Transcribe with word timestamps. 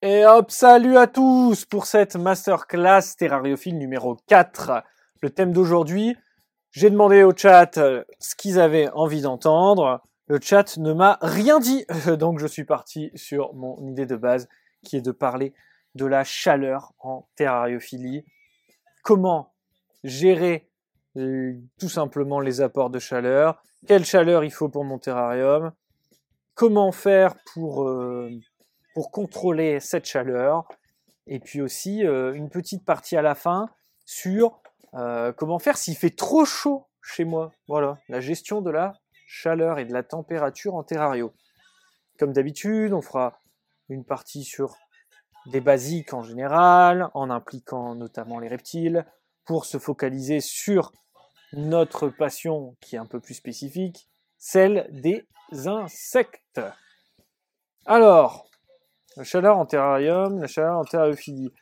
Et 0.00 0.24
hop, 0.24 0.52
salut 0.52 0.96
à 0.96 1.08
tous 1.08 1.64
pour 1.64 1.86
cette 1.86 2.14
masterclass 2.14 3.16
terrariophile 3.18 3.76
numéro 3.76 4.16
4. 4.28 4.84
Le 5.22 5.30
thème 5.30 5.50
d'aujourd'hui, 5.50 6.16
j'ai 6.70 6.88
demandé 6.88 7.24
au 7.24 7.36
chat 7.36 7.78
euh, 7.78 8.04
ce 8.20 8.36
qu'ils 8.36 8.60
avaient 8.60 8.88
envie 8.90 9.22
d'entendre. 9.22 10.00
Le 10.28 10.38
chat 10.40 10.76
ne 10.76 10.92
m'a 10.92 11.18
rien 11.20 11.58
dit, 11.58 11.84
donc 12.16 12.38
je 12.38 12.46
suis 12.46 12.62
parti 12.62 13.10
sur 13.16 13.52
mon 13.54 13.76
idée 13.88 14.06
de 14.06 14.14
base 14.14 14.48
qui 14.84 14.96
est 14.96 15.00
de 15.00 15.10
parler 15.10 15.52
de 15.96 16.06
la 16.06 16.22
chaleur 16.22 16.92
en 17.00 17.26
terrariophilie. 17.34 18.24
Comment 19.02 19.52
gérer 20.04 20.70
euh, 21.16 21.54
tout 21.80 21.88
simplement 21.88 22.38
les 22.38 22.60
apports 22.60 22.90
de 22.90 23.00
chaleur, 23.00 23.64
quelle 23.88 24.04
chaleur 24.04 24.44
il 24.44 24.52
faut 24.52 24.68
pour 24.68 24.84
mon 24.84 25.00
terrarium, 25.00 25.72
comment 26.54 26.92
faire 26.92 27.34
pour, 27.52 27.88
euh, 27.88 28.30
pour 28.98 29.12
contrôler 29.12 29.78
cette 29.78 30.06
chaleur, 30.06 30.66
et 31.28 31.38
puis 31.38 31.62
aussi 31.62 32.04
euh, 32.04 32.34
une 32.34 32.50
petite 32.50 32.84
partie 32.84 33.16
à 33.16 33.22
la 33.22 33.36
fin 33.36 33.70
sur 34.04 34.60
comment 35.36 35.60
faire 35.60 35.78
s'il 35.78 35.94
fait 35.94 36.10
trop 36.10 36.44
chaud 36.44 36.88
chez 37.00 37.24
moi. 37.24 37.52
Voilà, 37.68 37.98
la 38.08 38.20
gestion 38.20 38.60
de 38.60 38.72
la 38.72 38.94
chaleur 39.28 39.78
et 39.78 39.84
de 39.84 39.92
la 39.92 40.02
température 40.02 40.74
en 40.74 40.82
terrario. 40.82 41.32
Comme 42.18 42.32
d'habitude, 42.32 42.92
on 42.92 43.00
fera 43.00 43.38
une 43.88 44.04
partie 44.04 44.42
sur 44.42 44.74
des 45.46 45.60
basiques 45.60 46.12
en 46.12 46.24
général, 46.24 47.08
en 47.14 47.30
impliquant 47.30 47.94
notamment 47.94 48.40
les 48.40 48.48
reptiles, 48.48 49.06
pour 49.44 49.64
se 49.64 49.78
focaliser 49.78 50.40
sur 50.40 50.90
notre 51.52 52.08
passion 52.08 52.74
qui 52.80 52.96
est 52.96 52.98
un 52.98 53.06
peu 53.06 53.20
plus 53.20 53.34
spécifique, 53.34 54.08
celle 54.38 54.88
des 54.90 55.24
insectes. 55.68 56.60
Alors, 57.86 58.48
la 59.16 59.24
chaleur 59.24 59.58
en 59.58 59.66
terrarium, 59.66 60.40
la 60.40 60.46
chaleur 60.46 60.78
en 60.78 60.84
terrariophilie. 60.84 61.52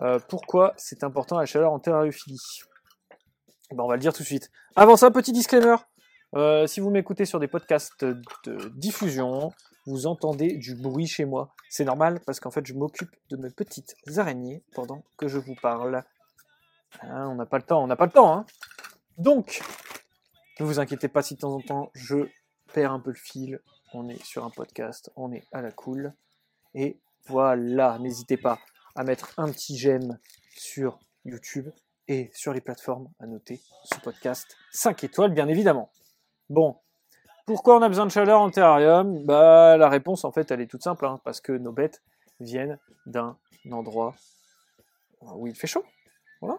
Euh, 0.00 0.18
pourquoi 0.28 0.72
c'est 0.76 1.04
important 1.04 1.38
la 1.38 1.46
chaleur 1.46 1.72
en 1.72 1.78
terrariophilie? 1.78 2.62
Ben, 3.70 3.84
On 3.84 3.88
va 3.88 3.94
le 3.94 4.00
dire 4.00 4.12
tout 4.12 4.22
de 4.22 4.28
suite. 4.28 4.50
Avant 4.76 4.96
ça, 4.96 5.10
petit 5.10 5.32
disclaimer. 5.32 5.76
Euh, 6.36 6.66
si 6.66 6.80
vous 6.80 6.90
m'écoutez 6.90 7.24
sur 7.24 7.40
des 7.40 7.48
podcasts 7.48 8.04
de 8.04 8.68
diffusion, 8.76 9.50
vous 9.86 10.06
entendez 10.06 10.56
du 10.56 10.74
bruit 10.74 11.06
chez 11.06 11.24
moi. 11.24 11.54
C'est 11.68 11.84
normal 11.84 12.20
parce 12.24 12.40
qu'en 12.40 12.50
fait, 12.50 12.64
je 12.66 12.74
m'occupe 12.74 13.10
de 13.30 13.36
mes 13.36 13.50
petites 13.50 13.96
araignées 14.16 14.62
pendant 14.74 15.02
que 15.16 15.28
je 15.28 15.38
vous 15.38 15.54
parle. 15.54 16.04
Hein, 17.02 17.28
on 17.28 17.34
n'a 17.34 17.46
pas 17.46 17.58
le 17.58 17.64
temps, 17.64 17.82
on 17.82 17.86
n'a 17.86 17.96
pas 17.96 18.06
le 18.06 18.12
temps. 18.12 18.32
Hein. 18.32 18.46
Donc, 19.18 19.62
ne 20.58 20.64
vous 20.64 20.78
inquiétez 20.80 21.08
pas 21.08 21.22
si 21.22 21.34
de 21.34 21.40
temps 21.40 21.54
en 21.54 21.60
temps 21.60 21.90
je 21.94 22.28
perds 22.72 22.92
un 22.92 23.00
peu 23.00 23.10
le 23.10 23.16
fil. 23.16 23.60
On 23.92 24.08
est 24.08 24.22
sur 24.24 24.44
un 24.44 24.50
podcast, 24.50 25.10
on 25.16 25.32
est 25.32 25.44
à 25.52 25.62
la 25.62 25.72
cool. 25.72 26.14
Et 26.74 26.98
voilà, 27.26 27.98
n'hésitez 27.98 28.36
pas 28.36 28.58
à 28.94 29.04
mettre 29.04 29.32
un 29.38 29.50
petit 29.50 29.76
j'aime 29.76 30.18
sur 30.56 30.98
YouTube 31.24 31.70
et 32.08 32.30
sur 32.34 32.52
les 32.52 32.60
plateformes 32.60 33.08
à 33.20 33.26
noter 33.26 33.60
ce 33.84 33.98
podcast 34.00 34.56
5 34.72 35.04
étoiles, 35.04 35.32
bien 35.32 35.48
évidemment. 35.48 35.90
Bon, 36.48 36.76
pourquoi 37.46 37.76
on 37.76 37.82
a 37.82 37.88
besoin 37.88 38.06
de 38.06 38.10
chaleur 38.10 38.40
en 38.40 38.50
terrarium? 38.50 39.24
Bah, 39.24 39.76
la 39.76 39.88
réponse 39.88 40.24
en 40.24 40.32
fait, 40.32 40.50
elle 40.50 40.60
est 40.60 40.66
toute 40.66 40.82
simple, 40.82 41.06
hein, 41.06 41.20
parce 41.24 41.40
que 41.40 41.52
nos 41.52 41.72
bêtes 41.72 42.02
viennent 42.40 42.78
d'un 43.06 43.36
endroit 43.70 44.14
où 45.20 45.46
il 45.46 45.54
fait 45.54 45.66
chaud. 45.66 45.84
Voilà. 46.40 46.58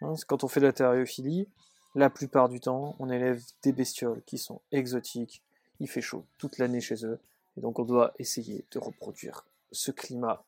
Hein, 0.00 0.14
quand 0.26 0.44
on 0.44 0.48
fait 0.48 0.60
de 0.60 0.66
la 0.66 0.72
terrariophilie, 0.72 1.48
la 1.94 2.10
plupart 2.10 2.48
du 2.48 2.60
temps, 2.60 2.96
on 2.98 3.10
élève 3.10 3.42
des 3.62 3.72
bestioles 3.72 4.22
qui 4.24 4.38
sont 4.38 4.60
exotiques, 4.72 5.42
il 5.80 5.88
fait 5.88 6.00
chaud 6.00 6.24
toute 6.38 6.58
l'année 6.58 6.80
chez 6.80 7.04
eux, 7.04 7.18
et 7.58 7.60
donc 7.60 7.80
on 7.80 7.84
doit 7.84 8.14
essayer 8.20 8.64
de 8.70 8.78
reproduire 8.78 9.44
ce 9.72 9.90
climat 9.90 10.44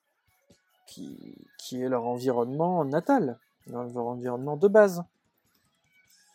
qui, 0.86 1.36
est 1.72 1.88
leur 1.88 2.06
environnement 2.06 2.84
natal, 2.84 3.38
leur 3.66 4.06
environnement 4.06 4.56
de 4.56 4.68
base. 4.68 5.04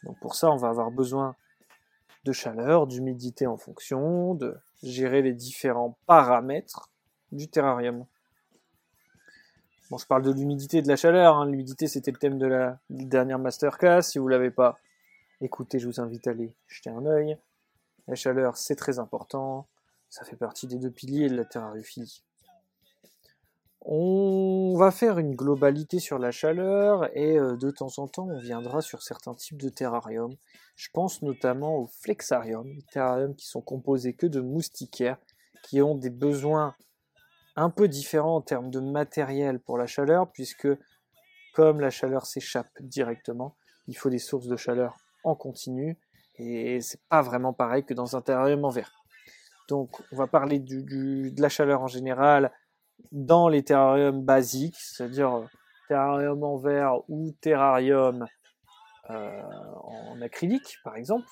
Donc 0.03 0.19
pour 0.19 0.35
ça, 0.35 0.51
on 0.51 0.57
va 0.57 0.69
avoir 0.69 0.91
besoin 0.91 1.35
de 2.25 2.31
chaleur, 2.31 2.87
d'humidité 2.87 3.47
en 3.47 3.57
fonction, 3.57 4.33
de 4.35 4.57
gérer 4.83 5.21
les 5.21 5.33
différents 5.33 5.97
paramètres 6.07 6.89
du 7.31 7.47
terrarium. 7.47 8.05
Bon, 9.89 9.97
je 9.97 10.05
parle 10.07 10.23
de 10.23 10.31
l'humidité 10.31 10.77
et 10.77 10.81
de 10.81 10.87
la 10.87 10.95
chaleur. 10.95 11.37
Hein. 11.37 11.45
L'humidité, 11.45 11.87
c'était 11.87 12.11
le 12.11 12.17
thème 12.17 12.37
de 12.37 12.47
la 12.47 12.79
dernière 12.89 13.39
masterclass. 13.39 14.01
Si 14.01 14.19
vous 14.19 14.25
ne 14.25 14.31
l'avez 14.31 14.51
pas 14.51 14.77
écouté, 15.41 15.79
je 15.79 15.87
vous 15.87 16.01
invite 16.01 16.27
à 16.27 16.31
aller 16.31 16.53
jeter 16.67 16.89
un 16.89 17.05
œil. 17.05 17.37
La 18.07 18.15
chaleur, 18.15 18.57
c'est 18.57 18.75
très 18.75 18.99
important. 18.99 19.67
Ça 20.15 20.23
fait 20.23 20.37
partie 20.37 20.65
des 20.65 20.77
deux 20.77 20.91
piliers 20.91 21.27
de 21.27 21.35
la 21.35 21.43
terrariophilie. 21.43 22.23
On 23.81 24.73
va 24.77 24.89
faire 24.91 25.19
une 25.19 25.35
globalité 25.35 25.99
sur 25.99 26.19
la 26.19 26.31
chaleur 26.31 27.09
et 27.17 27.37
euh, 27.37 27.57
de 27.57 27.69
temps 27.69 27.91
en 27.97 28.07
temps, 28.07 28.29
on 28.29 28.39
viendra 28.39 28.79
sur 28.79 29.03
certains 29.03 29.33
types 29.35 29.61
de 29.61 29.67
terrariums. 29.67 30.37
Je 30.77 30.87
pense 30.93 31.21
notamment 31.21 31.75
aux 31.79 31.87
flexariums, 31.87 32.81
terrariums 32.93 33.35
qui 33.35 33.45
sont 33.45 33.59
composés 33.59 34.13
que 34.13 34.25
de 34.25 34.39
moustiquaires, 34.39 35.17
qui 35.63 35.81
ont 35.81 35.95
des 35.95 36.11
besoins 36.11 36.77
un 37.57 37.69
peu 37.69 37.89
différent 37.89 38.37
en 38.37 38.41
termes 38.41 38.71
de 38.71 38.79
matériel 38.79 39.59
pour 39.59 39.77
la 39.77 39.85
chaleur, 39.85 40.31
puisque 40.31 40.69
comme 41.53 41.81
la 41.81 41.89
chaleur 41.89 42.25
s'échappe 42.25 42.71
directement, 42.79 43.57
il 43.87 43.97
faut 43.97 44.09
des 44.09 44.19
sources 44.19 44.47
de 44.47 44.55
chaleur 44.55 44.95
en 45.25 45.35
continu, 45.35 45.99
et 46.35 46.79
c'est 46.79 47.01
pas 47.09 47.21
vraiment 47.21 47.51
pareil 47.51 47.83
que 47.83 47.93
dans 47.93 48.15
un 48.15 48.21
terrarium 48.21 48.63
en 48.63 48.69
verre. 48.69 49.04
Donc 49.67 50.01
on 50.11 50.15
va 50.15 50.27
parler 50.27 50.59
de 50.59 51.41
la 51.41 51.49
chaleur 51.49 51.81
en 51.81 51.87
général 51.87 52.51
dans 53.11 53.47
les 53.47 53.63
terrariums 53.63 54.23
basiques, 54.23 54.77
c'est-à-dire 54.77 55.33
euh, 55.33 55.45
terrarium 55.87 56.43
en 56.43 56.57
verre 56.57 57.09
ou 57.09 57.31
terrarium 57.41 58.25
euh, 59.09 59.41
en 59.83 60.21
acrylique 60.21 60.77
par 60.83 60.95
exemple, 60.95 61.27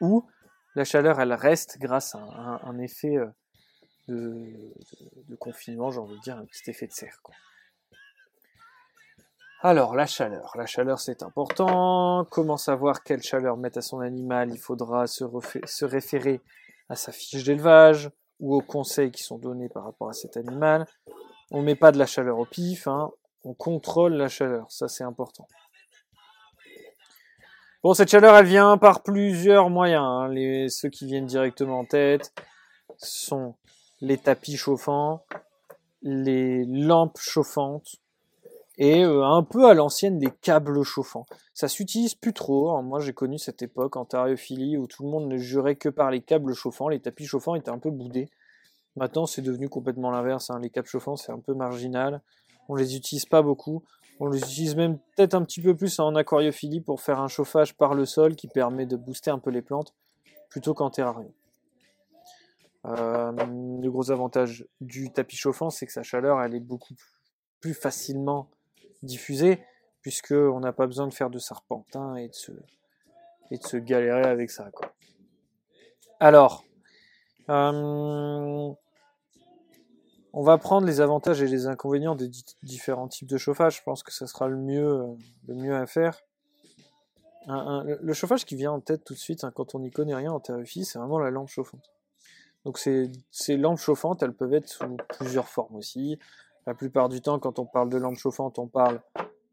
où 0.00 0.26
la 0.74 0.84
chaleur 0.84 1.20
elle 1.20 1.32
reste 1.32 1.78
grâce 1.78 2.14
à 2.14 2.60
un 2.64 2.78
effet 2.78 3.16
euh, 3.16 3.26
de, 4.08 5.36
confinement, 5.38 5.90
j'ai 5.90 5.98
envie 5.98 6.16
de 6.16 6.22
dire 6.22 6.36
un 6.36 6.44
petit 6.44 6.70
effet 6.70 6.86
de 6.86 6.92
serre. 6.92 7.18
Alors, 9.62 9.96
la 9.96 10.06
chaleur. 10.06 10.52
La 10.56 10.66
chaleur, 10.66 11.00
c'est 11.00 11.22
important. 11.22 12.24
Comment 12.30 12.56
savoir 12.56 13.02
quelle 13.02 13.22
chaleur 13.22 13.56
mettre 13.56 13.78
à 13.78 13.82
son 13.82 13.98
animal? 13.98 14.50
Il 14.52 14.58
faudra 14.58 15.06
se 15.08 15.84
référer 15.84 16.40
à 16.88 16.96
sa 16.96 17.12
fiche 17.12 17.44
d'élevage 17.44 18.10
ou 18.40 18.54
aux 18.54 18.62
conseils 18.62 19.10
qui 19.10 19.22
sont 19.22 19.38
donnés 19.38 19.68
par 19.68 19.84
rapport 19.84 20.08
à 20.08 20.12
cet 20.12 20.36
animal. 20.36 20.86
On 21.50 21.60
ne 21.60 21.64
met 21.64 21.74
pas 21.74 21.92
de 21.92 21.98
la 21.98 22.06
chaleur 22.06 22.38
au 22.38 22.44
pif, 22.44 22.86
hein. 22.86 23.10
on 23.44 23.54
contrôle 23.54 24.14
la 24.14 24.28
chaleur, 24.28 24.70
ça 24.70 24.88
c'est 24.88 25.04
important. 25.04 25.46
Bon, 27.82 27.94
cette 27.94 28.10
chaleur, 28.10 28.36
elle 28.36 28.46
vient 28.46 28.78
par 28.78 29.04
plusieurs 29.04 29.70
moyens. 29.70 30.02
Hein. 30.04 30.28
Les, 30.28 30.68
ceux 30.68 30.88
qui 30.88 31.06
viennent 31.06 31.26
directement 31.26 31.80
en 31.80 31.84
tête 31.84 32.32
sont 32.98 33.54
les 34.00 34.18
tapis 34.18 34.56
chauffants, 34.56 35.24
les 36.02 36.64
lampes 36.64 37.18
chauffantes 37.18 37.96
et 38.78 39.04
euh, 39.04 39.24
un 39.24 39.42
peu 39.42 39.68
à 39.68 39.74
l'ancienne 39.74 40.18
des 40.18 40.30
câbles 40.30 40.82
chauffants. 40.82 41.26
Ça 41.54 41.68
s'utilise 41.68 42.14
plus 42.14 42.32
trop. 42.32 42.70
Hein. 42.70 42.82
Moi, 42.82 43.00
j'ai 43.00 43.12
connu 43.12 43.38
cette 43.38 43.62
époque 43.62 43.96
en 43.96 44.04
tariophilie 44.04 44.76
où 44.76 44.86
tout 44.86 45.02
le 45.02 45.08
monde 45.08 45.28
ne 45.28 45.38
jurait 45.38 45.76
que 45.76 45.88
par 45.88 46.10
les 46.10 46.20
câbles 46.20 46.54
chauffants. 46.54 46.88
Les 46.88 47.00
tapis 47.00 47.24
chauffants 47.24 47.54
étaient 47.54 47.70
un 47.70 47.78
peu 47.78 47.90
boudés. 47.90 48.28
Maintenant, 48.96 49.26
c'est 49.26 49.42
devenu 49.42 49.68
complètement 49.68 50.10
l'inverse. 50.10 50.50
Hein. 50.50 50.60
Les 50.60 50.70
câbles 50.70 50.88
chauffants, 50.88 51.16
c'est 51.16 51.32
un 51.32 51.38
peu 51.38 51.54
marginal. 51.54 52.20
On 52.68 52.74
les 52.74 52.96
utilise 52.96 53.26
pas 53.26 53.42
beaucoup. 53.42 53.82
On 54.18 54.28
les 54.28 54.40
utilise 54.40 54.76
même 54.76 54.98
peut-être 55.14 55.34
un 55.34 55.42
petit 55.42 55.60
peu 55.60 55.74
plus 55.74 55.98
en 55.98 56.14
aquariophilie 56.14 56.80
pour 56.80 57.00
faire 57.00 57.20
un 57.20 57.28
chauffage 57.28 57.74
par 57.74 57.94
le 57.94 58.06
sol 58.06 58.34
qui 58.34 58.48
permet 58.48 58.86
de 58.86 58.96
booster 58.96 59.30
un 59.30 59.38
peu 59.38 59.50
les 59.50 59.62
plantes 59.62 59.94
plutôt 60.48 60.74
qu'en 60.74 60.90
terrarium. 60.90 61.30
Euh, 62.86 63.32
le 63.32 63.88
gros 63.90 64.10
avantage 64.10 64.66
du 64.80 65.10
tapis 65.10 65.36
chauffant, 65.36 65.70
c'est 65.70 65.86
que 65.86 65.92
sa 65.92 66.02
chaleur, 66.02 66.40
elle 66.40 66.54
est 66.54 66.60
beaucoup 66.60 66.94
plus 67.60 67.74
facilement 67.74 68.48
diffusée, 69.02 69.60
puisqu'on 70.02 70.60
n'a 70.60 70.72
pas 70.72 70.86
besoin 70.86 71.06
de 71.06 71.14
faire 71.14 71.30
de 71.30 71.38
serpentin 71.38 72.16
et 72.16 72.28
de 72.28 72.34
se, 72.34 72.52
et 73.50 73.58
de 73.58 73.64
se 73.64 73.76
galérer 73.76 74.24
avec 74.24 74.50
ça. 74.50 74.70
Alors, 76.20 76.64
euh, 77.48 78.72
on 80.32 80.42
va 80.42 80.58
prendre 80.58 80.86
les 80.86 81.00
avantages 81.00 81.42
et 81.42 81.48
les 81.48 81.66
inconvénients 81.66 82.14
des 82.14 82.30
différents 82.62 83.08
types 83.08 83.28
de 83.28 83.38
chauffage. 83.38 83.78
Je 83.78 83.82
pense 83.82 84.02
que 84.02 84.12
ce 84.12 84.26
sera 84.26 84.48
le 84.48 84.56
mieux, 84.56 85.04
le 85.46 85.54
mieux 85.54 85.74
à 85.74 85.86
faire. 85.86 86.20
le 87.48 88.12
chauffage 88.12 88.44
qui 88.44 88.56
vient 88.56 88.72
en 88.72 88.80
tête 88.80 89.04
tout 89.04 89.14
de 89.14 89.18
suite, 89.18 89.44
hein, 89.44 89.52
quand 89.54 89.74
on 89.74 89.80
n'y 89.80 89.90
connaît 89.90 90.14
rien 90.14 90.32
en 90.32 90.40
terrifie, 90.40 90.84
c'est 90.84 90.98
vraiment 90.98 91.18
la 91.18 91.30
lampe 91.30 91.48
chauffante. 91.48 91.90
Donc 92.66 92.78
ces, 92.78 93.08
lampes 93.56 93.78
chauffantes, 93.78 94.24
elles 94.24 94.34
peuvent 94.34 94.52
être 94.52 94.68
sous 94.68 94.96
plusieurs 95.16 95.48
formes 95.48 95.76
aussi. 95.76 96.18
La 96.66 96.74
plupart 96.74 97.08
du 97.08 97.20
temps, 97.20 97.38
quand 97.38 97.60
on 97.60 97.64
parle 97.64 97.88
de 97.90 97.96
lampes 97.96 98.18
chauffantes, 98.18 98.58
on 98.58 98.66
parle 98.66 99.00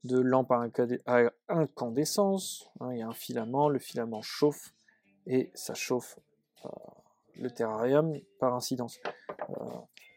de 0.03 0.19
lampes 0.19 0.51
à 0.51 1.31
incandescence. 1.47 2.69
Hein, 2.79 2.93
il 2.93 2.99
y 2.99 3.01
a 3.03 3.07
un 3.07 3.13
filament, 3.13 3.69
le 3.69 3.79
filament 3.79 4.21
chauffe 4.21 4.73
et 5.27 5.51
ça 5.53 5.75
chauffe 5.75 6.19
euh, 6.65 6.69
le 7.39 7.51
terrarium 7.51 8.19
par 8.39 8.55
incidence. 8.55 8.99
Euh, 9.49 9.53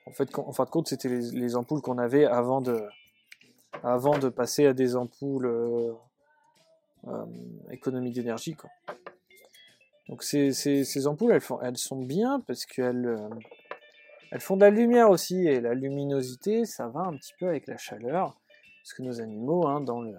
En 0.07 0.13
fait, 0.13 0.39
en 0.39 0.53
fin 0.53 0.65
de 0.65 0.71
compte, 0.71 0.89
c'était 0.89 1.09
les, 1.09 1.57
ampoules 1.57 1.83
qu'on 1.83 1.99
avait 1.99 2.25
avant 2.25 2.61
de, 2.63 4.29
passer 4.31 4.67
à 4.67 4.73
des 4.73 4.97
ampoules 4.97 5.47
euh, 5.47 5.93
économie 7.71 8.13
d'énergie. 8.13 8.57
Donc 10.09 10.23
ces, 10.23 11.07
ampoules, 11.07 11.39
elles 11.63 11.77
sont 11.77 12.03
bien 12.03 12.41
parce 12.41 12.65
qu'elles 12.65 13.19
elles 14.31 14.41
font 14.41 14.57
de 14.57 14.63
la 14.63 14.71
lumière 14.71 15.11
aussi. 15.11 15.47
Et 15.47 15.61
la 15.61 15.75
luminosité, 15.75 16.65
ça 16.65 16.89
va 16.89 17.01
un 17.01 17.17
petit 17.17 17.33
peu 17.39 17.49
avec 17.49 17.67
la 17.67 17.77
chaleur. 17.77 18.39
Parce 18.83 18.95
que 18.95 19.03
nos 19.03 19.21
animaux, 19.21 19.67
hein, 19.67 19.81
dans, 19.81 20.01
le, 20.01 20.15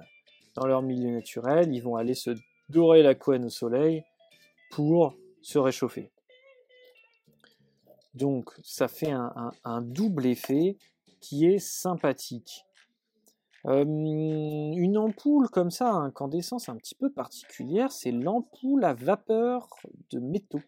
dans 0.55 0.67
leur 0.67 0.81
milieu 0.81 1.11
naturel, 1.11 1.73
ils 1.73 1.81
vont 1.81 1.95
aller 1.95 2.13
se 2.13 2.31
dorer 2.69 3.01
la 3.03 3.15
couenne 3.15 3.45
au 3.45 3.49
soleil 3.49 4.03
pour 4.71 5.15
se 5.41 5.57
réchauffer. 5.57 6.11
Donc 8.13 8.51
ça 8.63 8.87
fait 8.87 9.11
un, 9.11 9.81
double 9.81 10.25
effet 10.25 10.77
qui 11.21 11.45
est 11.45 11.59
sympathique. 11.59 12.65
une 13.63 14.97
ampoule 14.97 15.49
comme 15.49 15.69
ça, 15.69 15.91
incandescence 15.91 16.67
un 16.67 16.77
petit 16.77 16.95
peu 16.95 17.11
particulière, 17.11 17.91
c'est 17.91 18.11
l'ampoule 18.11 18.83
à 18.83 18.93
vapeur 18.93 19.69
de 20.09 20.19
métaux. 20.19 20.63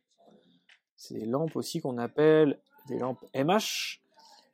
C'est 0.95 1.15
des 1.15 1.25
lampes 1.25 1.55
aussi 1.55 1.81
qu'on 1.81 1.97
appelle 1.97 2.59
des 2.89 2.99
lampes 2.99 3.23
MH, 3.33 4.01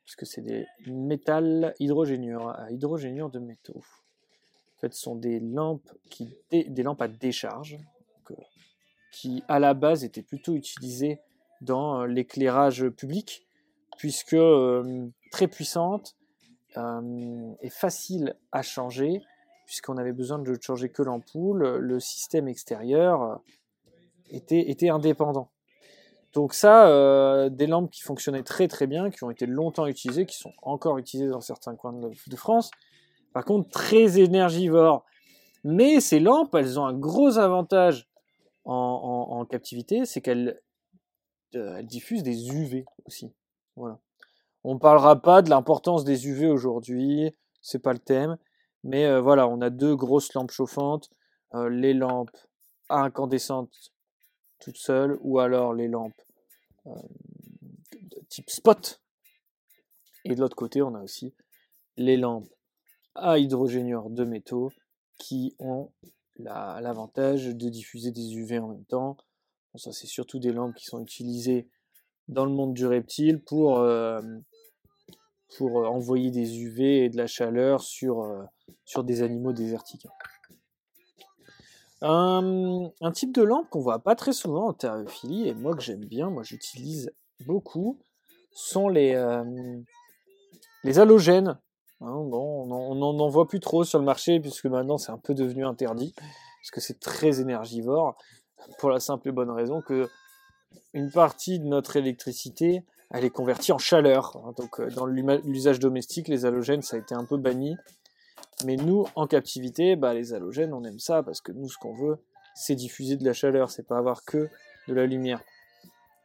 puisque 0.03 0.25
c'est 0.25 0.41
des 0.41 0.67
métals 0.85 1.73
hydrogénures, 1.79 2.49
à 2.49 2.71
hydrogénure 2.71 3.29
de 3.29 3.39
métaux. 3.39 3.83
En 4.75 4.79
fait, 4.79 4.93
ce 4.93 5.01
sont 5.01 5.15
des 5.15 5.39
lampes, 5.39 5.89
qui 6.09 6.37
des 6.51 6.83
lampes 6.83 7.01
à 7.01 7.07
décharge, 7.07 7.77
euh, 8.31 8.35
qui 9.11 9.43
à 9.47 9.59
la 9.59 9.73
base 9.73 10.03
étaient 10.03 10.21
plutôt 10.21 10.53
utilisées 10.53 11.19
dans 11.61 12.01
euh, 12.01 12.07
l'éclairage 12.07 12.87
public, 12.89 13.45
puisque 13.97 14.33
euh, 14.33 15.07
très 15.31 15.47
puissante 15.47 16.15
et 17.61 17.69
facile 17.69 18.35
à 18.51 18.61
changer, 18.61 19.21
puisqu'on 19.65 19.95
avait 19.95 20.11
besoin 20.11 20.39
de 20.39 20.57
changer 20.61 20.89
que 20.89 21.01
l'ampoule, 21.01 21.77
le 21.77 21.99
système 22.01 22.49
extérieur 22.49 23.41
était, 24.29 24.69
était 24.69 24.89
indépendant. 24.89 25.49
Donc 26.35 26.53
ça, 26.53 27.49
des 27.49 27.65
lampes 27.65 27.89
qui 27.89 28.01
fonctionnaient 28.01 28.43
très 28.43 28.67
très 28.67 28.87
bien, 28.87 29.09
qui 29.09 29.23
ont 29.23 29.31
été 29.31 29.45
longtemps 29.45 29.87
utilisées, 29.87 30.25
qui 30.25 30.37
sont 30.37 30.51
encore 30.61 30.97
utilisées 30.97 31.29
dans 31.29 31.41
certains 31.41 31.75
coins 31.75 31.93
de 31.93 32.35
France, 32.35 32.69
par 33.35 33.43
contre, 33.43 33.69
très 33.69 34.17
énergivores. 34.17 35.03
Mais 35.65 35.99
ces 35.99 36.21
lampes, 36.21 36.55
elles 36.55 36.79
ont 36.79 36.85
un 36.85 36.93
gros 36.93 37.37
avantage 37.37 38.07
en, 38.63 39.45
captivité, 39.49 40.05
c'est 40.05 40.21
qu'elles 40.21 40.61
euh, 41.55 41.81
diffusent 41.81 42.23
des 42.23 42.49
UV 42.49 42.85
aussi. 43.05 43.33
Voilà. 43.75 43.99
On 44.63 44.79
parlera 44.79 45.21
pas 45.21 45.41
de 45.41 45.49
l'importance 45.49 46.05
des 46.05 46.29
UV 46.29 46.47
aujourd'hui, 46.47 47.35
c'est 47.61 47.79
pas 47.79 47.91
le 47.91 47.99
thème. 47.99 48.37
Mais 48.85 49.05
euh, 49.05 49.19
voilà, 49.19 49.49
on 49.49 49.59
a 49.59 49.69
deux 49.69 49.97
grosses 49.97 50.33
lampes 50.33 50.51
chauffantes, 50.51 51.09
euh, 51.55 51.67
les 51.67 51.93
lampes 51.93 52.37
incandescentes 52.89 53.91
toutes 54.59 54.77
seules, 54.77 55.17
ou 55.19 55.39
alors 55.39 55.73
les 55.73 55.89
lampes 55.89 56.21
type 58.29 58.49
spot. 58.49 59.01
Et 60.23 60.35
de 60.35 60.39
l'autre 60.39 60.55
côté, 60.55 60.81
on 60.81 60.95
a 60.95 61.01
aussi 61.01 61.33
les 61.97 62.17
lampes 62.17 62.49
à 63.13 63.39
hydrogénure 63.39 64.09
de 64.09 64.25
métaux 64.25 64.71
qui 65.17 65.55
ont 65.59 65.91
l'avantage 66.37 67.47
de 67.47 67.69
diffuser 67.69 68.11
des 68.11 68.35
UV 68.35 68.59
en 68.59 68.67
même 68.67 68.85
temps. 68.85 69.17
ça, 69.75 69.91
c'est 69.91 70.07
surtout 70.07 70.39
des 70.39 70.51
lampes 70.51 70.75
qui 70.75 70.85
sont 70.85 71.01
utilisées 71.01 71.69
dans 72.27 72.45
le 72.45 72.51
monde 72.51 72.73
du 72.73 72.85
reptile 72.85 73.41
pour, 73.41 73.77
euh, 73.79 74.21
pour 75.57 75.79
euh, 75.79 75.87
envoyer 75.87 76.31
des 76.31 76.59
UV 76.59 77.05
et 77.05 77.09
de 77.09 77.17
la 77.17 77.27
chaleur 77.27 77.81
sur, 77.81 78.21
euh, 78.21 78.43
sur 78.83 79.03
des 79.03 79.21
animaux 79.21 79.53
désertiques. 79.53 80.07
Un, 82.01 82.91
type 83.13 83.33
de 83.33 83.41
lampe 83.41 83.69
qu'on 83.69 83.79
voit 83.79 83.99
pas 83.99 84.15
très 84.15 84.33
souvent 84.33 84.67
en 84.67 84.73
theraphilie 84.73 85.47
et 85.47 85.53
moi 85.53 85.75
que 85.75 85.81
j'aime 85.81 86.05
bien, 86.05 86.29
moi 86.29 86.43
j'utilise 86.43 87.11
beaucoup, 87.45 87.99
sont 88.51 88.89
les, 88.89 89.15
halogènes. 90.97 91.57
Hein, 92.01 92.11
on 92.11 92.95
n'en 92.95 93.29
voit 93.29 93.47
plus 93.47 93.59
trop 93.59 93.83
sur 93.83 93.99
le 93.99 94.05
marché 94.05 94.39
puisque 94.39 94.65
maintenant 94.65 94.97
c'est 94.97 95.11
un 95.11 95.17
peu 95.17 95.33
devenu 95.33 95.65
interdit 95.65 96.13
parce 96.15 96.71
que 96.71 96.81
c'est 96.81 96.99
très 96.99 97.39
énergivore 97.39 98.17
pour 98.79 98.89
la 98.89 98.99
simple 98.99 99.29
et 99.29 99.31
bonne 99.31 99.51
raison 99.51 99.81
que 99.81 100.09
une 100.93 101.09
partie 101.09 101.59
de 101.59 101.65
notre 101.65 101.95
électricité 101.95 102.83
elle 103.11 103.23
est 103.23 103.29
convertie 103.29 103.71
en 103.71 103.77
chaleur. 103.77 104.35
Hein. 104.35 104.53
donc 104.57 104.79
euh, 104.79 104.89
dans 104.89 105.05
l'usage 105.05 105.79
domestique, 105.79 106.27
les 106.27 106.45
halogènes 106.45 106.81
ça 106.81 106.97
a 106.97 106.99
été 106.99 107.15
un 107.15 107.25
peu 107.25 107.37
banni. 107.37 107.75
Mais 108.63 108.77
nous, 108.77 109.05
en 109.15 109.27
captivité, 109.27 109.95
bah, 109.95 110.13
les 110.13 110.33
halogènes, 110.33 110.73
on 110.73 110.83
aime 110.83 110.99
ça 110.99 111.23
parce 111.23 111.41
que 111.41 111.51
nous, 111.51 111.67
ce 111.67 111.77
qu'on 111.77 111.93
veut, 111.93 112.17
c'est 112.55 112.75
diffuser 112.75 113.17
de 113.17 113.25
la 113.25 113.33
chaleur, 113.33 113.69
c'est 113.69 113.85
pas 113.85 113.97
avoir 113.97 114.23
que 114.23 114.49
de 114.87 114.93
la 114.93 115.05
lumière. 115.05 115.41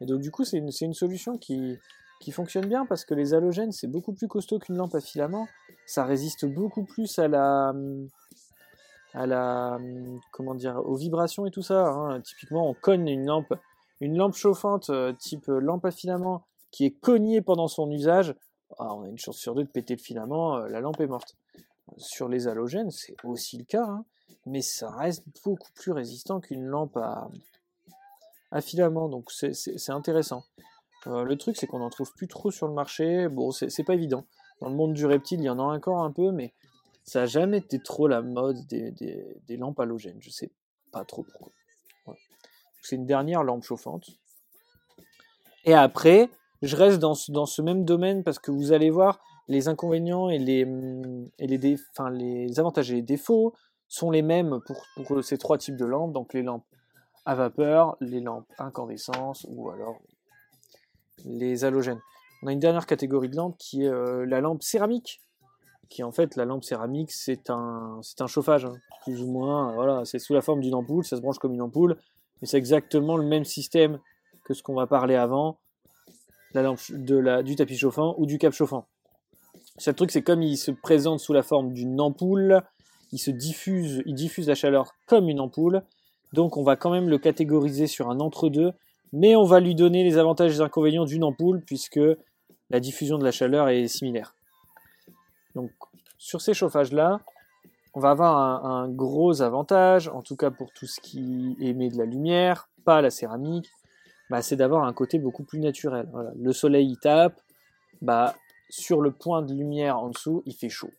Et 0.01 0.07
donc 0.07 0.21
du 0.21 0.31
coup, 0.31 0.45
c'est 0.45 0.59
une, 0.59 0.95
solution 0.95 1.37
qui, 1.37 1.77
qui 2.21 2.31
fonctionne 2.31 2.67
bien 2.67 2.87
parce 2.87 3.05
que 3.05 3.15
les 3.15 3.35
halogènes, 3.35 3.73
c'est 3.73 3.89
beaucoup 3.89 4.13
plus 4.13 4.29
costaud 4.29 4.59
qu'une 4.59 4.77
lampe 4.77 4.95
à 4.95 5.01
filament. 5.01 5.49
Ça 5.87 6.05
résiste 6.05 6.47
beaucoup 6.47 6.85
plus 6.85 7.19
à 7.19 7.27
la, 7.27 7.75
à 9.13 9.27
la, 9.27 9.79
comment 10.31 10.55
dire, 10.55 10.81
aux 10.85 10.97
vibrations 10.97 11.47
et 11.47 11.51
tout 11.51 11.63
ça. 11.63 11.89
Hein. 11.89 12.21
Typiquement, 12.21 12.69
on 12.69 12.75
cogne 12.75 13.09
une 13.09 13.27
lampe, 13.27 13.53
une 14.01 14.17
lampe 14.17 14.35
chauffante 14.35 14.89
euh, 14.91 15.13
type 15.13 15.47
lampe 15.49 15.85
à 15.85 15.91
filament 15.91 16.47
qui 16.71 16.85
est 16.85 16.93
cognée 16.93 17.43
pendant 17.43 17.69
son 17.69 17.91
usage. 17.91 18.35
Ah, 18.79 18.95
on 18.95 19.03
a 19.03 19.09
une 19.09 19.19
chance 19.19 19.37
sur 19.37 19.55
deux 19.55 19.65
de 19.65 19.69
péter 19.69 19.97
le 19.97 20.01
filament, 20.01 20.57
euh, 20.57 20.69
la 20.69 20.81
lampe 20.81 21.01
est 21.01 21.09
morte. 21.09 21.37
Sur 21.97 22.29
les 22.29 22.49
halogènes, 22.49 22.91
c'est 22.91 23.17
aussi 23.25 23.59
le 23.59 23.65
cas, 23.65 23.85
hein, 23.85 24.05
mais 24.47 24.63
ça 24.63 24.91
reste 24.91 25.25
beaucoup 25.45 25.73
plus 25.75 25.93
résistant 25.93 26.41
qu'une 26.41 26.65
lampe 26.65 26.97
à, 26.97 27.29
à 28.51 28.61
filament, 28.61 29.09
donc 29.09 29.31
c'est 29.31 29.91
intéressant. 29.91 30.45
Euh, 31.07 31.25
le 31.25 31.37
truc, 31.37 31.57
c'est 31.57 31.67
qu'on 31.67 31.79
n'en 31.79 31.91
trouve 31.91 32.13
plus 32.15 32.29
trop 32.29 32.51
sur 32.51 32.67
le 32.69 32.75
marché. 32.75 33.29
Bon, 33.29 33.51
c'est 33.51 33.85
pas 33.85 33.95
évident. 33.95 34.25
Dans 34.61 34.69
le 34.69 34.75
monde 34.75 34.93
du 34.93 35.07
reptile, 35.07 35.41
il 35.41 35.45
y 35.45 35.51
en 35.51 35.59
a 35.59 35.63
encore 35.63 36.03
un 36.03 36.13
peu, 36.13 36.31
mais 36.31 36.53
ça 37.05 37.21
n'a 37.21 37.27
jamais 37.27 37.59
été 37.59 37.81
trop 37.81 38.09
la 38.09 38.23
mode 38.23 38.67
des, 38.67 39.57
lampes 39.57 39.81
halogènes. 39.81 40.19
Je 40.21 40.31
sais 40.31 40.51
pas 40.93 41.05
trop 41.05 41.23
pourquoi. 41.23 41.53
C'est 42.83 42.97
une 42.97 43.07
dernière 43.07 43.43
lampe 43.43 43.63
chauffante. 43.63 44.11
Et 45.65 45.75
après, 45.75 46.31
je 46.63 46.77
reste 46.77 46.99
dans 46.99 47.15
ce 47.15 47.63
même 47.63 47.85
domaine 47.85 48.25
parce 48.25 48.39
que 48.39 48.51
vous 48.51 48.73
allez 48.73 48.91
voir, 48.91 49.21
les 49.51 49.67
inconvénients 49.67 50.31
et 50.31 50.39
les, 50.39 50.65
et 51.41 51.47
les, 51.49 52.61
avantages 52.61 52.93
et 52.93 52.95
les 52.95 53.03
défauts 53.03 53.53
sont 53.89 54.13
les 54.13 54.23
mêmes 54.23 54.61
pour, 54.65 55.25
ces 55.25 55.39
trois 55.39 55.59
types 55.59 55.77
de 55.77 55.85
lampes. 55.85 56.13
Donc 56.13 56.35
les 56.35 56.43
lampes 56.43 56.65
à 57.27 57.35
vapeur, 57.35 57.97
les 58.01 58.21
lampes 58.21 58.47
incandescence 58.59 59.45
ou 59.51 59.69
alors 59.71 59.99
les 61.25 61.65
halogènes. 61.65 62.01
On 62.43 62.47
a 62.47 62.53
une 62.53 62.61
dernière 62.61 62.87
catégorie 62.87 63.29
de 63.29 63.37
lampes 63.37 63.57
qui 63.59 63.83
est 63.83 63.89
euh, 63.89 64.25
la 64.25 64.41
lampe 64.41 64.63
céramique, 64.63 65.21
qui 65.89 66.05
en 66.05 66.13
fait 66.13 66.37
la 66.37 66.45
lampe 66.45 66.63
céramique 66.63 67.11
c'est 67.11 67.51
un 67.51 68.01
chauffage 68.29 68.65
hein, 68.65 68.77
plus 69.03 69.21
ou 69.21 69.27
moins 69.27 69.75
voilà 69.75 70.05
c'est 70.05 70.21
sous 70.21 70.33
la 70.33 70.41
forme 70.41 70.61
d'une 70.61 70.75
ampoule, 70.75 71.05
ça 71.05 71.17
se 71.17 71.21
branche 71.21 71.39
comme 71.39 71.53
une 71.53 71.61
ampoule, 71.61 71.97
mais 72.41 72.47
c'est 72.47 72.57
exactement 72.57 73.17
le 73.17 73.27
même 73.27 73.45
système 73.45 73.99
que 74.45 74.55
ce 74.55 74.63
qu'on 74.63 74.75
va 74.75 74.87
parler 74.87 75.17
avant, 75.17 75.59
la 76.55 76.63
lampe 76.63 76.81
du 76.93 77.57
tapis 77.57 77.77
chauffant 77.77 78.15
ou 78.17 78.27
du 78.27 78.39
cap 78.39 78.53
chauffant. 78.53 78.87
Ce 79.79 79.91
truc 79.91 80.11
c'est 80.11 80.23
comme 80.23 80.43
il 80.43 80.57
se 80.57 80.71
présente 80.71 81.21
sous 81.21 81.33
la 81.33 81.43
forme 81.43 81.73
d'une 81.73 82.01
ampoule, 82.01 82.63
il 83.13 83.19
se 83.19 83.31
diffuse 83.31 84.03
il 84.07 84.15
diffuse 84.15 84.49
la 84.49 84.55
chaleur 84.55 84.93
comme 85.07 85.29
une 85.29 85.41
ampoule, 85.41 85.83
donc 86.33 86.57
on 86.57 86.63
va 86.63 86.77
quand 86.77 86.91
même 86.91 87.09
le 87.09 87.19
catégoriser 87.19 87.87
sur 87.87 88.11
un 88.11 88.21
entre-deux 88.21 88.73
mais 89.13 89.37
on 89.37 89.45
va 89.45 89.61
lui 89.61 89.75
donner 89.75 90.05
les 90.05 90.19
avantages 90.19 90.53
et 90.53 90.55
les 90.55 90.61
inconvénients 90.61 91.05
d'une 91.05 91.25
ampoule 91.25 91.63
puisque 91.63 92.01
la 92.71 92.81
diffusion 92.81 93.19
de 93.19 93.25
la 93.25 93.33
chaleur 93.33 93.69
est 93.69 93.89
similaire. 93.89 94.35
Donc 95.55 95.71
sur 96.19 96.41
ces 96.41 96.55
chauffages-là, 96.55 97.21
on 97.95 98.01
va 98.01 98.11
avoir 98.11 98.65
un, 98.65 98.89
gros 98.89 99.43
avantage, 99.43 100.09
en 100.09 100.23
tout 100.23 100.37
cas 100.37 100.51
pour 100.51 100.73
tout 100.73 100.87
ce 100.87 101.01
qui 101.01 101.57
émet 101.61 101.89
de 101.89 101.99
la 101.99 102.05
lumière, 102.05 102.69
pas 102.85 103.03
la 103.03 103.11
céramique, 103.11 103.69
bah, 104.31 104.43
c'est 104.43 104.55
d'avoir 104.55 104.85
un 104.85 104.93
côté 104.93 105.19
beaucoup 105.19 105.43
plus 105.43 105.59
naturel. 105.59 106.09
Le 106.37 106.53
soleil 106.53 106.89
il 106.89 106.99
tape, 106.99 107.41
bah, 108.01 108.37
sur 108.71 109.01
le 109.01 109.13
point 109.13 109.43
de 109.43 109.53
lumière 109.53 109.99
en 109.99 110.09
dessous, 110.09 110.43
il 110.47 110.55
fait 110.55 110.69
chaud. 110.69 110.93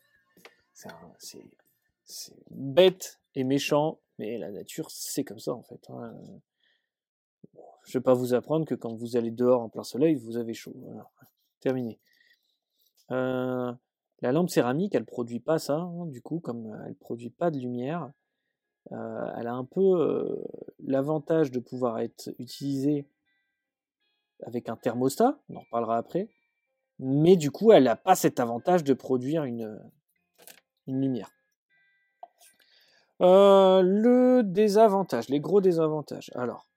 C'est 0.74 2.36
bête 2.50 3.20
et 3.36 3.44
méchant, 3.44 4.00
mais 4.20 4.38
la 4.38 4.52
nature, 4.52 4.92
c'est 4.92 5.24
comme 5.24 5.40
ça 5.40 5.54
en 5.54 5.64
fait. 5.64 5.90
Hein. 5.90 6.14
Je 7.86 7.98
vais 7.98 8.04
pas 8.04 8.14
vous 8.14 8.34
apprendre 8.34 8.66
que 8.66 8.76
quand 8.76 8.94
vous 8.94 9.18
allez 9.18 9.32
dehors 9.32 9.62
en 9.62 9.70
plein 9.70 9.84
soleil, 9.84 10.16
vous 10.16 10.38
avez 10.38 10.54
chaud. 10.54 10.76
Terminé. 11.60 12.00
Euh, 13.12 13.74
la 14.22 14.32
lampe 14.32 14.50
céramique, 14.50 14.94
elle 14.96 15.06
produit 15.06 15.40
pas 15.40 15.60
ça, 15.60 15.78
hein, 15.78 16.06
du 16.06 16.22
coup, 16.22 16.40
comme 16.40 16.80
elle 16.86 16.96
produit 16.96 17.30
pas 17.30 17.52
de 17.52 17.58
lumière. 17.58 18.12
Euh, 18.92 19.34
elle 19.38 19.48
a 19.48 19.54
un 19.54 19.66
peu 19.66 19.82
euh, 19.82 20.44
l'avantage 20.80 21.52
de 21.52 21.60
pouvoir 21.60 22.00
être 22.00 22.34
utilisée 22.40 23.08
avec 24.44 24.70
un 24.70 24.76
thermostat, 24.76 25.40
on 25.50 25.58
en 25.58 25.60
reparlera 25.60 25.98
après, 25.98 26.30
mais 27.02 27.36
du 27.36 27.50
coup, 27.50 27.72
elle 27.72 27.86
n'a 27.86 27.96
pas 27.96 28.16
cet 28.16 28.40
avantage 28.40 28.84
de 28.84 28.94
produire 28.94 29.44
une, 29.44 29.82
lumière. 30.86 31.32
Euh, 33.22 33.82
le 33.82 34.44
désavantage, 34.44 35.28
les 35.28 35.40
gros 35.40 35.62
désavantages. 35.62 36.32
Alors, 36.36 36.68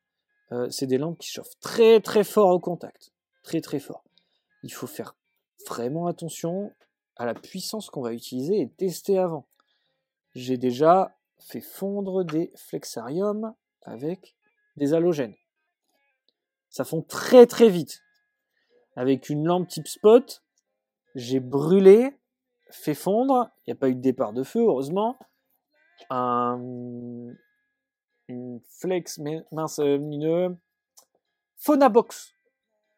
euh, 0.52 0.68
c'est 0.70 0.86
des 0.86 0.96
lampes 0.96 1.18
qui 1.18 1.28
chauffent 1.28 1.58
très 1.60 2.00
très 2.00 2.24
fort 2.24 2.50
au 2.50 2.58
contact. 2.58 3.12
Très 3.42 3.60
très 3.60 3.78
fort. 3.78 4.02
Il 4.62 4.72
faut 4.72 4.86
faire 4.86 5.14
vraiment 5.68 6.06
attention 6.06 6.72
à 7.16 7.26
la 7.26 7.34
puissance 7.34 7.90
qu'on 7.90 8.02
va 8.02 8.14
utiliser 8.14 8.60
et 8.60 8.70
tester 8.70 9.18
avant. 9.18 9.46
J'ai 10.34 10.56
déjà 10.56 11.14
fait 11.38 11.60
fondre 11.60 12.24
des 12.24 12.50
flexariums 12.56 13.54
avec 13.82 14.34
des 14.76 14.94
halogènes. 14.94 15.36
Ça 16.70 16.84
fond 16.84 17.02
très 17.02 17.46
très 17.46 17.68
vite. 17.68 18.03
Avec 18.96 19.28
une 19.28 19.46
lampe 19.46 19.68
type 19.68 19.88
spot, 19.88 20.42
j'ai 21.14 21.40
brûlé, 21.40 22.16
fait 22.70 22.94
fondre, 22.94 23.50
il 23.66 23.70
n'y 23.70 23.72
a 23.72 23.76
pas 23.76 23.88
eu 23.88 23.94
de 23.94 24.00
départ 24.00 24.32
de 24.32 24.42
feu, 24.42 24.60
heureusement, 24.60 25.18
un, 26.10 26.60
une 28.28 28.60
flex, 28.80 29.20
mince, 29.52 29.78
euh, 29.78 29.96
une 29.96 30.56
Phonabox. 31.56 32.34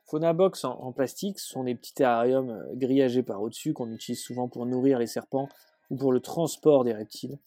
Phonabox 0.07 0.65
en, 0.65 0.73
en 0.81 0.93
plastique, 0.93 1.39
ce 1.39 1.49
sont 1.49 1.65
des 1.65 1.75
petits 1.75 1.95
terrariums 1.95 2.51
euh, 2.51 2.75
grillagés 2.75 3.23
par 3.23 3.43
au-dessus 3.43 3.73
qu'on 3.73 3.91
utilise 3.93 4.23
souvent 4.23 4.49
pour 4.49 4.67
nourrir 4.67 4.99
les 4.99 5.07
serpents 5.07 5.49
ou 5.91 5.97
pour 5.97 6.13
le 6.13 6.21
transport 6.21 6.85
des 6.85 6.93
reptiles. 6.93 7.39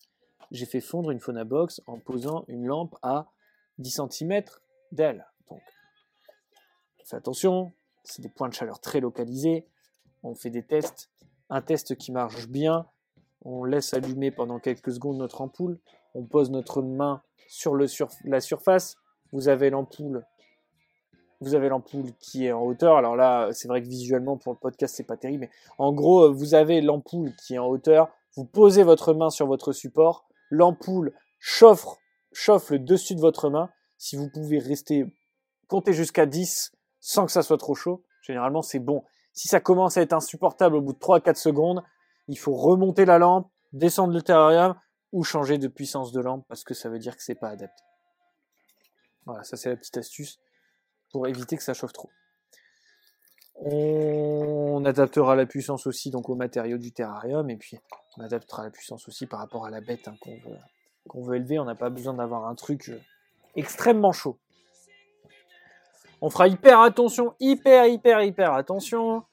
J'ai 0.51 0.65
fait 0.65 0.82
fondre 0.82 1.12
une 1.12 1.20
Phonabox 1.20 1.82
en 1.88 2.00
posant 2.00 2.44
une 2.48 2.65
lampe 2.65 2.96
à 3.01 3.27
10 3.77 4.01
cm 4.12 4.44
d'elle. 4.91 5.25
Donc, 5.50 5.62
faites 6.98 7.13
attention, 7.13 7.72
c'est 8.09 8.21
des 8.21 8.29
points 8.29 8.49
de 8.49 8.53
chaleur 8.53 8.79
très 8.79 8.99
localisés. 8.99 9.65
On 10.23 10.35
fait 10.35 10.49
des 10.49 10.63
tests. 10.63 11.09
Un 11.49 11.61
test 11.61 11.95
qui 11.95 12.11
marche 12.11 12.47
bien, 12.47 12.85
on 13.41 13.63
laisse 13.63 13.93
allumer 13.93 14.31
pendant 14.31 14.59
quelques 14.59 14.91
secondes 14.91 15.17
notre 15.17 15.41
ampoule, 15.41 15.79
on 16.13 16.23
pose 16.23 16.51
notre 16.51 16.81
main 16.83 17.23
sur, 17.47 17.75
la 17.75 18.39
surface, 18.39 18.97
vous 19.31 19.49
avez 19.49 19.69
l'ampoule 19.69 20.23
vous 21.41 21.55
avez 21.55 21.69
l'ampoule 21.69 22.11
qui 22.19 22.45
est 22.45 22.51
en 22.51 22.61
hauteur. 22.63 22.97
Alors 22.97 23.15
là, 23.15 23.49
c'est 23.53 23.69
vrai 23.69 23.81
que 23.81 23.87
visuellement 23.87 24.37
pour 24.37 24.51
le 24.51 24.59
podcast 24.59 24.95
c'est 24.95 25.05
pas 25.05 25.15
terrible, 25.15 25.41
mais 25.41 25.49
en 25.77 25.93
gros, 25.93 26.33
vous 26.33 26.53
avez 26.53 26.81
l'ampoule 26.81 27.33
qui 27.35 27.55
est 27.55 27.59
en 27.59 27.67
hauteur. 27.67 28.09
Vous 28.35 28.45
posez 28.45 28.83
votre 28.83 29.13
main 29.13 29.29
sur 29.29 29.47
votre 29.47 29.71
support, 29.71 30.27
l'ampoule 30.49 31.13
chauffe, 31.39 31.85
chauffe 32.33 32.71
le 32.71 32.79
dessus 32.79 33.15
de 33.15 33.21
votre 33.21 33.49
main. 33.49 33.69
Si 33.97 34.17
vous 34.17 34.29
pouvez 34.29 34.59
rester, 34.59 35.05
compter 35.67 35.93
jusqu'à 35.93 36.25
10 36.25 36.73
sans 37.09 37.25
que 37.25 37.31
ça 37.31 37.41
soit 37.41 37.57
trop 37.57 37.73
chaud, 37.73 38.03
généralement 38.21 38.61
c'est 38.61 38.77
bon. 38.77 39.03
Si 39.33 39.47
ça 39.47 39.59
commence 39.59 39.97
à 39.97 40.03
être 40.03 40.13
insupportable 40.13 40.75
au 40.75 40.81
bout 40.81 40.93
de 40.93 40.99
3-4 40.99 41.33
secondes, 41.37 41.81
il 42.27 42.37
faut 42.37 42.53
remonter 42.53 43.03
la 43.03 43.17
lampe, 43.17 43.49
descendre 43.73 44.13
le 44.13 44.21
terrarium 44.21 44.75
ou 45.11 45.23
changer 45.23 45.57
de 45.57 45.67
puissance 45.67 46.11
de 46.11 46.21
lampe 46.21 46.45
parce 46.47 46.63
que 46.63 46.75
ça 46.75 46.87
veut 46.87 46.99
dire 46.99 47.17
que 47.17 47.23
c'est 47.23 47.33
pas 47.33 47.49
adapté. 47.49 47.81
Voilà, 49.25 49.43
ça 49.43 49.57
c'est 49.57 49.69
la 49.69 49.75
petite 49.75 49.97
astuce 49.97 50.39
pour 51.11 51.25
éviter 51.25 51.57
que 51.57 51.63
ça 51.63 51.73
chauffe 51.73 51.93
trop. 51.93 52.11
On 53.55 54.85
adaptera 54.85 55.35
la 55.35 55.47
puissance 55.47 55.87
aussi 55.87 56.11
donc 56.11 56.29
au 56.29 56.35
matériaux 56.35 56.77
du 56.77 56.91
terrarium 56.91 57.49
et 57.49 57.57
puis 57.57 57.79
on 58.17 58.23
adaptera 58.23 58.65
la 58.65 58.69
puissance 58.69 59.07
aussi 59.07 59.25
par 59.25 59.39
rapport 59.39 59.65
à 59.65 59.71
la 59.71 59.81
bête 59.81 60.07
hein, 60.07 60.15
qu'on 60.21 60.37
veut, 60.37 61.25
veut, 61.25 61.35
élever. 61.37 61.57
On 61.57 61.65
n'a 61.65 61.73
pas 61.73 61.89
besoin 61.89 62.13
d'avoir 62.13 62.45
un 62.45 62.53
truc 62.53 62.89
euh, 62.89 63.01
extrêmement 63.55 64.11
chaud. 64.11 64.37
On 66.21 66.29
fera 66.29 66.47
hyper 66.47 66.81
attention, 66.81 67.33
hyper, 67.39 67.88
hyper, 67.88 68.21
hyper 68.23 68.53
attention 68.53 69.23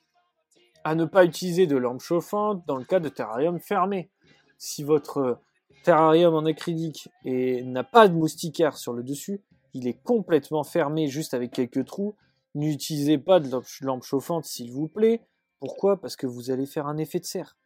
à 0.85 0.95
ne 0.95 1.05
pas 1.05 1.25
utiliser 1.25 1.67
de 1.67 1.77
lampe 1.77 2.01
chauffante 2.01 2.63
dans 2.69 2.77
le 2.77 2.85
cas 2.85 3.01
de 3.01 3.09
terrarium 3.09 3.59
fermé. 3.59 4.09
Si 4.57 4.85
votre 4.85 5.41
terrarium 5.83 6.35
en 6.35 6.45
acrylique 6.45 7.09
n'a 7.25 7.83
pas 7.83 8.07
de 8.07 8.15
moustiquaire 8.15 8.77
sur 8.77 8.93
le 8.93 9.03
dessus, 9.03 9.43
il 9.75 9.89
est 9.89 10.01
complètement 10.05 10.63
fermé 10.63 11.09
juste 11.09 11.35
avec 11.35 11.51
quelques 11.51 11.85
trous. 11.85 12.15
N'utilisez 12.55 13.19
pas 13.19 13.41
de 13.41 13.51
lampe 13.81 14.05
chauffante 14.05 14.45
s'il 14.45 14.73
vous 14.73 14.87
plaît. 14.87 15.27
Pourquoi? 15.59 16.01
Parce 16.01 16.15
que 16.15 16.27
vous 16.27 16.51
allez 16.53 16.67
faire 16.67 16.87
un 16.87 16.99
effet 16.99 17.19
de 17.19 17.25
serre. 17.25 17.57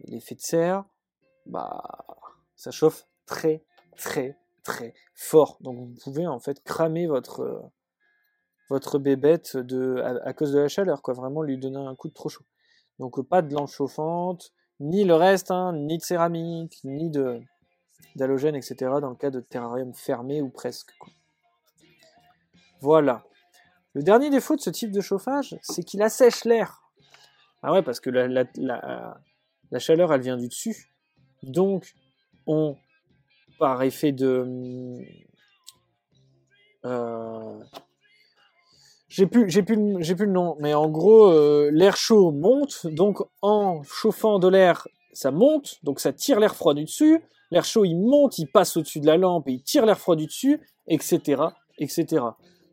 L'effet 0.00 0.34
de 0.34 0.40
serre, 0.40 0.84
bah, 1.44 1.82
ça 2.56 2.70
chauffe 2.70 3.06
très, 3.26 3.64
très, 3.96 4.38
très 4.62 4.94
fort. 5.14 5.58
Donc 5.60 5.76
vous 5.76 5.94
pouvez 6.02 6.26
en 6.26 6.40
fait 6.40 6.62
cramer 6.64 7.06
votre, 7.06 7.70
votre 8.68 8.98
bébête 8.98 9.56
de, 9.56 10.02
à, 10.24 10.32
cause 10.32 10.52
de 10.52 10.58
la 10.58 10.68
chaleur, 10.68 11.02
quoi. 11.02 11.14
Vraiment 11.14 11.42
lui 11.42 11.58
donner 11.58 11.78
un 11.78 11.94
coup 11.94 12.08
de 12.08 12.14
trop 12.14 12.28
chaud. 12.28 12.44
Donc 12.98 13.20
pas 13.28 13.42
de 13.42 13.54
lampe 13.54 13.70
chauffante, 13.70 14.52
ni 14.80 15.04
le 15.04 15.14
reste, 15.14 15.50
hein, 15.50 15.72
ni 15.74 15.98
de 15.98 16.02
céramique, 16.02 16.80
ni 16.84 17.10
de 17.10 17.40
d'halogène, 18.14 18.54
etc. 18.54 18.76
dans 19.00 19.10
le 19.10 19.16
cas 19.16 19.30
de 19.30 19.40
terrarium 19.40 19.92
fermé 19.92 20.40
ou 20.40 20.48
presque. 20.48 20.92
Voilà. 22.80 23.24
Le 23.92 24.02
dernier 24.02 24.30
défaut 24.30 24.56
de 24.56 24.60
ce 24.60 24.70
type 24.70 24.90
de 24.90 25.00
chauffage, 25.00 25.56
c'est 25.62 25.82
qu'il 25.82 26.02
assèche 26.02 26.44
l'air. 26.44 26.82
Ah 27.62 27.72
ouais, 27.72 27.82
parce 27.82 28.00
que 28.00 28.10
la, 28.10 28.44
la, 28.56 29.78
chaleur, 29.78 30.12
elle 30.12 30.20
vient 30.20 30.36
du 30.36 30.48
dessus. 30.48 30.92
Donc, 31.42 31.94
on, 32.46 32.76
par 33.58 33.82
effet 33.82 34.12
de... 34.12 35.02
Euh, 36.84 37.58
j'ai 39.16 39.24
plus, 39.26 39.48
j'ai 39.48 39.64
j'ai 40.00 40.14
le 40.14 40.26
nom, 40.26 40.56
mais 40.60 40.74
en 40.74 40.90
gros, 40.90 41.30
euh, 41.30 41.70
l'air 41.72 41.96
chaud 41.96 42.32
monte, 42.32 42.86
donc 42.86 43.22
en 43.40 43.82
chauffant 43.82 44.38
de 44.38 44.46
l'air, 44.46 44.86
ça 45.14 45.30
monte, 45.30 45.76
donc 45.82 46.00
ça 46.00 46.12
tire 46.12 46.38
l'air 46.38 46.54
froid 46.54 46.74
du 46.74 46.84
dessus. 46.84 47.22
L'air 47.50 47.64
chaud, 47.64 47.86
il 47.86 47.96
monte, 47.96 48.38
il 48.38 48.46
passe 48.46 48.76
au-dessus 48.76 49.00
de 49.00 49.06
la 49.06 49.16
lampe 49.16 49.48
et 49.48 49.52
il 49.52 49.62
tire 49.62 49.86
l'air 49.86 49.98
froid 49.98 50.16
du 50.16 50.26
dessus, 50.26 50.60
etc., 50.86 51.44
etc. 51.78 52.24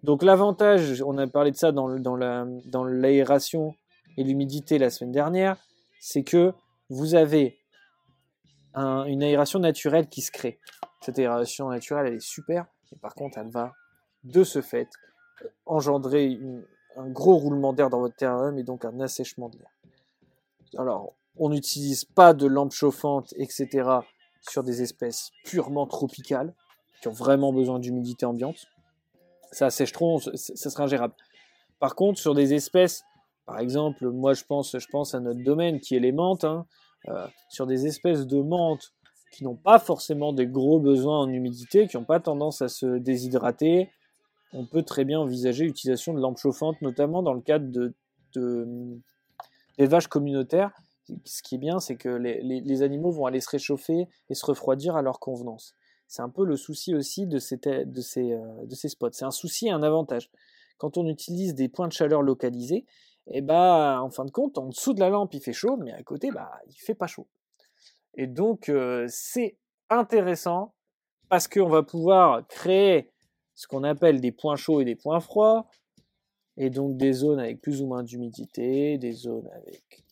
Donc 0.03 0.21
l'avantage, 0.21 1.01
on 1.05 1.17
a 1.17 1.27
parlé 1.27 1.51
de 1.51 1.55
ça 1.55 1.71
dans, 1.71 1.97
dans, 1.97 2.17
la, 2.17 2.45
dans 2.65 2.83
l'aération 2.83 3.73
et 4.17 4.25
l'humidité 4.25 4.77
la 4.79 4.89
semaine 4.89 5.13
dernière, 5.13 5.55
c'est 6.01 6.23
que 6.23 6.51
vous 6.89 7.15
avez 7.15 7.57
une 8.75 9.23
aération 9.23 9.59
naturelle 9.59 10.09
qui 10.09 10.21
se 10.21 10.31
crée. 10.31 10.59
Cette 10.99 11.19
aération 11.19 11.69
naturelle, 11.69 12.07
elle 12.07 12.15
est 12.15 12.19
super, 12.19 12.65
mais 12.91 12.97
par 13.01 13.15
contre, 13.15 13.37
elle 13.37 13.49
va, 13.49 13.71
de 14.25 14.43
ce 14.43 14.61
fait, 14.61 14.89
engendrer 15.65 16.39
un 16.95 17.09
gros 17.09 17.35
roulement 17.35 17.73
d'air 17.73 17.89
dans 17.89 17.99
votre 17.99 18.15
terrain 18.15 18.55
et 18.55 18.63
donc 18.63 18.85
un 18.85 18.99
assèchement 18.99 19.49
de 19.49 19.57
l'air. 19.57 19.71
Alors, 20.77 21.13
on 21.37 21.49
n'utilise 21.49 22.05
pas 22.05 22.33
de 22.33 22.45
lampes 22.45 22.73
chauffantes, 22.73 23.33
etc., 23.37 23.89
sur 24.41 24.63
des 24.63 24.81
espèces 24.81 25.31
purement 25.45 25.87
tropicales, 25.87 26.53
qui 27.01 27.07
ont 27.07 27.13
vraiment 27.13 27.53
besoin 27.53 27.79
d'humidité 27.79 28.25
ambiante 28.25 28.67
ça 29.53 29.69
sèche 29.69 29.91
trop, 29.91 30.19
ça 30.19 30.69
sera 30.69 30.83
ingérable. 30.83 31.13
Par 31.79 31.95
contre, 31.95 32.19
sur 32.19 32.33
des 32.33 32.53
espèces, 32.53 33.03
par 33.45 33.59
exemple, 33.59 34.09
moi 34.09 34.33
je 34.33 34.43
pense, 34.43 34.77
je 34.77 34.87
pense 34.87 35.13
à 35.15 35.19
notre 35.19 35.43
domaine 35.43 35.79
qui 35.79 35.95
est 35.95 35.99
les 35.99 36.11
menthes, 36.11 36.43
hein, 36.43 36.65
euh, 37.09 37.27
sur 37.49 37.67
des 37.67 37.85
espèces 37.85 38.25
de 38.25 38.41
menthes 38.41 38.93
qui 39.31 39.43
n'ont 39.43 39.55
pas 39.55 39.79
forcément 39.79 40.31
des 40.31 40.47
gros 40.47 40.79
besoins 40.79 41.19
en 41.19 41.29
humidité, 41.29 41.87
qui 41.87 41.97
n'ont 41.97 42.05
pas 42.05 42.19
tendance 42.19 42.61
à 42.61 42.69
se 42.69 42.97
déshydrater, 42.97 43.89
on 44.53 44.65
peut 44.65 44.83
très 44.83 45.05
bien 45.05 45.19
envisager 45.19 45.65
l'utilisation 45.65 46.13
de 46.13 46.19
lampes 46.19 46.37
chauffantes, 46.37 46.81
notamment 46.81 47.23
dans 47.23 47.33
le 47.33 47.41
cadre 47.41 47.67
de, 47.67 47.93
d'élevage 49.77 50.07
communautaire. 50.07 50.71
Ce 51.25 51.43
qui 51.43 51.55
est 51.55 51.57
bien, 51.59 51.79
c'est 51.79 51.95
que 51.97 52.09
les, 52.09 52.41
les, 52.41 52.81
animaux 52.81 53.11
vont 53.11 53.25
aller 53.25 53.41
se 53.41 53.49
réchauffer 53.49 54.07
et 54.29 54.33
se 54.33 54.45
refroidir 54.45 54.95
à 54.95 55.01
leur 55.01 55.19
convenance. 55.19 55.75
C'est 56.07 56.21
un 56.21 56.29
peu 56.29 56.45
le 56.45 56.55
souci 56.55 56.95
aussi 56.95 57.27
de 57.27 57.39
ces, 57.39 57.57
de 57.57 58.01
ces, 58.01 58.31
euh, 58.31 58.65
de 58.65 58.75
ces 58.75 58.87
spots. 58.87 59.11
C'est 59.11 59.25
un 59.25 59.31
souci 59.31 59.67
et 59.67 59.71
un 59.71 59.83
avantage. 59.83 60.29
Quand 60.77 60.97
on 60.97 61.07
utilise 61.07 61.55
des 61.55 61.67
points 61.67 61.87
de 61.87 61.93
chaleur 61.93 62.21
localisés, 62.21 62.85
et 63.27 63.37
eh 63.37 63.41
bah, 63.41 64.01
en 64.01 64.09
fin 64.09 64.25
de 64.25 64.31
compte, 64.31 64.57
en 64.57 64.67
dessous 64.67 64.93
de 64.93 64.99
la 64.99 65.09
lampe, 65.09 65.33
il 65.33 65.41
fait 65.41 65.53
chaud, 65.53 65.77
mais 65.77 65.93
à 65.93 66.03
côté, 66.03 66.29
bah, 66.29 66.51
il 66.67 66.75
fait 66.75 66.93
pas 66.93 67.07
chaud. 67.07 67.27
Et 68.15 68.27
donc, 68.27 68.67
euh, 68.67 69.05
c'est 69.07 69.57
intéressant 69.89 70.73
parce 71.29 71.47
qu'on 71.47 71.69
va 71.69 71.83
pouvoir 71.83 72.45
créer 72.47 73.12
ce 73.55 73.67
qu'on 73.67 73.83
appelle 73.83 74.21
des 74.21 74.31
points 74.31 74.55
chauds 74.55 74.81
et 74.81 74.85
des 74.85 74.95
points 74.95 75.19
froids, 75.19 75.67
et 76.57 76.69
donc 76.69 76.97
des 76.97 77.13
zones 77.13 77.39
avec 77.39 77.61
plus 77.61 77.81
ou 77.81 77.87
moins 77.87 78.03
d'humidité, 78.03 78.97
des 78.97 79.11
zones 79.11 79.49
avec 79.53 80.03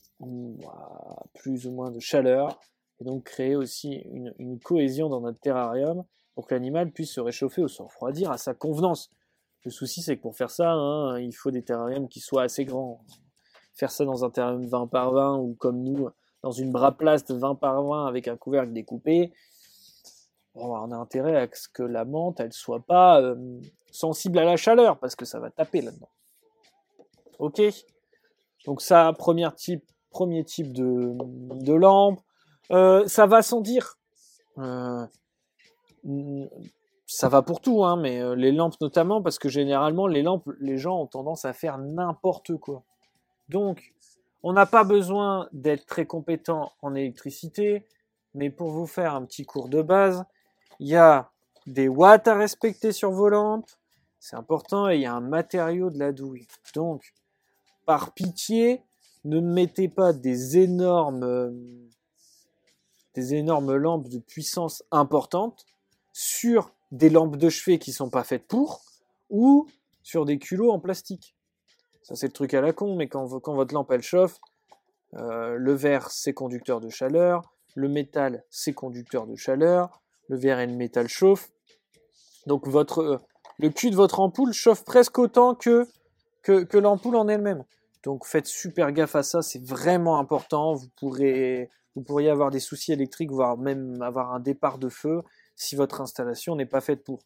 plus 1.34 1.66
ou 1.66 1.72
moins 1.72 1.92
de 1.92 2.00
chaleur, 2.00 2.60
et 3.00 3.04
donc 3.04 3.24
créer 3.24 3.56
aussi 3.56 4.04
une, 4.38 4.60
cohésion 4.60 5.10
dans 5.10 5.22
notre 5.22 5.40
terrarium 5.40 6.04
pour 6.36 6.48
que 6.48 6.54
l'animal 6.54 6.92
puisse 6.92 7.14
se 7.14 7.20
réchauffer 7.20 7.62
ou 7.62 7.68
se 7.68 7.82
refroidir 7.82 8.32
à 8.32 8.38
sa 8.38 8.54
convenance. 8.54 9.10
Le 9.66 9.72
souci, 9.72 10.02
c'est 10.02 10.18
que 10.18 10.22
pour 10.22 10.36
faire 10.36 10.50
ça, 10.50 10.72
hein, 10.72 11.20
il 11.20 11.34
faut 11.34 11.52
des 11.52 11.64
terrariums 11.64 12.08
qui 12.08 12.20
soient 12.20 12.44
assez 12.44 12.66
grands. 12.66 13.04
Faire 13.74 13.92
ça 13.92 14.06
dans 14.06 14.24
un 14.24 14.30
terrarium 14.30 14.66
20 14.66 14.88
par 14.88 15.12
20 15.12 15.38
ou 15.38 15.56
comme 15.56 15.82
nous, 15.82 16.10
dans 16.44 16.52
une 16.52 16.72
braplast 16.72 17.32
20 17.32 17.56
par 17.56 17.84
20 17.84 18.06
avec 18.06 18.28
un 18.28 18.38
couvercle 18.38 18.74
découpé, 18.74 19.34
on 20.56 20.92
a 20.92 20.96
intérêt 20.96 21.38
à 21.38 21.48
ce 21.54 21.68
que 21.68 21.84
la 21.84 22.06
menthe, 22.06 22.40
elle 22.40 22.54
soit 22.54 22.82
pas 22.82 23.22
euh, 23.22 23.36
sensible 23.92 24.38
à 24.40 24.44
la 24.44 24.58
chaleur 24.58 24.98
parce 25.00 25.16
que 25.16 25.26
ça 25.26 25.40
va 25.40 25.50
taper 25.50 25.82
là-dedans. 25.82 26.10
Ok? 27.40 27.62
Donc 28.66 28.82
ça, 28.82 29.12
premier 29.18 29.48
type, 29.56 29.84
premier 30.10 30.44
type 30.44 30.74
de, 30.74 31.74
lampe. 31.74 32.20
Euh, 32.72 33.08
ça 33.08 33.26
va 33.26 33.42
sans 33.42 33.62
dire. 33.62 33.98
Euh, 34.58 35.06
ça 37.08 37.30
va 37.30 37.42
pour 37.42 37.62
tout, 37.62 37.84
hein, 37.84 37.98
mais 37.98 38.36
les 38.36 38.52
lampes 38.52 38.80
notamment, 38.80 39.22
parce 39.22 39.40
que 39.40 39.50
généralement, 39.50 40.08
les 40.08 40.22
lampes, 40.22 40.50
les 40.60 40.78
gens 40.78 41.02
ont 41.02 41.08
tendance 41.08 41.46
à 41.46 41.54
faire 41.54 41.78
n'importe 41.78 42.56
quoi. 42.58 42.84
Donc, 43.50 43.94
on 44.44 44.54
n'a 44.54 44.66
pas 44.66 44.84
besoin 44.84 45.50
d'être 45.52 45.86
très 45.86 46.06
compétent 46.06 46.72
en 46.82 46.96
électricité, 46.96 47.86
mais 48.34 48.50
pour 48.50 48.72
vous 48.72 48.88
faire 48.88 49.14
un 49.14 49.26
petit 49.26 49.46
cours 49.46 49.70
de 49.70 49.82
base, 49.82 50.26
il 50.82 50.88
y 50.88 50.96
a 50.96 51.32
des 51.68 51.88
watts 51.88 52.28
à 52.28 52.36
respecter 52.36 52.92
sur 52.92 53.12
vos 53.12 53.30
lampes, 53.30 53.70
c'est 54.20 54.36
important, 54.36 54.90
et 54.90 54.96
il 54.96 55.02
y 55.02 55.06
a 55.06 55.14
un 55.14 55.22
matériau 55.22 55.92
de 55.92 56.00
la 56.00 56.12
douille. 56.12 56.48
Donc, 56.74 57.14
par 57.86 58.14
pitié, 58.14 58.82
ne 59.24 59.40
mettez 59.40 59.90
pas 59.90 60.12
des 60.12 60.58
énormes, 60.58 61.24
euh, 61.24 61.52
des 63.14 63.36
énormes 63.36 63.76
lampes 63.76 64.10
de 64.10 64.18
puissance 64.18 64.84
importante 64.90 65.68
sur 66.14 66.74
des 66.92 67.12
lampes 67.12 67.38
de 67.38 67.50
chevet 67.50 67.78
qui 67.78 67.94
sont 67.94 68.10
pas 68.10 68.24
faites 68.24 68.48
pour, 68.48 68.82
ou 69.30 69.68
sur 70.02 70.26
des 70.26 70.40
culots 70.40 70.72
en 70.72 70.80
plastique. 70.80 71.36
Ça 72.02 72.16
c'est 72.16 72.28
le 72.28 72.34
truc 72.34 72.56
à 72.56 72.62
la 72.62 72.74
con, 72.74 72.96
mais 72.96 73.08
quand, 73.08 73.40
quand 73.40 73.54
votre 73.54 73.76
lampe 73.76 73.92
elle 73.92 74.02
chauffe, 74.02 74.40
euh, 75.14 75.56
le 75.58 75.74
verre 75.74 76.10
c'est 76.10 76.34
conducteur 76.34 76.82
de 76.82 76.90
chaleur, 76.90 77.54
le 77.76 77.88
métal 77.88 78.44
c'est 78.50 78.74
conducteur 78.74 79.28
de 79.28 79.36
chaleur, 79.36 80.01
le 80.32 80.38
verre 80.38 80.62
et 80.62 80.66
le 80.68 80.74
métal 80.74 81.10
chauffent. 81.10 81.52
Donc 82.48 82.68
votre, 82.68 83.02
euh, 83.02 83.18
le 83.60 83.70
cul 83.70 83.92
de 83.92 83.96
votre 83.96 84.22
ampoule 84.22 84.54
chauffe 84.54 84.86
presque 84.86 85.20
autant 85.20 85.56
que, 85.56 85.86
que, 86.42 86.78
l'ampoule 86.78 87.18
en 87.18 87.28
elle-même. 87.28 87.66
Donc 88.04 88.26
faites 88.26 88.48
super 88.48 88.94
gaffe 88.94 89.16
à 89.16 89.24
ça, 89.24 89.42
c'est 89.42 89.64
vraiment 89.64 90.18
important. 90.18 90.74
Vous 90.74 90.88
pourrez, 90.98 91.70
vous 91.96 92.02
pourriez 92.02 92.30
avoir 92.30 92.50
des 92.50 92.62
soucis 92.62 92.94
électriques, 92.94 93.30
voire 93.30 93.58
même 93.58 94.02
avoir 94.02 94.34
un 94.34 94.40
départ 94.40 94.78
de 94.78 94.88
feu 94.88 95.22
si 95.56 95.76
votre 95.76 96.00
installation 96.00 96.56
n'est 96.56 96.66
pas 96.66 96.82
faite 96.82 97.04
pour. 97.04 97.20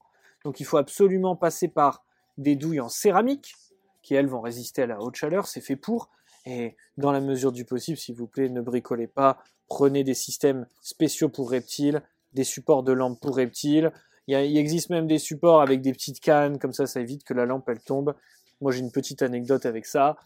Donc 0.44 0.60
il 0.60 0.66
faut 0.66 0.78
absolument 0.78 1.36
passer 1.36 1.68
par 1.68 2.04
des 2.38 2.56
douilles 2.56 2.82
en 2.82 2.90
céramique, 2.90 3.54
qui 4.02 4.16
elles 4.16 4.28
vont 4.28 4.42
résister 4.42 4.82
à 4.82 4.88
la 4.88 5.00
haute 5.00 5.16
chaleur, 5.16 5.48
c'est 5.48 5.62
fait 5.62 5.76
pour. 5.76 6.10
Et 6.48 6.76
dans 6.98 7.12
la 7.12 7.22
mesure 7.22 7.52
du 7.52 7.66
possible, 7.66 7.98
s'il 7.98 8.16
vous 8.16 8.28
plaît, 8.28 8.50
ne 8.50 8.62
bricolez 8.62 9.08
pas, 9.08 9.38
prenez 9.68 10.04
des 10.04 10.14
systèmes 10.16 10.68
spéciaux 10.82 11.30
pour 11.30 11.52
reptiles, 11.52 12.04
des 12.36 12.44
supports 12.44 12.84
de 12.84 12.92
lampe 12.92 13.20
pour 13.20 13.36
reptiles. 13.36 13.92
Il, 14.28 14.58
existe 14.58 14.90
même 14.90 15.08
des 15.08 15.20
supports 15.20 15.62
avec 15.62 15.82
des 15.82 15.92
petites 15.92 16.20
cannes, 16.20 16.60
comme 16.60 16.74
ça 16.74 16.86
ça 16.86 17.00
évite 17.00 17.24
que 17.24 17.34
la 17.34 17.46
lampe 17.46 17.68
elle 17.70 17.82
tombe. 17.82 18.14
Moi 18.62 18.72
j'ai 18.72 18.80
une 18.80 18.92
petite 18.92 19.22
anecdote 19.22 19.66
avec 19.66 19.86
ça. 19.86 20.18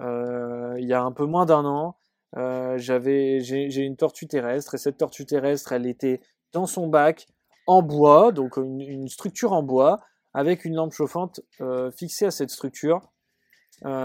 Euh, 0.00 0.76
il 0.78 0.86
y 0.86 0.92
a 0.92 1.02
un 1.02 1.12
peu 1.12 1.26
moins 1.26 1.46
d'un 1.46 1.64
an, 1.64 1.96
euh, 2.36 2.78
j'avais 2.78 3.40
j'ai 3.40 3.82
une 3.82 3.96
tortue 3.96 4.28
terrestre 4.28 4.76
et 4.76 4.78
cette 4.78 4.98
tortue 4.98 5.26
terrestre 5.26 5.72
elle 5.72 5.86
était 5.86 6.20
dans 6.52 6.66
son 6.66 6.86
bac 6.86 7.26
en 7.66 7.82
bois, 7.82 8.30
donc 8.30 8.56
une, 8.56 9.08
structure 9.08 9.52
en 9.52 9.62
bois, 9.62 10.00
avec 10.32 10.64
une 10.64 10.74
lampe 10.74 10.92
chauffante 10.92 11.40
euh, 11.60 11.90
fixée 11.90 12.26
à 12.26 12.30
cette 12.30 12.50
structure. 12.50 13.00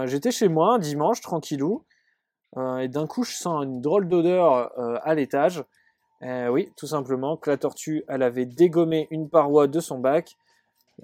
J'étais 0.06 0.30
chez 0.30 0.48
moi 0.48 0.74
un 0.74 0.78
dimanche, 0.78 1.20
tranquillou, 1.20 1.84
et 2.80 2.88
d'un 2.88 3.06
coup 3.06 3.24
je 3.24 3.34
sens 3.34 3.64
une 3.64 3.82
drôle 3.82 4.08
d'odeur 4.08 4.72
à 5.04 5.14
l'étage. 5.14 5.62
Oui, 6.22 6.72
tout 6.76 6.86
simplement 6.86 7.36
que 7.36 7.50
la 7.50 7.56
tortue, 7.56 8.04
elle 8.08 8.22
avait 8.22 8.46
dégommé 8.46 9.08
une 9.10 9.28
paroi 9.28 9.66
de 9.66 9.80
son 9.80 9.98
bac, 9.98 10.36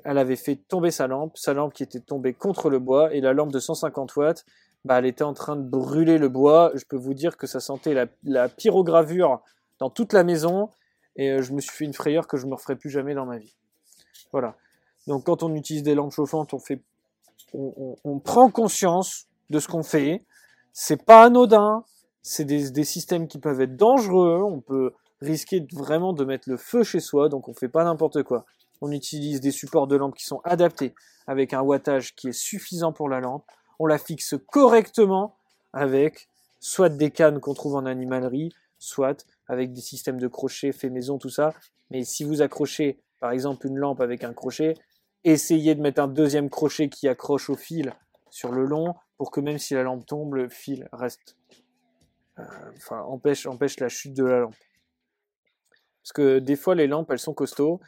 elle 0.05 0.19
avait 0.19 0.37
fait 0.37 0.57
tomber 0.57 0.91
sa 0.91 1.07
lampe, 1.07 1.37
sa 1.37 1.53
lampe 1.53 1.75
qui 1.75 1.83
était 1.83 2.01
tombée 2.01 2.33
contre 2.33 2.71
le 2.71 2.79
bois, 2.79 3.13
et 3.15 3.21
la 3.21 3.33
lampe 3.33 3.53
de 3.53 3.59
150 3.59 4.17
watts, 4.17 4.45
bah, 4.85 4.99
elle 4.99 5.07
était 5.07 5.25
en 5.25 5.35
train 5.35 5.57
de 5.57 5.63
brûler 5.63 6.19
le 6.19 6.29
bois. 6.29 6.73
Je 6.75 6.85
peux 6.85 6.97
vous 6.97 7.15
dire 7.15 7.37
que 7.37 7.47
ça 7.47 7.61
sentait 7.61 7.95
la, 8.25 8.49
pyrogravure 8.49 9.41
dans 9.79 9.91
toute 9.91 10.13
la 10.13 10.25
maison 10.25 10.71
et 11.17 11.31
euh, 11.31 11.43
je 11.43 11.53
me 11.53 11.61
suis 11.61 11.73
fait 11.73 11.85
une 11.85 11.93
frayeur 11.93 12.27
que 12.27 12.37
je 12.37 12.47
me 12.47 12.55
referai 12.55 12.77
plus 12.77 12.91
jamais 12.91 13.15
dans 13.15 13.27
ma 13.27 13.39
vie. 13.39 13.55
Voilà. 14.33 14.57
Donc 15.07 15.25
quand 15.25 15.43
on 15.43 15.55
utilise 15.55 15.83
des 15.83 15.95
lampes 15.95 16.13
chauffantes, 16.13 16.55
on 16.55 16.59
fait, 16.59 16.83
on, 17.53 18.19
prend 18.19 18.51
conscience 18.51 19.27
de 19.51 19.59
ce 19.59 19.69
qu'on 19.69 19.83
fait. 19.83 20.25
C'est 20.73 21.05
pas 21.05 21.25
anodin. 21.25 21.85
C'est 22.23 22.45
des, 22.45 22.71
des, 22.71 22.85
systèmes 22.85 23.27
qui 23.27 23.39
peuvent 23.39 23.61
être 23.61 23.77
dangereux. 23.77 24.43
On 24.43 24.61
peut 24.61 24.93
risquer 25.23 25.67
vraiment 25.73 26.13
de 26.13 26.25
mettre 26.25 26.49
le 26.49 26.57
feu 26.57 26.83
chez 26.83 27.01
soi. 27.01 27.29
Donc 27.29 27.49
on 27.49 27.55
fait 27.55 27.69
pas 27.69 27.85
n'importe 27.85 28.23
quoi. 28.23 28.45
On 28.81 28.91
utilise 28.91 29.41
des 29.41 29.53
supports 29.53 29.87
de 29.87 29.97
lampe 29.97 30.17
qui 30.17 30.25
sont 30.25 30.41
adaptés 30.45 30.95
avec 31.27 31.55
un 31.55 31.63
wattage 31.63 32.15
qui 32.15 32.29
est 32.29 32.33
suffisant 32.33 32.93
pour 32.93 33.09
la 33.09 33.21
lampe. 33.21 33.45
On 33.79 33.87
la 33.87 33.99
fixe 33.99 34.35
correctement 34.51 35.37
avec 35.73 36.29
soit 36.61 36.89
des 36.89 37.11
cannes 37.11 37.41
qu'on 37.41 37.55
trouve 37.55 37.77
en 37.77 37.87
animalerie, 37.87 38.53
soit 38.79 39.27
avec 39.49 39.73
des 39.73 39.81
systèmes 39.81 40.21
de 40.21 40.29
crochets 40.29 40.73
fait 40.73 40.91
maison, 40.91 41.19
tout 41.19 41.29
ça. 41.29 41.55
Mais 41.91 42.05
si 42.05 42.25
vous 42.25 42.43
accrochez, 42.43 42.99
par 43.21 43.33
exemple, 43.33 43.67
une 43.67 43.77
lampe 43.77 44.01
avec 44.01 44.25
un 44.25 44.33
crochet, 44.33 44.75
essayez 45.25 45.75
de 45.75 45.81
mettre 45.81 46.01
un 46.01 46.09
deuxième 46.09 46.51
crochet 46.51 46.89
qui 46.89 47.09
accroche 47.09 47.51
au 47.51 47.57
fil 47.57 47.93
sur 48.31 48.51
le 48.51 48.65
long 48.65 48.95
pour 49.17 49.31
que 49.31 49.41
même 49.41 49.59
si 49.59 49.75
la 49.75 49.83
lampe 49.83 50.07
tombe, 50.07 50.35
le 50.35 50.49
fil 50.49 50.89
reste. 50.93 51.37
Euh, 52.39 52.45
enfin, 52.77 53.01
empêche, 53.03 53.47
empêche 53.47 53.79
la 53.79 53.89
chute 53.89 54.15
de 54.15 54.25
la 54.25 54.41
lampe. 54.41 54.55
Parce 56.03 56.13
que 56.13 56.39
des 56.39 56.57
fois, 56.57 56.75
les 56.75 56.87
lampes, 56.87 57.11
elles 57.11 57.19
sont 57.19 57.35
costauds 57.35 57.81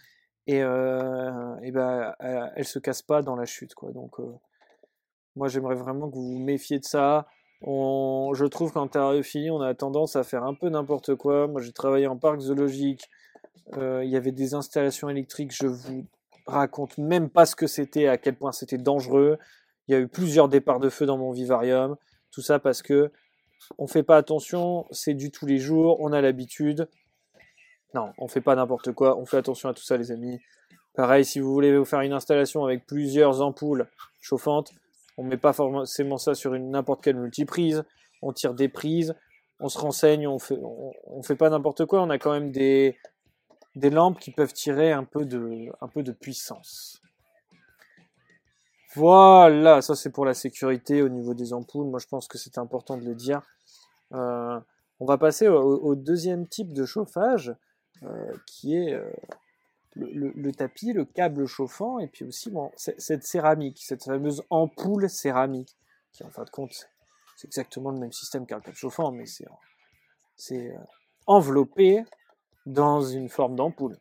et, 0.46 0.62
euh, 0.62 1.56
et 1.62 1.70
ben, 1.72 2.14
elles 2.20 2.64
se 2.64 2.78
cassent 2.78 3.02
pas 3.02 3.22
dans 3.22 3.36
la 3.36 3.46
chute, 3.46 3.74
quoi. 3.74 3.90
Donc, 3.92 4.20
euh, 4.20 4.32
moi, 5.36 5.48
j'aimerais 5.48 5.74
vraiment 5.74 6.08
que 6.08 6.14
vous 6.14 6.34
vous 6.34 6.38
méfiez 6.38 6.78
de 6.78 6.84
ça 6.84 7.26
je 7.66 8.44
trouve 8.44 8.72
qu'en 8.72 8.88
terrariophilie, 8.88 9.50
on 9.50 9.60
a 9.60 9.74
tendance 9.74 10.16
à 10.16 10.24
faire 10.24 10.44
un 10.44 10.54
peu 10.54 10.68
n'importe 10.68 11.14
quoi. 11.14 11.46
Moi, 11.46 11.60
j'ai 11.62 11.72
travaillé 11.72 12.06
en 12.06 12.16
parc 12.16 12.40
zoologique. 12.40 13.10
Euh, 13.76 14.04
il 14.04 14.10
y 14.10 14.16
avait 14.16 14.32
des 14.32 14.54
installations 14.54 15.08
électriques. 15.08 15.52
Je 15.54 15.66
vous 15.66 16.06
raconte 16.46 16.98
même 16.98 17.30
pas 17.30 17.46
ce 17.46 17.56
que 17.56 17.66
c'était, 17.66 18.08
à 18.08 18.18
quel 18.18 18.36
point 18.36 18.52
c'était 18.52 18.78
dangereux. 18.78 19.38
Il 19.88 19.92
y 19.92 19.94
a 19.94 20.00
eu 20.00 20.08
plusieurs 20.08 20.48
départs 20.48 20.80
de 20.80 20.90
feu 20.90 21.06
dans 21.06 21.16
mon 21.16 21.32
vivarium. 21.32 21.96
Tout 22.30 22.42
ça 22.42 22.58
parce 22.58 22.82
que 22.82 23.10
on 23.78 23.86
fait 23.86 24.02
pas 24.02 24.16
attention. 24.16 24.86
C'est 24.90 25.14
du 25.14 25.30
tous 25.30 25.46
les 25.46 25.58
jours. 25.58 25.98
On 26.00 26.12
a 26.12 26.20
l'habitude. 26.20 26.88
Non, 27.94 28.12
on 28.18 28.26
fait 28.26 28.40
pas 28.40 28.56
n'importe 28.56 28.92
quoi. 28.92 29.16
On 29.16 29.24
fait 29.24 29.36
attention 29.36 29.68
à 29.68 29.74
tout 29.74 29.82
ça, 29.82 29.96
les 29.96 30.10
amis. 30.10 30.40
Pareil, 30.94 31.24
si 31.24 31.40
vous 31.40 31.52
voulez 31.52 31.76
vous 31.76 31.84
faire 31.84 32.00
une 32.00 32.12
installation 32.12 32.64
avec 32.64 32.86
plusieurs 32.86 33.40
ampoules 33.40 33.86
chauffantes, 34.20 34.72
on 35.16 35.22
met 35.22 35.36
pas 35.36 35.52
forcément 35.52 36.18
ça 36.18 36.34
sur 36.34 36.54
une 36.54 36.70
n'importe 36.70 37.02
quelle 37.02 37.16
multiprise. 37.16 37.84
On 38.22 38.32
tire 38.32 38.54
des 38.54 38.68
prises, 38.68 39.14
on 39.60 39.68
se 39.68 39.78
renseigne, 39.78 40.26
on 40.26 40.38
fait, 40.38 40.58
fait 41.24 41.36
pas 41.36 41.50
n'importe 41.50 41.86
quoi. 41.86 42.02
On 42.02 42.10
a 42.10 42.18
quand 42.18 42.32
même 42.32 42.50
des, 42.50 42.96
lampes 43.76 44.18
qui 44.18 44.32
peuvent 44.32 44.52
tirer 44.52 44.92
un 44.92 45.04
peu 45.04 45.24
de, 45.24 46.12
puissance. 46.12 47.00
Voilà, 48.96 49.82
ça 49.82 49.94
c'est 49.94 50.10
pour 50.10 50.24
la 50.24 50.34
sécurité 50.34 51.02
au 51.02 51.08
niveau 51.08 51.34
des 51.34 51.52
ampoules. 51.52 51.86
Moi 51.86 51.98
je 52.00 52.06
pense 52.06 52.28
que 52.28 52.38
c'est 52.38 52.58
important 52.58 52.96
de 52.96 53.04
le 53.04 53.14
dire. 53.14 53.42
Euh, 54.12 54.58
on 55.00 55.06
va 55.06 55.18
passer 55.18 55.48
au, 55.48 55.94
deuxième 55.96 56.46
type 56.46 56.72
de 56.72 56.86
chauffage, 56.86 57.54
qui 58.46 58.76
est 58.76 58.92
euh, 58.92 59.10
le, 59.94 60.52
tapis, 60.52 60.92
le 60.92 61.04
câble 61.04 61.46
chauffant, 61.46 61.98
et 61.98 62.08
puis 62.08 62.24
aussi 62.24 62.50
bon, 62.50 62.70
cette 62.76 63.24
céramique, 63.24 63.82
cette 63.82 64.04
fameuse 64.04 64.42
ampoule 64.50 65.08
céramique, 65.08 65.76
qui 66.12 66.24
en 66.24 66.30
fin 66.30 66.44
de 66.44 66.50
compte, 66.50 66.88
c'est 67.36 67.46
exactement 67.46 67.90
le 67.90 67.98
même 67.98 68.12
système 68.12 68.46
qu'un 68.46 68.60
câble 68.60 68.76
chauffant, 68.76 69.12
mais 69.12 69.24
c'est, 69.26 69.46
euh, 70.52 70.78
enveloppé 71.26 72.04
dans 72.66 73.00
une 73.02 73.28
forme 73.28 73.56
d'ampoule. 73.56 73.98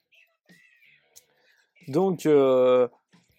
Donc, 1.88 2.25
euh, 2.25 2.88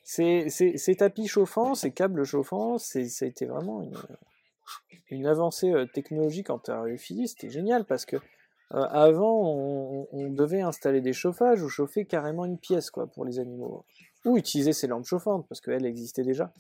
ces, 0.03 0.97
tapis 0.99 1.27
chauffants, 1.27 1.75
ces 1.75 1.93
câbles 1.93 2.25
chauffants, 2.25 2.79
ça 2.79 2.99
a 2.99 3.25
été 3.25 3.47
vraiment 3.47 3.89
une, 5.11 5.27
avancée 5.27 5.71
euh, 5.71 5.87
technologique 5.87 6.51
en 6.51 6.59
terrariophilie, 6.59 7.29
c'était 7.29 7.51
génial 7.51 7.85
parce 7.85 8.05
que 8.05 8.17
euh, 8.73 8.83
avant, 8.91 10.07
on, 10.11 10.31
devait 10.31 10.63
installer 10.63 11.01
des 11.01 11.13
chauffages 11.13 11.63
ou 11.63 11.69
chauffer 11.69 12.07
carrément 12.07 12.45
une 12.45 12.59
pièce 12.59 12.91
quoi 12.91 13.07
pour 13.07 13.25
les 13.25 13.39
animaux, 13.39 13.85
ou 14.25 14.37
utiliser 14.37 14.73
ces 14.73 14.87
lampes 14.87 15.05
chauffantes 15.05 15.47
parce 15.49 15.61
qu'elles 15.61 15.87
existaient 15.87 16.25
déjà. 16.25 16.53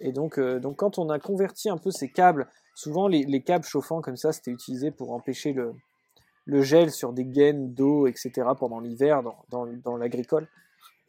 Et 0.00 0.12
donc, 0.12 0.38
euh, 0.38 0.58
donc, 0.58 0.76
quand 0.76 0.98
on 0.98 1.08
a 1.10 1.18
converti 1.18 1.68
un 1.70 1.76
peu 1.76 1.90
ces 1.90 2.10
câbles, 2.10 2.48
souvent 2.74 3.06
les, 3.06 3.42
câbles 3.42 3.64
chauffants 3.64 4.00
comme 4.00 4.16
ça, 4.16 4.32
c'était 4.32 4.50
utilisé 4.50 4.90
pour 4.90 5.12
empêcher 5.12 5.52
le, 5.52 6.62
gel 6.62 6.90
sur 6.90 7.12
des 7.12 7.24
gaines 7.24 7.74
d'eau, 7.74 8.06
etc. 8.06 8.32
pendant 8.58 8.80
l'hiver 8.80 9.22
dans, 9.22 9.66
dans, 9.66 9.96
l'agricole. 9.96 10.48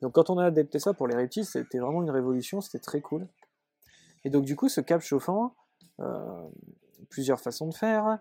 Donc, 0.01 0.13
quand 0.13 0.29
on 0.29 0.37
a 0.37 0.45
adapté 0.45 0.77
ça 0.79 0.93
pour 0.93 1.07
les 1.07 1.15
reptiles, 1.15 1.45
c'était 1.45 1.79
vraiment 1.79 2.03
une 2.03 2.11
révolution, 2.11 2.61
c'était 2.61 2.79
très 2.79 3.01
cool. 3.01 3.27
Et 4.23 4.29
donc, 4.29 4.45
du 4.45 4.55
coup, 4.55 4.69
ce 4.69 4.81
câble 4.81 5.03
chauffant, 5.03 5.55
euh, 5.99 6.47
plusieurs 7.09 7.39
façons 7.39 7.67
de 7.67 7.73
faire 7.73 8.19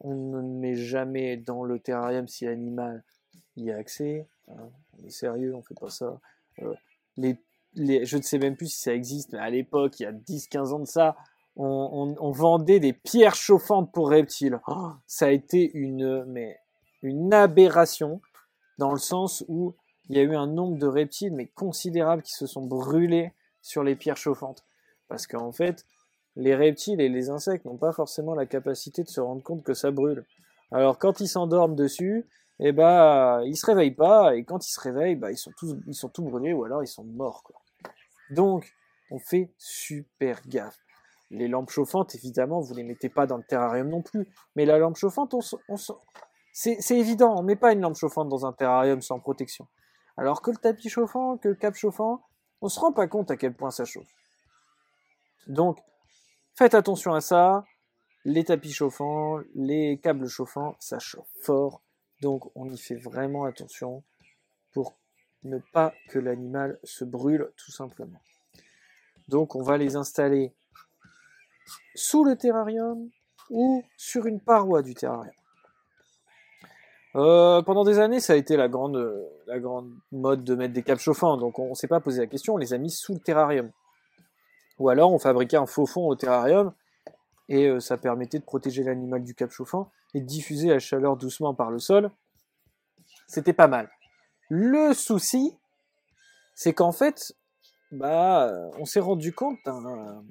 on 0.00 0.14
ne 0.14 0.40
met 0.40 0.74
jamais 0.74 1.36
dans 1.36 1.64
le 1.64 1.78
terrarium 1.78 2.26
si 2.28 2.44
l'animal 2.44 3.04
y 3.56 3.70
a 3.70 3.76
accès. 3.76 4.28
Hein. 4.48 4.70
On 4.98 5.06
est 5.06 5.10
sérieux, 5.10 5.54
on 5.54 5.62
fait 5.62 5.78
pas 5.78 5.90
ça. 5.90 6.20
Euh, 6.62 6.74
je 7.16 8.16
ne 8.16 8.22
sais 8.22 8.38
même 8.38 8.56
plus 8.56 8.68
si 8.68 8.80
ça 8.80 8.94
existe, 8.94 9.32
mais 9.32 9.38
à 9.38 9.50
l'époque, 9.50 10.00
il 10.00 10.04
y 10.04 10.06
a 10.06 10.12
10-15 10.12 10.72
ans 10.72 10.78
de 10.80 10.86
ça, 10.86 11.16
on, 11.56 12.30
vendait 12.30 12.78
des 12.78 12.92
pierres 12.92 13.34
chauffantes 13.34 13.92
pour 13.92 14.10
reptiles. 14.10 14.60
Oh, 14.68 14.92
ça 15.06 15.26
a 15.26 15.30
été 15.30 15.70
une, 15.74 16.24
une 17.02 17.34
aberration 17.34 18.20
dans 18.78 18.92
le 18.92 18.98
sens 18.98 19.44
où 19.48 19.74
il 20.08 20.16
y 20.16 20.20
a 20.20 20.22
eu 20.22 20.36
un 20.36 20.46
nombre 20.46 20.78
de 20.78 20.86
reptiles 20.86 21.34
mais 21.34 21.46
considérables 21.46 22.22
qui 22.22 22.32
se 22.32 22.46
sont 22.46 22.62
brûlés 22.62 23.32
sur 23.60 23.82
les 23.82 23.96
pierres 23.96 24.16
chauffantes. 24.16 24.64
Parce 25.08 25.26
qu'en 25.26 25.50
fait, 25.50 25.84
les 26.38 26.54
reptiles 26.54 27.00
et 27.00 27.08
les 27.08 27.30
insectes 27.30 27.64
n'ont 27.64 27.76
pas 27.76 27.92
forcément 27.92 28.34
la 28.34 28.46
capacité 28.46 29.02
de 29.02 29.08
se 29.08 29.20
rendre 29.20 29.42
compte 29.42 29.64
que 29.64 29.74
ça 29.74 29.90
brûle. 29.90 30.24
Alors 30.70 30.98
quand 30.98 31.20
ils 31.20 31.28
s'endorment 31.28 31.74
dessus, 31.74 32.26
eh 32.60 32.72
ben 32.72 33.42
ils 33.44 33.56
se 33.56 33.66
réveillent 33.66 33.94
pas 33.94 34.36
et 34.36 34.44
quand 34.44 34.64
ils 34.66 34.72
se 34.72 34.80
réveillent, 34.80 35.16
bah, 35.16 35.32
ils 35.32 35.36
sont 35.36 35.50
tous 35.58 35.76
tout 36.14 36.22
brûlés 36.22 36.52
ou 36.52 36.64
alors 36.64 36.82
ils 36.82 36.88
sont 36.88 37.04
morts. 37.04 37.42
Donc 38.30 38.72
on 39.10 39.18
fait 39.18 39.52
super 39.58 40.40
gaffe. 40.46 40.78
Les 41.30 41.48
lampes 41.48 41.70
chauffantes, 41.70 42.14
évidemment, 42.14 42.60
vous 42.60 42.74
les 42.74 42.84
mettez 42.84 43.08
pas 43.08 43.26
dans 43.26 43.36
le 43.36 43.42
terrarium 43.42 43.88
non 43.88 44.00
plus. 44.00 44.26
Mais 44.56 44.64
la 44.64 44.78
lampe 44.78 44.96
chauffante, 44.96 45.34
on, 45.68 45.76
c'est 46.52 46.98
évident, 46.98 47.34
on 47.36 47.42
met 47.42 47.56
pas 47.56 47.72
une 47.72 47.80
lampe 47.80 47.96
chauffante 47.96 48.28
dans 48.28 48.46
un 48.46 48.52
terrarium 48.52 49.02
sans 49.02 49.18
protection. 49.18 49.66
Alors 50.16 50.40
que 50.40 50.50
le 50.50 50.56
tapis 50.56 50.88
chauffant, 50.88 51.36
que 51.36 51.48
le 51.48 51.54
cap 51.54 51.74
chauffant, 51.74 52.22
on 52.62 52.68
se 52.68 52.80
rend 52.80 52.92
pas 52.92 53.08
compte 53.08 53.30
à 53.30 53.36
quel 53.36 53.54
point 53.54 53.70
ça 53.70 53.84
chauffe. 53.84 54.10
Donc, 55.48 55.78
faites 56.58 56.74
attention 56.74 57.14
à 57.14 57.20
ça. 57.20 57.64
Les 58.24 58.42
tapis 58.42 58.72
chauffants, 58.72 59.38
les 59.54 60.00
câbles 60.02 60.26
chauffants, 60.26 60.74
ça 60.80 60.98
chauffe 60.98 61.30
fort. 61.40 61.82
Donc, 62.20 62.50
on 62.56 62.68
y 62.68 62.76
fait 62.76 62.96
vraiment 62.96 63.44
attention 63.44 64.02
pour 64.72 64.98
ne 65.44 65.58
pas 65.72 65.94
que 66.08 66.18
l'animal 66.18 66.80
se 66.82 67.04
brûle 67.04 67.52
tout 67.56 67.70
simplement. 67.70 68.20
Donc, 69.28 69.54
on 69.54 69.62
va 69.62 69.78
les 69.78 69.94
installer 69.94 70.52
sous 71.94 72.24
le 72.24 72.34
terrarium 72.34 73.08
ou 73.50 73.84
sur 73.96 74.26
une 74.26 74.40
paroi 74.40 74.82
du 74.82 74.94
terrarium. 74.94 75.32
Euh, 77.14 77.62
pendant 77.62 77.84
des 77.84 78.00
années, 78.00 78.18
ça 78.18 78.32
a 78.32 78.36
été 78.36 78.56
la 78.56 78.68
grande, 78.68 78.98
la 79.46 79.60
grande 79.60 79.92
mode 80.10 80.42
de 80.42 80.56
mettre 80.56 80.74
des 80.74 80.82
câbles 80.82 81.00
chauffants, 81.00 81.36
donc 81.36 81.60
on 81.60 81.70
ne 81.70 81.74
s'est 81.74 81.88
pas 81.88 82.00
posé 82.00 82.20
la 82.20 82.26
question, 82.26 82.54
on 82.54 82.58
les 82.58 82.74
a 82.74 82.78
mis 82.78 82.90
sous 82.90 83.14
le 83.14 83.20
terrarium. 83.20 83.70
Ou 84.78 84.88
alors 84.88 85.12
on 85.12 85.18
fabriquait 85.18 85.56
un 85.56 85.66
faux 85.66 85.86
fond 85.86 86.06
au 86.06 86.14
terrarium, 86.14 86.72
et 87.48 87.66
euh, 87.66 87.80
ça 87.80 87.96
permettait 87.96 88.38
de 88.38 88.44
protéger 88.44 88.82
l'animal 88.84 89.22
du 89.22 89.34
câble 89.34 89.52
chauffant 89.52 89.90
et 90.14 90.20
de 90.20 90.26
diffuser 90.26 90.68
la 90.68 90.78
chaleur 90.78 91.16
doucement 91.16 91.54
par 91.54 91.70
le 91.70 91.78
sol. 91.78 92.10
C'était 93.26 93.52
pas 93.52 93.68
mal. 93.68 93.90
Le 94.48 94.94
souci, 94.94 95.56
c'est 96.54 96.72
qu'en 96.72 96.92
fait, 96.92 97.34
bah, 97.92 98.50
on 98.78 98.84
s'est 98.84 99.00
rendu 99.00 99.34
compte 99.34 99.58
d'un 99.64 100.22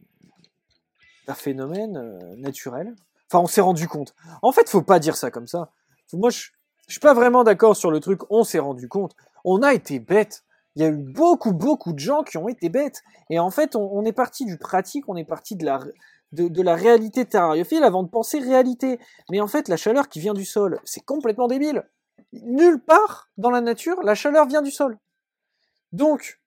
phénomène 1.33 1.97
euh, 1.97 2.35
naturel. 2.37 2.95
Enfin, 3.29 3.43
on 3.43 3.47
s'est 3.47 3.61
rendu 3.61 3.87
compte. 3.87 4.15
En 4.41 4.51
fait, 4.51 4.69
faut 4.69 4.81
pas 4.81 4.99
dire 4.99 5.17
ça 5.17 5.31
comme 5.31 5.47
ça. 5.47 5.71
Moi, 6.13 6.29
je, 6.29 6.49
je 6.87 6.93
suis 6.93 6.99
pas 6.99 7.13
vraiment 7.13 7.43
d'accord 7.43 7.75
sur 7.75 7.91
le 7.91 7.99
truc. 7.99 8.21
On 8.29 8.43
s'est 8.43 8.59
rendu 8.59 8.87
compte. 8.87 9.15
On 9.43 9.61
a 9.61 9.73
été 9.73 9.99
bête. 9.99 10.43
Il 10.77 10.81
y 10.81 10.85
a 10.85 10.89
eu 10.89 10.97
beaucoup, 10.97 11.53
beaucoup 11.53 11.91
de 11.91 11.97
gens 11.97 12.21
qui 12.21 12.37
ont 12.37 12.47
été 12.47 12.69
bêtes. 12.69 13.01
Et 13.31 13.39
en 13.39 13.49
fait, 13.49 13.75
on, 13.75 14.05
est 14.05 14.13
parti 14.13 14.45
du 14.45 14.59
pratique, 14.59 15.09
on 15.09 15.15
est 15.15 15.25
parti 15.25 15.55
de 15.55 15.65
la, 15.65 15.79
de, 16.33 16.49
de, 16.49 16.61
la 16.61 16.75
réalité 16.75 17.25
terrariophile 17.25 17.83
avant 17.83 18.03
de 18.03 18.09
penser 18.09 18.37
réalité. 18.37 18.99
Mais 19.31 19.41
en 19.41 19.47
fait, 19.47 19.69
la 19.69 19.75
chaleur 19.75 20.07
qui 20.07 20.19
vient 20.19 20.35
du 20.35 20.45
sol, 20.45 20.79
c'est 20.83 21.03
complètement 21.03 21.47
débile. 21.47 21.83
Nulle 22.31 22.79
part 22.79 23.31
dans 23.37 23.49
la 23.49 23.59
nature, 23.59 23.99
la 24.03 24.13
chaleur 24.13 24.45
vient 24.45 24.61
du 24.61 24.69
sol. 24.69 24.99
Donc, 25.93 26.39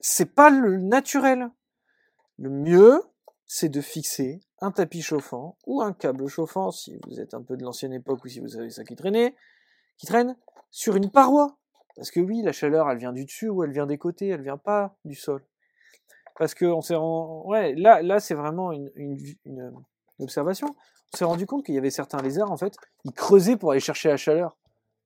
c'est 0.00 0.34
pas 0.34 0.48
le 0.48 0.78
naturel. 0.78 1.50
Le 2.38 2.48
mieux, 2.48 3.02
c'est 3.44 3.68
de 3.68 3.82
fixer 3.82 4.40
un 4.62 4.70
tapis 4.70 5.02
chauffant 5.02 5.58
ou 5.66 5.82
un 5.82 5.92
câble 5.92 6.26
chauffant, 6.26 6.70
si 6.70 6.98
vous 7.06 7.20
êtes 7.20 7.34
un 7.34 7.42
peu 7.42 7.58
de 7.58 7.64
l'ancienne 7.64 7.92
époque 7.92 8.24
ou 8.24 8.28
si 8.28 8.40
vous 8.40 8.56
avez 8.56 8.70
ça 8.70 8.82
qui 8.82 8.96
traînait, 8.96 9.36
qui 9.98 10.06
traîne 10.06 10.38
sur 10.70 10.96
une 10.96 11.10
paroi. 11.10 11.59
Parce 12.00 12.10
que 12.10 12.20
oui, 12.20 12.40
la 12.40 12.52
chaleur, 12.52 12.90
elle 12.90 12.96
vient 12.96 13.12
du 13.12 13.26
dessus 13.26 13.50
ou 13.50 13.62
elle 13.62 13.72
vient 13.72 13.84
des 13.84 13.98
côtés, 13.98 14.28
elle 14.28 14.40
vient 14.40 14.56
pas 14.56 14.96
du 15.04 15.14
sol. 15.14 15.44
Parce 16.38 16.54
que 16.54 16.64
s'est 16.80 16.94
là, 16.94 18.00
là, 18.00 18.20
c'est 18.20 18.32
vraiment 18.32 18.72
une, 18.72 18.90
une, 18.96 19.70
observation. 20.18 20.74
On 21.12 21.16
s'est 21.18 21.26
rendu 21.26 21.44
compte 21.44 21.62
qu'il 21.62 21.74
y 21.74 21.78
avait 21.78 21.90
certains 21.90 22.22
lézards, 22.22 22.50
en 22.50 22.56
fait, 22.56 22.74
ils 23.04 23.12
creusaient 23.12 23.58
pour 23.58 23.72
aller 23.72 23.80
chercher 23.80 24.08
la 24.08 24.16
chaleur. 24.16 24.56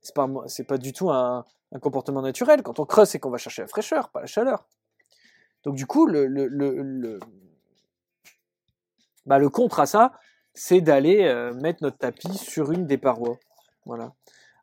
C'est 0.02 0.14
pas, 0.14 0.30
c'est 0.46 0.62
pas 0.62 0.78
du 0.78 0.92
tout 0.92 1.11
un, 1.11 1.44
comportement 1.83 2.22
naturel. 2.22 2.62
Quand 2.62 2.78
on 2.78 2.85
creuse, 2.85 3.09
c'est 3.09 3.18
qu'on 3.18 3.30
va 3.30 3.38
chercher 3.38 3.62
la 3.62 3.68
fraîcheur, 3.68 4.11
pas 4.11 4.20
la 4.20 4.26
chaleur. 4.26 4.64
Donc 5.64 5.74
du 5.74 5.87
coup, 5.87 6.07
le, 6.07 6.28
le, 6.28 7.18
bah, 9.26 9.40
contre 9.50 9.80
à 9.80 9.87
ça, 9.87 10.12
c'est 10.52 10.80
d'aller 10.80 11.24
euh, 11.24 11.52
mettre 11.54 11.83
notre 11.83 11.98
tapis 11.98 12.38
sur 12.38 12.70
une 12.70 12.87
des 12.87 12.98
parois. 12.98 13.40
Voilà. 13.85 14.12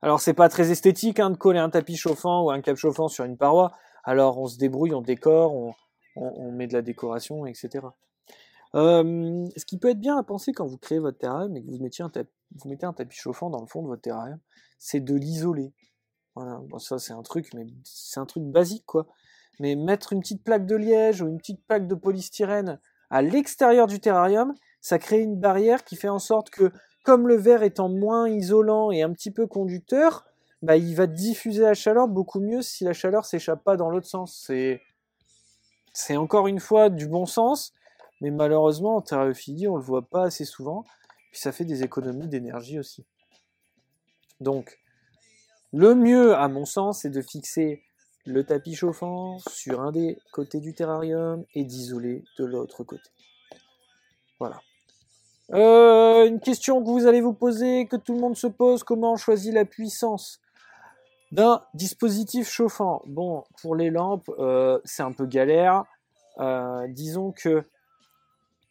Alors 0.01 0.19
c'est 0.19 0.33
pas 0.33 0.49
très 0.49 0.71
esthétique 0.71 1.19
hein, 1.19 1.29
de 1.29 1.37
coller 1.37 1.59
un 1.59 1.69
tapis 1.69 1.95
chauffant 1.95 2.43
ou 2.43 2.51
un 2.51 2.61
câble 2.61 2.77
chauffant 2.77 3.07
sur 3.07 3.23
une 3.23 3.37
paroi. 3.37 3.71
Alors 4.03 4.39
on 4.39 4.47
se 4.47 4.57
débrouille, 4.57 4.93
on 4.93 5.01
décore, 5.01 5.53
on, 6.15 6.51
met 6.51 6.67
de 6.67 6.73
la 6.73 6.81
décoration, 6.81 7.45
etc. 7.45 7.85
Euh, 8.73 9.45
ce 9.55 9.65
qui 9.65 9.77
peut 9.77 9.89
être 9.89 9.99
bien 9.99 10.17
à 10.17 10.23
penser 10.23 10.53
quand 10.53 10.65
vous 10.65 10.77
créez 10.77 10.99
votre 10.99 11.17
terrarium 11.17 11.55
et 11.55 11.61
que 11.61 11.69
vous, 11.69 11.77
mettiez 11.77 12.03
un 12.03 12.11
mettez 12.65 12.85
un 12.85 12.93
tapis 12.93 13.17
chauffant 13.17 13.49
dans 13.49 13.61
le 13.61 13.67
fond 13.67 13.83
de 13.83 13.87
votre 13.87 14.01
terrarium, 14.01 14.39
c'est 14.79 15.01
de 15.01 15.13
l'isoler. 15.13 15.73
Voilà, 16.35 16.59
bon, 16.67 16.79
ça 16.79 16.97
c'est 16.97 17.13
un 17.13 17.21
truc, 17.21 17.53
mais 17.53 17.67
c'est 17.83 18.19
un 18.19 18.25
truc 18.25 18.43
basique 18.43 18.85
quoi. 18.85 19.05
Mais 19.59 19.75
mettre 19.75 20.13
une 20.13 20.21
petite 20.21 20.43
plaque 20.43 20.65
de 20.65 20.75
liège 20.75 21.21
ou 21.21 21.27
une 21.27 21.37
petite 21.37 21.63
plaque 21.67 21.87
de 21.87 21.95
polystyrène 21.95 22.79
à 23.11 23.21
l'extérieur 23.21 23.85
du 23.85 23.99
terrarium, 23.99 24.55
ça 24.79 24.97
crée 24.97 25.19
une 25.19 25.39
barrière 25.39 25.83
qui 25.83 25.95
fait 25.95 26.09
en 26.09 26.17
sorte 26.17 26.49
que, 26.49 26.71
comme 27.03 27.27
le 27.27 27.35
verre 27.35 27.63
étant 27.63 27.89
moins 27.89 28.29
isolant 28.29 28.91
et 28.91 29.01
un 29.01 29.11
petit 29.11 29.31
peu 29.31 29.47
conducteur, 29.47 30.25
bah, 30.61 30.77
il 30.77 30.95
va 30.95 31.07
diffuser 31.07 31.61
la 31.61 31.73
chaleur 31.73 32.07
beaucoup 32.07 32.39
mieux 32.39 32.61
si 32.61 32.83
la 32.83 32.93
chaleur 32.93 33.25
s'échappe 33.25 33.63
pas 33.63 33.77
dans 33.77 33.89
l'autre 33.89 34.07
sens. 34.07 34.49
C'est, 35.93 36.17
encore 36.17 36.47
une 36.47 36.59
fois 36.59 36.89
du 36.89 37.07
bon 37.07 37.25
sens, 37.25 37.73
mais 38.21 38.31
malheureusement 38.31 38.97
en 38.97 39.01
terrariophilie, 39.01 39.67
on 39.67 39.75
le 39.75 39.83
voit 39.83 40.03
pas 40.03 40.25
assez 40.25 40.45
souvent, 40.45 40.85
puis 41.31 41.41
ça 41.41 41.51
fait 41.51 41.65
des 41.65 41.83
économies 41.83 42.27
d'énergie 42.27 42.77
aussi. 42.77 43.05
Donc, 44.39 44.79
le 45.73 45.95
mieux, 45.95 46.35
à 46.35 46.47
mon 46.47 46.65
sens, 46.65 47.01
c'est 47.01 47.09
de 47.09 47.21
fixer 47.21 47.81
le 48.25 48.43
tapis 48.43 48.75
chauffant 48.75 49.39
sur 49.49 49.81
un 49.81 49.91
des 49.91 50.19
côtés 50.31 50.59
du 50.59 50.73
terrarium 50.73 51.43
et 51.55 51.63
d'isoler 51.63 52.23
de 52.37 52.45
l'autre 52.45 52.83
côté. 52.83 53.09
Voilà. 54.39 54.61
Euh, 55.53 56.25
une 56.27 56.39
question 56.39 56.81
que 56.81 56.89
vous 56.89 57.07
allez 57.07 57.21
vous 57.21 57.33
poser, 57.33 57.85
que 57.85 57.97
tout 57.97 58.13
le 58.13 58.19
monde 58.19 58.37
se 58.37 58.47
pose, 58.47 58.83
comment 58.83 59.13
on 59.13 59.17
choisit 59.17 59.53
la 59.53 59.65
puissance 59.65 60.39
d'un 61.31 61.61
dispositif 61.73 62.49
chauffant 62.49 63.01
Bon, 63.05 63.43
pour 63.61 63.75
les 63.75 63.89
lampes, 63.89 64.29
euh, 64.39 64.79
c'est 64.85 65.03
un 65.03 65.11
peu 65.11 65.25
galère. 65.25 65.83
Euh, 66.39 66.87
disons 66.87 67.33
que 67.33 67.63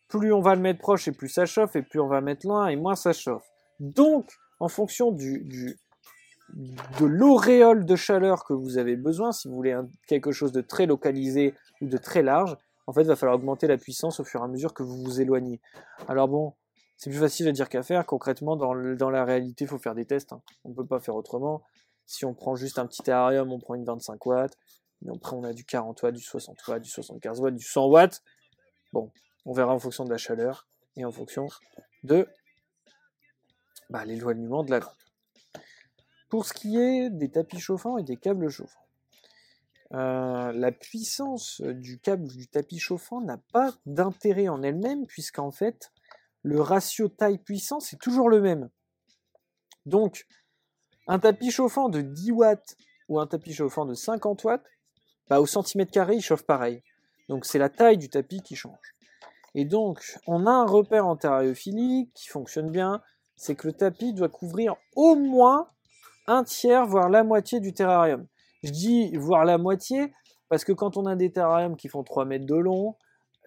plus 0.09 0.33
on 0.33 0.41
va 0.41 0.55
le 0.55 0.61
mettre 0.61 0.81
proche 0.81 1.07
et 1.07 1.13
plus 1.13 1.29
ça 1.29 1.45
chauffe, 1.45 1.77
et 1.77 1.83
plus 1.83 2.01
on 2.01 2.09
va 2.09 2.21
mettre 2.21 2.47
loin 2.47 2.69
et 2.69 2.77
moins 2.77 2.97
ça 2.97 3.13
chauffe. 3.13 3.47
Donc, 3.79 4.31
en 4.59 4.69
fonction 4.69 5.13
du, 5.13 5.77
de 6.55 7.05
l'auréole 7.05 7.85
de 7.85 7.97
chaleur 7.97 8.45
que 8.45 8.55
vous 8.55 8.79
avez 8.79 8.97
besoin, 8.97 9.33
si 9.33 9.49
vous 9.49 9.55
voulez 9.55 9.79
quelque 10.07 10.33
chose 10.33 10.53
de 10.53 10.63
très 10.63 10.87
localisé 10.87 11.55
ou 11.81 11.87
de 11.87 11.97
très 11.99 12.23
large, 12.23 12.57
en 12.87 12.93
fait, 12.93 13.03
il 13.03 13.07
va 13.07 13.17
falloir 13.17 13.37
augmenter 13.37 13.67
la 13.69 13.77
puissance 13.77 14.19
au 14.19 14.25
fur 14.25 14.41
et 14.41 14.45
à 14.45 14.49
mesure 14.49 14.75
que 14.75 14.83
vous 14.83 14.97
vous 14.97 15.21
éloignez. 15.21 15.61
Alors 16.09 16.27
bon, 16.27 16.55
c'est 17.01 17.09
plus 17.09 17.19
facile 17.19 17.49
à 17.49 17.53
dire 17.53 17.71
qu'à 17.71 17.83
faire. 17.83 18.05
Concrètement, 18.05 18.57
dans, 18.57 18.75
la 18.75 19.25
réalité, 19.25 19.65
il 19.65 19.69
faut 19.69 19.79
faire 19.79 19.95
des 19.95 20.05
tests. 20.05 20.35
Hein. 20.35 20.43
On 20.65 20.69
ne 20.69 20.75
peut 20.75 20.85
pas 20.85 21.01
faire 21.01 21.17
autrement. 21.17 21.63
Si 22.05 22.27
on 22.27 22.35
prend 22.35 22.57
juste 22.57 22.79
un 22.79 22.87
petit 22.87 23.03
terrarium, 23.03 23.51
on 23.51 23.59
prend 23.59 23.75
une 23.75 23.87
25 23.87 24.27
watts. 24.27 24.59
Mais 25.01 25.11
après, 25.17 25.35
on 25.35 25.43
a 25.45 25.55
du 25.55 25.65
40 25.65 26.03
watts, 26.03 26.15
du 26.15 26.23
60 26.23 26.59
watts, 26.69 26.83
du 26.83 26.91
75 26.91 27.41
watts, 27.41 27.57
du 27.57 27.65
100 27.65 27.87
watts. 27.87 28.23
Bon, 28.93 29.11
on 29.47 29.55
verra 29.55 29.73
en 29.73 29.79
fonction 29.79 30.05
de 30.05 30.11
la 30.11 30.19
chaleur 30.19 30.69
et 30.95 31.07
en 31.07 31.11
fonction 31.11 31.49
de 32.03 32.29
bah, 33.89 34.05
l'éloignement 34.05 34.63
de 34.63 34.71
la 34.71 34.81
lampe. 34.81 34.93
Pour 36.29 36.45
ce 36.45 36.53
qui 36.53 36.77
est 36.77 37.09
des 37.09 37.31
tapis 37.31 37.61
chauffants 37.61 37.97
et 37.97 38.03
des 38.03 38.19
câbles 38.19 38.51
chauffants, 38.51 38.85
euh, 39.95 40.53
la 40.53 40.71
puissance 40.71 41.63
du 41.63 41.99
câble 41.99 42.29
du 42.29 42.47
tapis 42.47 42.79
chauffant 42.79 43.23
n'a 43.23 43.39
pas 43.55 43.73
d'intérêt 43.87 44.49
en 44.49 44.63
elle-même, 44.63 45.07
puisqu'en 45.07 45.51
fait, 45.51 45.91
le 46.43 46.61
ratio 46.61 47.09
taille-puissance 47.09 47.93
est 47.93 48.01
toujours 48.01 48.29
le 48.29 48.41
même. 48.41 48.71
Donc, 49.87 50.27
un 51.07 51.19
tapis 51.19 51.51
chauffant 51.51 51.89
de 51.89 52.01
10 52.01 52.33
watts 52.33 52.77
ou 53.09 53.19
un 53.19 53.27
tapis 53.27 53.53
chauffant 53.53 53.87
de 53.87 53.95
50 53.95 54.45
watts, 54.45 54.65
bah, 55.29 55.41
au 55.41 55.47
centimètre 55.47 55.91
carré, 55.91 56.17
il 56.17 56.23
chauffe 56.23 56.45
pareil. 56.45 56.83
Donc, 57.29 57.45
c'est 57.45 57.59
la 57.59 57.69
taille 57.69 57.99
du 57.99 58.09
tapis 58.09 58.43
qui 58.43 58.57
change. 58.57 58.95
Et 59.55 59.65
donc, 59.65 60.19
on 60.27 60.47
a 60.47 60.51
un 60.51 60.67
repère 60.67 61.07
en 61.07 61.17
terrariophilie 61.17 62.11
qui 62.15 62.29
fonctionne 62.29 62.71
bien, 62.71 63.03
c'est 63.37 63.55
que 63.55 63.67
le 63.67 63.73
tapis 63.73 64.13
doit 64.13 64.29
couvrir 64.29 64.77
au 64.97 65.17
moins 65.17 65.69
un 66.27 66.45
tiers, 66.45 66.87
voire 66.87 67.09
la 67.09 67.25
moitié 67.25 67.61
du 67.61 67.73
terrarium. 67.73 68.27
Je 68.63 68.71
dis 68.71 69.17
voire 69.17 69.45
la 69.45 69.59
moitié, 69.59 70.13
parce 70.49 70.65
que 70.65 70.73
quand 70.73 70.97
on 70.97 71.07
a 71.07 71.17
des 71.17 71.33
terrariums 71.33 71.77
qui 71.77 71.89
font 71.89 72.05
3 72.05 72.25
mètres 72.25 72.47
de 72.47 72.55
long, 72.55 72.97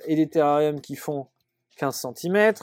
et 0.06 0.16
des 0.16 0.30
terrariums 0.30 0.82
qui 0.82 0.96
font 0.96 1.28
15 1.78 2.08
cm. 2.16 2.54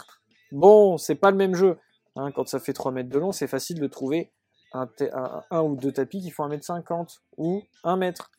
Bon, 0.52 0.98
c'est 0.98 1.14
pas 1.14 1.30
le 1.30 1.36
même 1.36 1.54
jeu. 1.54 1.78
Hein, 2.16 2.32
quand 2.32 2.48
ça 2.48 2.58
fait 2.58 2.72
3 2.72 2.92
mètres 2.92 3.08
de 3.08 3.18
long, 3.18 3.32
c'est 3.32 3.46
facile 3.46 3.80
de 3.80 3.86
trouver 3.86 4.32
un, 4.72 5.62
ou 5.62 5.76
deux 5.76 5.92
tapis 5.92 6.20
qui 6.20 6.30
font 6.30 6.48
1m50 6.48 7.20
ou 7.36 7.62
1 7.84 7.96
mètre. 7.96 8.30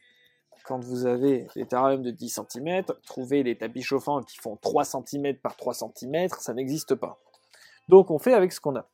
Quand 0.66 0.80
vous 0.80 1.06
avez 1.06 1.48
des 1.56 1.66
terrariums 1.66 2.04
de 2.04 2.12
10 2.12 2.42
cm, 2.52 2.84
trouver 3.06 3.44
des 3.44 3.58
tapis 3.58 3.82
chauffants 3.82 4.22
qui 4.22 4.38
font 4.38 4.58
3 4.58 4.86
cm 4.86 5.36
par 5.38 5.56
3 5.56 5.74
cm, 5.74 6.30
ça 6.40 6.54
n'existe 6.54 6.96
pas. 6.96 7.20
Donc 7.90 8.12
on 8.12 8.20
fait 8.20 8.34
avec 8.34 8.52
ce 8.52 8.62
qu'on 8.62 8.76
a. 8.76 8.88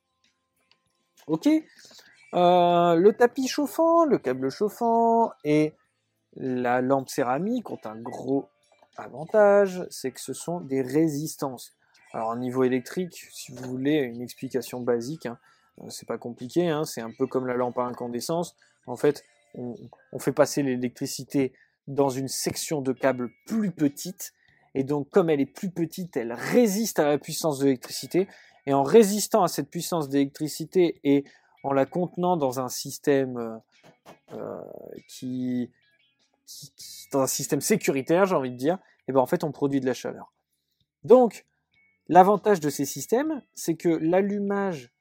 Ok 1.27 1.47
euh, 1.47 2.95
Le 2.95 3.11
tapis 3.11 3.47
chauffant, 3.47 4.05
le 4.05 4.17
câble 4.17 4.49
chauffant 4.49 5.31
et 5.43 5.75
la 6.35 6.81
lampe 6.81 7.09
céramique 7.09 7.69
ont 7.69 7.79
un 7.83 7.99
gros 7.99 8.47
avantage, 8.95 9.85
c'est 9.89 10.11
que 10.11 10.21
ce 10.21 10.33
sont 10.33 10.61
des 10.61 10.81
résistances. 10.81 11.76
Alors, 12.13 12.29
au 12.29 12.35
niveau 12.35 12.63
électrique, 12.63 13.27
si 13.31 13.51
vous 13.51 13.63
voulez 13.69 13.97
une 13.97 14.21
explication 14.21 14.79
basique, 14.79 15.25
hein, 15.25 15.37
euh, 15.81 15.89
c'est 15.89 16.07
pas 16.07 16.17
compliqué, 16.17 16.69
hein, 16.69 16.83
c'est 16.85 17.01
un 17.01 17.11
peu 17.11 17.27
comme 17.27 17.47
la 17.47 17.55
lampe 17.55 17.77
à 17.77 17.83
incandescence. 17.83 18.55
En 18.85 18.95
fait, 18.95 19.23
on, 19.55 20.19
fait 20.19 20.31
passer 20.31 20.63
l'électricité 20.63 21.53
dans 21.87 22.09
une 22.09 22.27
section 22.27 22.81
de 22.81 22.93
câble 22.93 23.29
plus 23.45 23.71
petite, 23.71 24.33
et 24.75 24.83
donc 24.83 25.09
comme 25.09 25.29
elle 25.29 25.41
est 25.41 25.45
plus 25.45 25.69
petite, 25.69 26.15
elle 26.17 26.33
résiste 26.33 26.99
à 26.99 27.07
la 27.07 27.17
puissance 27.17 27.59
de 27.59 27.65
l'électricité, 27.65 28.27
et 28.65 28.73
en 28.73 28.83
résistant 28.83 29.43
à 29.43 29.47
cette 29.47 29.69
puissance 29.69 30.09
d'électricité 30.09 30.99
et 31.03 31.23
en 31.63 31.73
la 31.73 31.85
contenant 31.85 32.37
dans 32.37 32.59
un 32.59 32.69
système 32.69 33.37
euh, 33.37 33.57
euh, 34.33 34.61
qui, 35.07 35.71
dans 37.11 37.21
un 37.21 37.27
système 37.27 37.61
sécuritaire, 37.61 38.25
j'ai 38.25 38.35
envie 38.35 38.51
de 38.51 38.57
dire, 38.57 38.77
et 39.07 39.11
ben 39.11 39.19
en 39.19 39.25
fait 39.25 39.43
on 39.43 39.51
produit 39.51 39.79
de 39.79 39.85
la 39.85 39.93
chaleur. 39.93 40.33
Donc 41.03 41.45
L'avantage 42.09 42.59
de 42.59 42.69
ces 42.69 42.85
systèmes, 42.85 43.41
c'est 43.53 43.75
que 43.75 43.89
l'allumage 43.89 44.91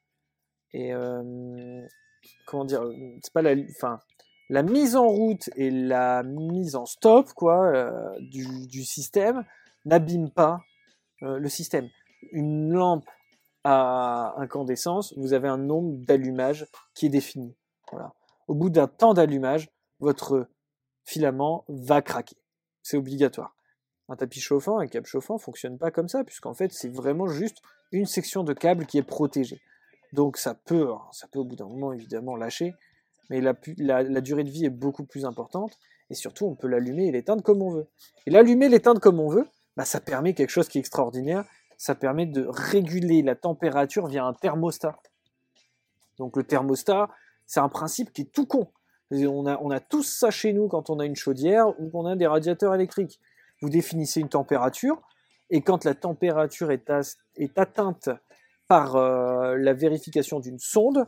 et 0.73 0.93
euh, 0.93 1.87
comment 2.45 2.65
dire, 2.65 2.83
c'est 3.23 3.33
pas 3.33 3.41
la, 3.41 3.55
enfin, 3.71 3.99
la 4.49 4.63
mise 4.63 4.95
en 4.95 5.07
route 5.07 5.49
et 5.55 5.71
la 5.71 6.23
mise 6.23 6.75
en 6.75 6.85
stop 6.85 7.33
quoi 7.33 7.67
euh, 7.67 8.15
du, 8.19 8.83
système 8.83 9.43
n'abîme 9.85 10.29
pas 10.29 10.61
euh, 11.23 11.39
le 11.39 11.49
système. 11.49 11.89
Une 12.31 12.73
lampe 12.73 13.09
à 13.63 14.35
incandescence, 14.37 15.13
vous 15.17 15.33
avez 15.33 15.47
un 15.47 15.57
nombre 15.57 15.97
d'allumages 16.05 16.67
qui 16.93 17.07
est 17.07 17.09
défini. 17.09 17.55
Au 18.47 18.53
bout 18.53 18.69
d'un 18.69 18.87
temps 18.87 19.13
d'allumage, 19.13 19.69
votre 19.99 20.47
filament 21.03 21.65
va 21.67 22.01
craquer. 22.01 22.37
C'est 22.83 22.97
obligatoire. 22.97 23.56
Un 24.09 24.15
tapis 24.15 24.39
chauffant, 24.39 24.79
un 24.79 24.87
câble 24.87 25.05
chauffant 25.05 25.37
fonctionne 25.37 25.77
pas 25.77 25.91
comme 25.91 26.07
ça, 26.07 26.23
puisqu'en 26.23 26.53
fait 26.53 26.71
c'est 26.71 26.89
vraiment 26.89 27.27
juste 27.27 27.61
une 27.91 28.05
section 28.05 28.43
de 28.43 28.53
câble 28.53 28.85
qui 28.85 28.97
est 28.97 29.03
protégée. 29.03 29.61
Donc 30.13 30.37
ça 30.37 30.53
peut, 30.53 30.91
hein, 30.91 31.01
ça 31.11 31.27
peut 31.27 31.39
au 31.39 31.43
bout 31.43 31.55
d'un 31.55 31.67
moment 31.67 31.91
évidemment 31.91 32.35
lâcher, 32.35 32.73
mais 33.29 33.41
la, 33.41 34.21
durée 34.21 34.43
de 34.43 34.49
vie 34.49 34.65
est 34.65 34.69
beaucoup 34.69 35.03
plus 35.03 35.25
importante, 35.25 35.77
et 36.09 36.13
surtout 36.13 36.45
on 36.45 36.55
peut 36.55 36.67
l'allumer 36.67 37.07
et 37.07 37.11
l'éteindre 37.11 37.43
comme 37.43 37.61
on 37.61 37.71
veut. 37.71 37.87
Et 38.25 38.31
l'allumer, 38.31 38.69
l'éteindre 38.69 39.01
comme 39.01 39.19
on 39.19 39.27
veut, 39.27 39.47
bah, 39.75 39.83
ça 39.83 39.99
permet 39.99 40.33
quelque 40.33 40.49
chose 40.49 40.69
qui 40.69 40.77
est 40.77 40.81
extraordinaire, 40.81 41.43
ça 41.77 41.93
permet 41.93 42.25
de 42.25 42.45
réguler 42.47 43.21
la 43.21 43.35
température 43.35 44.07
via 44.07 44.23
un 44.23 44.33
thermostat. 44.33 44.97
Donc 46.17 46.37
le 46.37 46.43
thermostat, 46.43 47.09
c'est 47.45 47.59
un 47.59 47.69
principe 47.69 48.13
qui 48.13 48.21
est 48.21 48.31
tout 48.31 48.45
con. 48.45 48.71
On 49.11 49.45
a, 49.45 49.57
on 49.61 49.69
a 49.69 49.79
tous 49.79 50.03
ça 50.03 50.31
chez 50.31 50.53
nous 50.53 50.67
quand 50.67 50.89
on 50.89 50.99
a 50.99 51.05
une 51.05 51.15
chaudière 51.15 51.79
ou 51.79 51.89
qu'on 51.89 52.05
a 52.05 52.15
des 52.15 52.27
radiateurs 52.27 52.73
électriques 52.73 53.19
vous 53.61 53.69
définissez 53.69 54.19
une 54.19 54.29
température, 54.29 55.01
et 55.49 55.61
quand 55.61 55.85
la 55.85 55.95
température 55.95 56.71
est, 56.71 56.89
atteinte 57.57 58.09
par 58.67 58.95
euh, 58.95 59.55
la 59.57 59.73
vérification 59.73 60.39
d'une 60.39 60.59
sonde, 60.59 61.07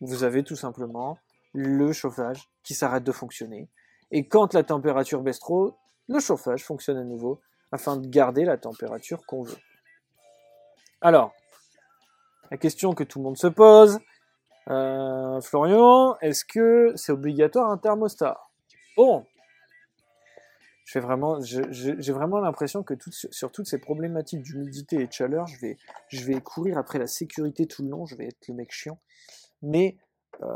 vous 0.00 0.24
avez 0.24 0.42
tout 0.44 0.56
simplement 0.56 1.18
le 1.52 1.92
chauffage 1.92 2.48
qui 2.62 2.74
s'arrête 2.74 3.04
de 3.04 3.12
fonctionner. 3.12 3.68
Et 4.10 4.26
quand 4.28 4.54
la 4.54 4.62
température 4.62 5.20
baisse 5.20 5.38
trop, 5.38 5.76
le 6.08 6.20
chauffage 6.20 6.64
fonctionne 6.64 6.98
à 6.98 7.04
nouveau 7.04 7.40
afin 7.72 7.96
de 7.96 8.06
garder 8.06 8.44
la 8.44 8.58
température 8.58 9.24
qu'on 9.26 9.42
veut. 9.42 9.58
Alors, 11.00 11.32
la 12.50 12.58
question 12.58 12.94
que 12.94 13.02
tout 13.02 13.18
le 13.18 13.24
monde 13.24 13.38
se 13.38 13.46
pose, 13.46 13.98
euh, 14.68 15.40
Florian, 15.40 16.16
est-ce 16.20 16.44
que 16.44 16.92
c'est 16.96 17.12
obligatoire 17.12 17.70
un 17.70 17.78
thermostat? 17.78 18.38
Bon, 18.96 19.26
j'ai 20.84 21.00
vraiment, 21.00 21.38
j'ai 21.40 22.12
vraiment 22.12 22.40
l'impression 22.40 22.82
que 22.82 22.94
sur 23.10 23.52
toutes 23.52 23.66
ces 23.66 23.78
problématiques 23.78 24.42
d'humidité 24.42 24.96
et 25.00 25.06
de 25.06 25.12
chaleur, 25.12 25.46
je 25.46 25.58
vais, 25.60 25.76
je 26.08 26.38
courir 26.40 26.76
après 26.76 26.98
la 26.98 27.06
sécurité 27.06 27.66
tout 27.66 27.82
le 27.82 27.90
long, 27.90 28.04
je 28.04 28.16
vais 28.16 28.26
être 28.26 28.48
le 28.48 28.54
mec 28.54 28.72
chiant. 28.72 28.98
Mais 29.62 29.96
euh, 30.42 30.46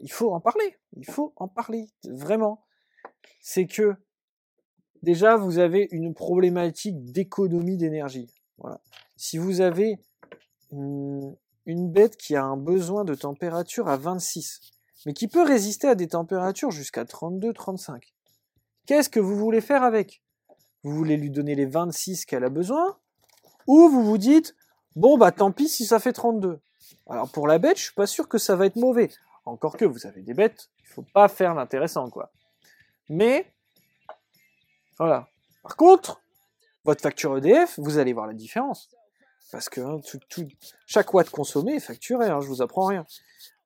il 0.00 0.12
faut 0.12 0.32
en 0.32 0.40
parler, 0.40 0.76
il 0.96 1.04
faut 1.04 1.32
en 1.36 1.48
parler, 1.48 1.88
vraiment. 2.04 2.64
C'est 3.40 3.66
que 3.66 3.94
déjà, 5.02 5.36
vous 5.36 5.58
avez 5.58 5.88
une 5.90 6.14
problématique 6.14 7.04
d'économie 7.12 7.76
d'énergie. 7.76 8.32
Voilà. 8.58 8.80
Si 9.16 9.36
vous 9.36 9.60
avez 9.60 9.98
une, 10.70 11.36
une 11.64 11.90
bête 11.90 12.16
qui 12.16 12.36
a 12.36 12.44
un 12.44 12.56
besoin 12.56 13.04
de 13.04 13.14
température 13.14 13.88
à 13.88 13.96
26, 13.96 14.60
mais 15.06 15.12
qui 15.12 15.26
peut 15.26 15.42
résister 15.42 15.88
à 15.88 15.96
des 15.96 16.08
températures 16.08 16.70
jusqu'à 16.70 17.04
32-35, 17.04 18.15
Qu'est-ce 18.86 19.08
que 19.08 19.20
vous 19.20 19.36
voulez 19.36 19.60
faire 19.60 19.82
avec? 19.82 20.22
Vous 20.82 20.92
voulez 20.94 21.16
lui 21.16 21.30
donner 21.30 21.54
les 21.54 21.66
26 21.66 22.24
qu'elle 22.24 22.44
a 22.44 22.48
besoin? 22.48 22.96
Ou 23.66 23.88
vous 23.88 24.04
vous 24.04 24.18
dites, 24.18 24.54
bon 24.94 25.18
bah 25.18 25.32
tant 25.32 25.50
pis 25.50 25.68
si 25.68 25.84
ça 25.84 25.98
fait 25.98 26.12
32. 26.12 26.60
Alors 27.08 27.28
pour 27.30 27.48
la 27.48 27.58
bête, 27.58 27.78
je 27.78 27.84
suis 27.84 27.94
pas 27.94 28.06
sûr 28.06 28.28
que 28.28 28.38
ça 28.38 28.54
va 28.54 28.66
être 28.66 28.76
mauvais. 28.76 29.10
Encore 29.44 29.76
que 29.76 29.84
vous 29.84 30.06
avez 30.06 30.22
des 30.22 30.34
bêtes, 30.34 30.70
il 30.80 30.86
faut 30.86 31.04
pas 31.14 31.28
faire 31.28 31.54
l'intéressant 31.54 32.08
quoi. 32.10 32.30
Mais 33.08 33.52
voilà. 34.98 35.28
Par 35.62 35.76
contre, 35.76 36.22
votre 36.84 37.02
facture 37.02 37.36
EDF, 37.36 37.78
vous 37.78 37.98
allez 37.98 38.12
voir 38.12 38.28
la 38.28 38.34
différence. 38.34 38.88
Parce 39.50 39.68
que 39.68 39.80
hein, 39.80 40.00
chaque 40.86 41.12
watt 41.12 41.28
consommé 41.30 41.74
est 41.74 41.80
facturé, 41.80 42.26
hein, 42.26 42.40
je 42.40 42.46
vous 42.46 42.62
apprends 42.62 42.86
rien. 42.86 43.04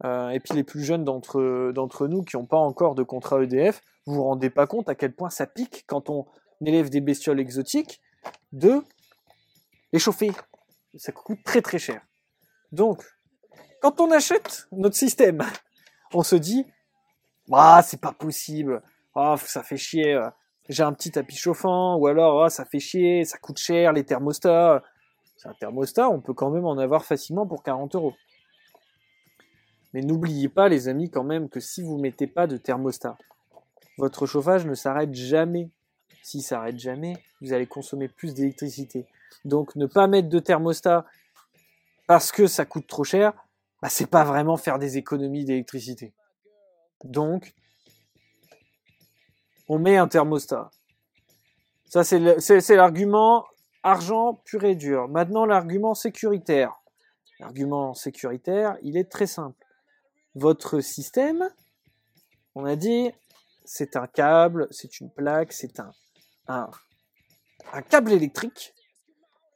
Euh, 0.04 0.30
et 0.30 0.40
puis 0.40 0.54
les 0.54 0.64
plus 0.64 0.82
jeunes 0.82 1.04
d'entre, 1.04 2.06
nous 2.06 2.22
qui 2.22 2.36
n'ont 2.36 2.46
pas 2.46 2.56
encore 2.56 2.94
de 2.94 3.02
contrat 3.02 3.42
EDF, 3.42 3.82
vous 4.06 4.14
vous 4.14 4.24
rendez 4.24 4.50
pas 4.50 4.66
compte 4.66 4.88
à 4.88 4.94
quel 4.94 5.14
point 5.14 5.30
ça 5.30 5.46
pique 5.46 5.84
quand 5.86 6.08
on 6.08 6.26
élève 6.64 6.90
des 6.90 7.00
bestioles 7.00 7.40
exotiques 7.40 8.00
de 8.52 8.82
les 9.92 9.98
chauffer. 9.98 10.32
Ça 10.96 11.12
coûte 11.12 11.40
très 11.44 11.62
très 11.62 11.78
cher. 11.78 12.00
Donc, 12.72 13.04
quand 13.82 14.00
on 14.00 14.10
achète 14.10 14.68
notre 14.72 14.96
système, 14.96 15.42
on 16.14 16.22
se 16.22 16.36
dit, 16.36 16.64
ah, 17.52 17.82
c'est 17.84 18.00
pas 18.00 18.12
possible, 18.12 18.82
ah, 19.14 19.36
ça 19.36 19.62
fait 19.62 19.76
chier, 19.76 20.18
j'ai 20.68 20.82
un 20.82 20.92
petit 20.92 21.10
tapis 21.10 21.36
chauffant, 21.36 21.96
ou 21.96 22.06
alors, 22.06 22.44
ah, 22.44 22.50
ça 22.50 22.64
fait 22.64 22.78
chier, 22.78 23.24
ça 23.24 23.38
coûte 23.38 23.58
cher, 23.58 23.92
les 23.92 24.04
thermostats. 24.04 24.82
C'est 25.36 25.48
un 25.48 25.54
thermostat, 25.54 26.08
on 26.08 26.20
peut 26.20 26.34
quand 26.34 26.50
même 26.50 26.66
en 26.66 26.78
avoir 26.78 27.04
facilement 27.04 27.46
pour 27.46 27.62
40 27.62 27.94
euros. 27.94 28.14
Mais 29.92 30.02
n'oubliez 30.02 30.48
pas, 30.48 30.68
les 30.68 30.88
amis, 30.88 31.10
quand 31.10 31.24
même, 31.24 31.48
que 31.48 31.60
si 31.60 31.82
vous 31.82 31.98
mettez 31.98 32.26
pas 32.26 32.46
de 32.46 32.56
thermostat, 32.56 33.16
votre 33.98 34.26
chauffage 34.26 34.66
ne 34.66 34.74
s'arrête 34.74 35.14
jamais. 35.14 35.70
S'il 36.22 36.42
s'arrête 36.42 36.78
jamais, 36.78 37.14
vous 37.40 37.52
allez 37.52 37.66
consommer 37.66 38.08
plus 38.08 38.34
d'électricité. 38.34 39.06
Donc 39.44 39.74
ne 39.76 39.86
pas 39.86 40.06
mettre 40.06 40.28
de 40.28 40.38
thermostat 40.38 41.06
parce 42.06 42.32
que 42.32 42.46
ça 42.46 42.64
coûte 42.64 42.86
trop 42.86 43.04
cher, 43.04 43.32
bah, 43.80 43.88
c'est 43.88 44.08
pas 44.08 44.24
vraiment 44.24 44.56
faire 44.56 44.78
des 44.78 44.98
économies 44.98 45.44
d'électricité. 45.44 46.12
Donc, 47.04 47.54
on 49.68 49.78
met 49.78 49.96
un 49.96 50.08
thermostat. 50.08 50.70
Ça, 51.86 52.04
c'est 52.04 52.76
l'argument 52.76 53.46
argent 53.82 54.34
pur 54.44 54.64
et 54.64 54.74
dur. 54.74 55.08
Maintenant, 55.08 55.46
l'argument 55.46 55.94
sécuritaire. 55.94 56.80
L'argument 57.38 57.94
sécuritaire, 57.94 58.76
il 58.82 58.96
est 58.96 59.10
très 59.10 59.26
simple. 59.26 59.64
Votre 60.34 60.80
système, 60.80 61.50
on 62.54 62.64
a 62.64 62.76
dit, 62.76 63.10
c'est 63.64 63.96
un 63.96 64.06
câble, 64.06 64.68
c'est 64.70 65.00
une 65.00 65.10
plaque, 65.10 65.52
c'est 65.52 65.80
un, 66.48 66.70
câble 67.88 68.12
électrique 68.12 68.74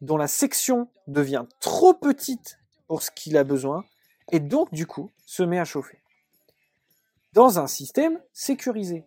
dont 0.00 0.16
la 0.16 0.28
section 0.28 0.88
devient 1.06 1.44
trop 1.60 1.94
petite 1.94 2.58
pour 2.86 3.02
ce 3.02 3.10
qu'il 3.10 3.36
a 3.36 3.44
besoin 3.44 3.84
et 4.32 4.40
donc 4.40 4.72
du 4.72 4.86
coup 4.86 5.10
se 5.26 5.42
met 5.42 5.58
à 5.58 5.64
chauffer. 5.64 5.98
Dans 7.32 7.58
un 7.58 7.66
système 7.66 8.20
sécurisé. 8.32 9.04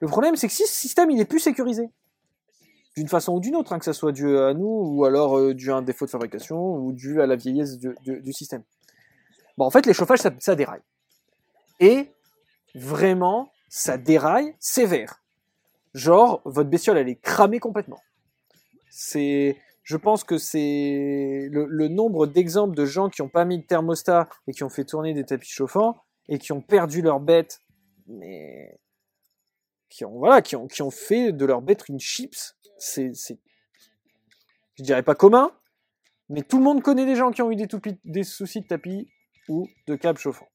Le 0.00 0.08
problème 0.08 0.36
c'est 0.36 0.48
que 0.48 0.52
si 0.52 0.66
ce 0.66 0.74
système 0.74 1.10
il 1.10 1.20
est 1.20 1.26
plus 1.26 1.40
sécurisé, 1.40 1.90
d'une 2.96 3.08
façon 3.08 3.34
ou 3.34 3.40
d'une 3.40 3.56
autre, 3.56 3.72
hein, 3.72 3.78
que 3.78 3.84
ça 3.84 3.92
soit 3.92 4.12
dû 4.12 4.38
à 4.38 4.54
nous 4.54 4.66
ou 4.66 5.04
alors 5.04 5.38
euh, 5.38 5.54
dû 5.54 5.70
à 5.70 5.76
un 5.76 5.82
défaut 5.82 6.06
de 6.06 6.10
fabrication 6.10 6.76
ou 6.76 6.92
dû 6.92 7.20
à 7.20 7.26
la 7.26 7.36
vieillesse 7.36 7.78
du, 7.78 8.32
système. 8.32 8.62
Bon, 9.56 9.64
en 9.64 9.70
fait, 9.70 9.86
les 9.86 9.94
chauffages, 9.94 10.20
ça, 10.38 10.54
déraille. 10.54 10.82
Et 11.80 12.10
vraiment, 12.74 13.50
ça 13.68 13.96
déraille 13.96 14.54
sévère. 14.60 15.22
Genre, 15.94 16.42
votre 16.44 16.68
bestiole, 16.68 16.98
elle 16.98 17.08
est 17.08 17.20
cramée 17.20 17.58
complètement. 17.58 18.00
C'est, 18.90 19.56
je 19.82 19.96
pense 19.96 20.24
que 20.24 20.36
c'est 20.36 21.48
le, 21.50 21.88
nombre 21.88 22.26
d'exemples 22.26 22.76
de 22.76 22.84
gens 22.84 23.08
qui 23.08 23.22
n'ont 23.22 23.28
pas 23.28 23.44
mis 23.44 23.58
de 23.58 23.66
thermostat 23.66 24.28
et 24.46 24.52
qui 24.52 24.62
ont 24.62 24.68
fait 24.68 24.84
tourner 24.84 25.14
des 25.14 25.24
tapis 25.24 25.48
chauffants 25.48 25.96
et 26.28 26.38
qui 26.38 26.52
ont 26.52 26.60
perdu 26.60 27.00
leur 27.00 27.20
bête, 27.20 27.60
mais 28.06 28.78
qui 29.88 30.04
ont 30.04 30.18
voilà, 30.18 30.42
qui 30.42 30.56
ont, 30.56 30.90
fait 30.90 31.32
de 31.32 31.46
leur 31.46 31.62
bête 31.62 31.88
une 31.88 32.00
chips. 32.00 32.56
C'est, 32.78 33.12
c'est, 33.14 33.38
je 34.74 34.82
dirais 34.82 35.02
pas 35.02 35.14
commun, 35.14 35.50
mais 36.28 36.42
tout 36.42 36.58
le 36.58 36.64
monde 36.64 36.82
connaît 36.82 37.06
des 37.06 37.16
gens 37.16 37.30
qui 37.30 37.40
ont 37.40 37.50
eu 37.50 37.56
des 37.56 38.24
soucis 38.24 38.60
de 38.60 38.66
tapis 38.66 39.08
ou 39.48 39.68
de 39.86 39.96
câbles 39.96 40.18
chauffants. 40.18 40.48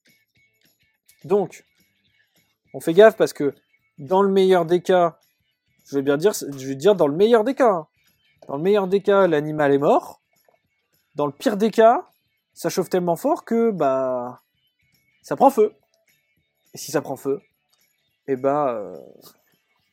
Donc, 1.23 1.63
on 2.73 2.79
fait 2.79 2.93
gaffe 2.93 3.15
parce 3.17 3.33
que 3.33 3.53
dans 3.97 4.21
le 4.21 4.29
meilleur 4.31 4.65
des 4.65 4.81
cas, 4.81 5.19
je 5.85 5.97
vais 5.97 6.01
bien 6.01 6.17
dire, 6.17 6.33
je 6.33 6.67
vais 6.67 6.75
dire 6.75 6.95
dans 6.95 7.07
le 7.07 7.15
meilleur 7.15 7.43
des 7.43 7.53
cas, 7.53 7.71
hein, 7.71 7.87
dans 8.47 8.57
le 8.57 8.63
meilleur 8.63 8.87
des 8.87 9.01
cas, 9.01 9.27
l'animal 9.27 9.73
est 9.73 9.77
mort. 9.77 10.21
Dans 11.15 11.25
le 11.25 11.31
pire 11.31 11.57
des 11.57 11.71
cas, 11.71 12.07
ça 12.53 12.69
chauffe 12.69 12.89
tellement 12.89 13.15
fort 13.15 13.45
que 13.45 13.71
bah 13.71 14.41
ça 15.21 15.35
prend 15.35 15.49
feu. 15.49 15.73
Et 16.73 16.77
si 16.77 16.91
ça 16.91 17.01
prend 17.01 17.15
feu, 17.15 17.41
eh 18.27 18.35
bah 18.35 18.81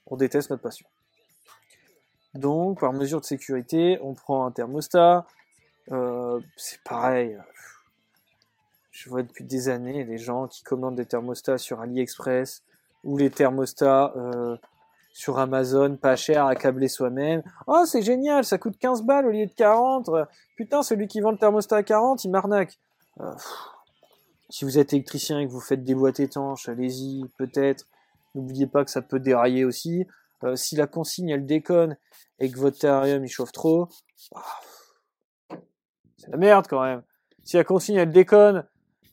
on 0.06 0.16
déteste 0.16 0.50
notre 0.50 0.62
passion. 0.62 0.86
Donc, 2.34 2.80
par 2.80 2.92
mesure 2.92 3.20
de 3.20 3.26
sécurité, 3.26 3.98
on 4.02 4.14
prend 4.14 4.46
un 4.46 4.52
thermostat. 4.52 5.26
Euh, 5.90 6.40
c'est 6.56 6.82
pareil. 6.82 7.36
Je 8.98 9.10
vois 9.10 9.22
depuis 9.22 9.44
des 9.44 9.68
années 9.68 10.04
des 10.04 10.18
gens 10.18 10.48
qui 10.48 10.64
commandent 10.64 10.96
des 10.96 11.06
thermostats 11.06 11.56
sur 11.56 11.80
AliExpress 11.80 12.64
ou 13.04 13.16
les 13.16 13.30
thermostats 13.30 14.12
euh, 14.16 14.56
sur 15.12 15.38
Amazon, 15.38 15.96
pas 15.96 16.16
cher, 16.16 16.46
à 16.46 16.56
câbler 16.56 16.88
soi-même. 16.88 17.44
Oh, 17.68 17.84
c'est 17.86 18.02
génial, 18.02 18.42
ça 18.42 18.58
coûte 18.58 18.76
15 18.76 19.04
balles 19.04 19.26
au 19.26 19.30
lieu 19.30 19.46
de 19.46 19.52
40. 19.52 20.10
Putain, 20.56 20.82
celui 20.82 21.06
qui 21.06 21.20
vend 21.20 21.30
le 21.30 21.38
thermostat 21.38 21.76
à 21.76 21.82
40, 21.84 22.24
il 22.24 22.32
m'arnaque. 22.32 22.80
Euh, 23.20 23.30
si 24.50 24.64
vous 24.64 24.80
êtes 24.80 24.92
électricien 24.92 25.38
et 25.38 25.46
que 25.46 25.52
vous 25.52 25.60
faites 25.60 25.84
des 25.84 25.94
boîtes 25.94 26.18
étanches, 26.18 26.68
allez-y, 26.68 27.24
peut-être. 27.36 27.86
N'oubliez 28.34 28.66
pas 28.66 28.84
que 28.84 28.90
ça 28.90 29.00
peut 29.00 29.20
dérailler 29.20 29.64
aussi. 29.64 30.08
Euh, 30.42 30.56
si 30.56 30.74
la 30.74 30.88
consigne 30.88 31.28
elle 31.28 31.46
déconne 31.46 31.96
et 32.40 32.50
que 32.50 32.58
votre 32.58 32.80
terrarium 32.80 33.24
il 33.24 33.28
chauffe 33.28 33.52
trop, 33.52 33.86
ah, 34.34 34.42
c'est 36.16 36.30
la 36.32 36.36
merde 36.36 36.66
quand 36.68 36.82
même. 36.82 37.04
Si 37.44 37.56
la 37.56 37.62
consigne 37.62 37.94
elle 37.94 38.10
déconne 38.10 38.66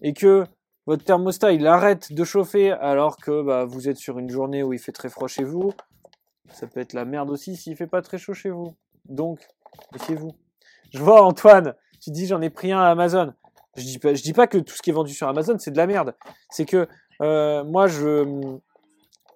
et 0.06 0.13
que 0.13 0.46
votre 0.86 1.04
thermostat 1.04 1.52
il 1.54 1.65
arrête 1.65 2.13
de 2.13 2.24
chauffer 2.24 2.72
alors 2.72 3.18
que 3.18 3.41
bah, 3.41 3.65
vous 3.65 3.89
êtes 3.89 3.98
sur 3.98 4.20
une 4.20 4.30
journée 4.30 4.62
où 4.62 4.72
il 4.72 4.78
fait 4.78 4.91
très 4.91 5.10
froid 5.10 5.28
chez 5.28 5.44
vous, 5.44 5.74
ça 6.54 6.68
peut 6.68 6.80
être 6.80 6.94
la 6.94 7.06
merde 7.06 7.32
aussi 7.32 7.56
s'il 7.56 7.76
fait 7.76 7.88
pas 7.88 8.04
très 8.04 8.20
chaud 8.20 8.36
chez 8.36 8.52
vous. 8.52 8.76
Donc, 9.10 9.39
méfiez-vous. 9.94 10.32
Je 10.94 11.00
vois 11.00 11.24
Antoine, 11.24 11.74
tu 12.00 12.12
dis 12.12 12.28
j'en 12.28 12.39
ai 12.41 12.52
pris 12.52 12.72
un 12.72 12.80
à 12.80 12.91
Amazon. 12.91 13.34
Je 13.76 13.84
dis 13.84 13.98
pas, 13.98 14.13
dis 14.13 14.34
pas 14.34 14.46
que 14.46 14.60
tout 14.60 14.76
ce 14.76 14.84
qui 14.84 14.91
est 14.91 14.94
vendu 14.94 15.12
sur 15.12 15.28
Amazon 15.28 15.58
c'est 15.58 15.72
de 15.72 15.78
la 15.78 15.88
merde. 15.88 16.13
C'est 16.52 16.65
que 16.65 16.88
euh, 17.24 17.63
moi 17.63 17.88
je 17.88 18.60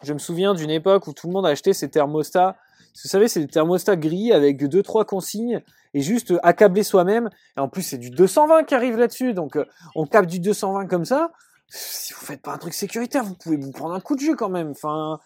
je 0.04 0.14
me 0.14 0.20
souviens 0.20 0.54
d'une 0.54 0.70
époque 0.70 1.08
où 1.08 1.14
tout 1.14 1.26
le 1.26 1.34
monde 1.34 1.48
a 1.48 1.50
acheté 1.50 1.74
ces 1.74 1.90
thermostats. 1.90 2.56
Vous 3.04 3.10
savez, 3.10 3.28
c'est 3.28 3.42
des 3.42 3.48
thermostats 3.48 3.96
gris 3.96 4.32
avec 4.32 4.64
deux 4.68 4.84
trois 4.84 5.04
consignes 5.04 5.64
et 5.93 6.02
juste 6.02 6.34
accabler 6.43 6.84
soi-même. 6.84 7.30
Et 7.58 7.60
en 7.60 7.69
plus, 7.69 7.84
c'est 7.84 7.97
du 7.97 8.10
220 8.10 8.63
qui 8.63 8.75
arrive 8.75 8.97
là-dessus, 8.97 9.34
donc 9.34 9.56
euh, 9.56 9.65
on 9.95 10.06
capte 10.06 10.30
du 10.30 10.39
220 10.39 10.88
comme 10.88 11.06
ça. 11.06 11.32
Si 11.69 12.13
vous 12.13 12.21
faites 12.21 12.41
pas 12.41 12.54
un 12.54 12.58
truc 12.58 12.73
sécuritaire, 12.73 13.23
vous 13.23 13.36
pouvez 13.36 13.58
vous 13.58 13.71
prendre 13.71 13.93
un 13.93 13.99
coup 13.99 14.15
de 14.15 14.21
jeu 14.21 14.36
quand 14.36 14.49
même. 14.49 14.71
Enfin, 14.71 15.19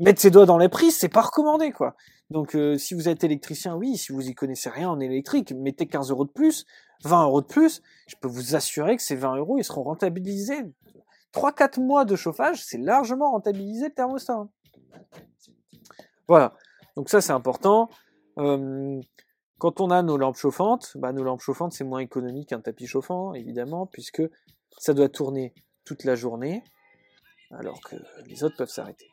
mettre 0.00 0.20
ses 0.20 0.30
doigts 0.30 0.46
dans 0.46 0.58
les 0.58 0.68
prises, 0.68 0.96
c'est 0.96 1.08
pas 1.08 1.22
recommandé, 1.22 1.72
quoi. 1.72 1.94
Donc, 2.30 2.54
euh, 2.54 2.78
si 2.78 2.94
vous 2.94 3.08
êtes 3.08 3.24
électricien, 3.24 3.76
oui, 3.76 3.98
si 3.98 4.12
vous 4.12 4.26
y 4.26 4.34
connaissez 4.34 4.70
rien 4.70 4.88
en 4.88 5.00
électrique, 5.00 5.52
mettez 5.52 5.86
15 5.86 6.10
euros 6.10 6.24
de 6.24 6.30
plus, 6.30 6.64
20 7.04 7.24
euros 7.24 7.42
de 7.42 7.46
plus. 7.46 7.82
Je 8.06 8.16
peux 8.16 8.28
vous 8.28 8.54
assurer 8.54 8.96
que 8.96 9.02
ces 9.02 9.16
20 9.16 9.36
euros, 9.36 9.58
ils 9.58 9.64
seront 9.64 9.82
rentabilisés. 9.82 10.64
3-4 11.34 11.80
mois 11.80 12.04
de 12.04 12.16
chauffage, 12.16 12.64
c'est 12.64 12.78
largement 12.78 13.30
rentabilisé 13.32 13.86
le 13.86 13.94
thermostat. 13.94 14.46
Voilà. 16.28 16.54
Donc 16.96 17.08
ça, 17.08 17.20
c'est 17.20 17.32
important. 17.32 17.90
Euh, 18.38 19.00
quand 19.62 19.80
on 19.80 19.92
a 19.92 20.02
nos 20.02 20.16
lampes 20.16 20.38
chauffantes, 20.38 20.96
bah, 20.96 21.12
nos 21.12 21.22
lampes 21.22 21.40
chauffantes, 21.40 21.72
c'est 21.72 21.84
moins 21.84 22.00
économique 22.00 22.48
qu'un 22.48 22.60
tapis 22.60 22.88
chauffant, 22.88 23.32
évidemment, 23.32 23.86
puisque 23.86 24.20
ça 24.76 24.92
doit 24.92 25.08
tourner 25.08 25.54
toute 25.84 26.02
la 26.02 26.16
journée, 26.16 26.64
alors 27.52 27.80
que 27.80 27.94
les 28.26 28.42
autres 28.42 28.56
peuvent 28.56 28.68
s'arrêter. 28.68 29.06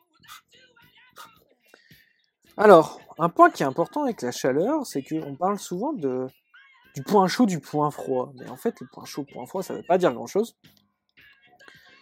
Alors, 2.56 3.00
un 3.20 3.28
point 3.28 3.50
qui 3.50 3.62
est 3.62 3.66
important 3.66 4.02
avec 4.02 4.22
la 4.22 4.32
chaleur, 4.32 4.84
c'est 4.86 5.04
qu'on 5.04 5.36
parle 5.36 5.60
souvent 5.60 5.92
de, 5.92 6.26
du 6.96 7.04
point 7.04 7.28
chaud, 7.28 7.46
du 7.46 7.60
point 7.60 7.92
froid. 7.92 8.32
Mais 8.34 8.50
en 8.50 8.56
fait, 8.56 8.80
le 8.80 8.88
point 8.88 9.04
chaud, 9.04 9.24
le 9.28 9.32
point 9.32 9.46
froid, 9.46 9.62
ça 9.62 9.74
ne 9.74 9.78
veut 9.78 9.86
pas 9.86 9.98
dire 9.98 10.12
grand-chose. 10.12 10.56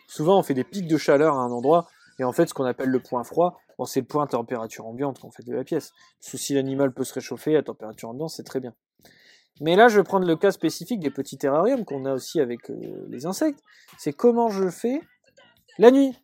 Souvent, 0.06 0.38
on 0.38 0.42
fait 0.42 0.54
des 0.54 0.64
pics 0.64 0.88
de 0.88 0.96
chaleur 0.96 1.34
à 1.34 1.42
un 1.42 1.52
endroit, 1.52 1.86
et 2.18 2.24
en 2.24 2.32
fait, 2.32 2.46
ce 2.46 2.54
qu'on 2.54 2.64
appelle 2.64 2.88
le 2.88 3.00
point 3.00 3.22
froid, 3.22 3.60
bon, 3.78 3.84
c'est 3.84 4.00
le 4.00 4.06
point 4.06 4.26
température 4.26 4.86
ambiante 4.86 5.20
qu'on 5.20 5.30
fait 5.30 5.44
de 5.44 5.54
la 5.54 5.64
pièce. 5.64 5.92
Si 6.20 6.54
l'animal 6.54 6.92
peut 6.92 7.04
se 7.04 7.14
réchauffer 7.14 7.56
à 7.56 7.62
température 7.62 8.08
ambiante, 8.08 8.30
c'est 8.30 8.42
très 8.42 8.60
bien. 8.60 8.74
Mais 9.60 9.76
là, 9.76 9.88
je 9.88 9.98
vais 9.98 10.04
prendre 10.04 10.26
le 10.26 10.36
cas 10.36 10.50
spécifique 10.50 11.00
des 11.00 11.10
petits 11.10 11.38
terrariums 11.38 11.84
qu'on 11.84 12.04
a 12.04 12.12
aussi 12.12 12.40
avec 12.40 12.70
euh, 12.70 13.06
les 13.08 13.26
insectes. 13.26 13.60
C'est 13.98 14.12
comment 14.12 14.48
je 14.48 14.68
fais 14.68 15.00
la 15.78 15.90
nuit. 15.90 16.16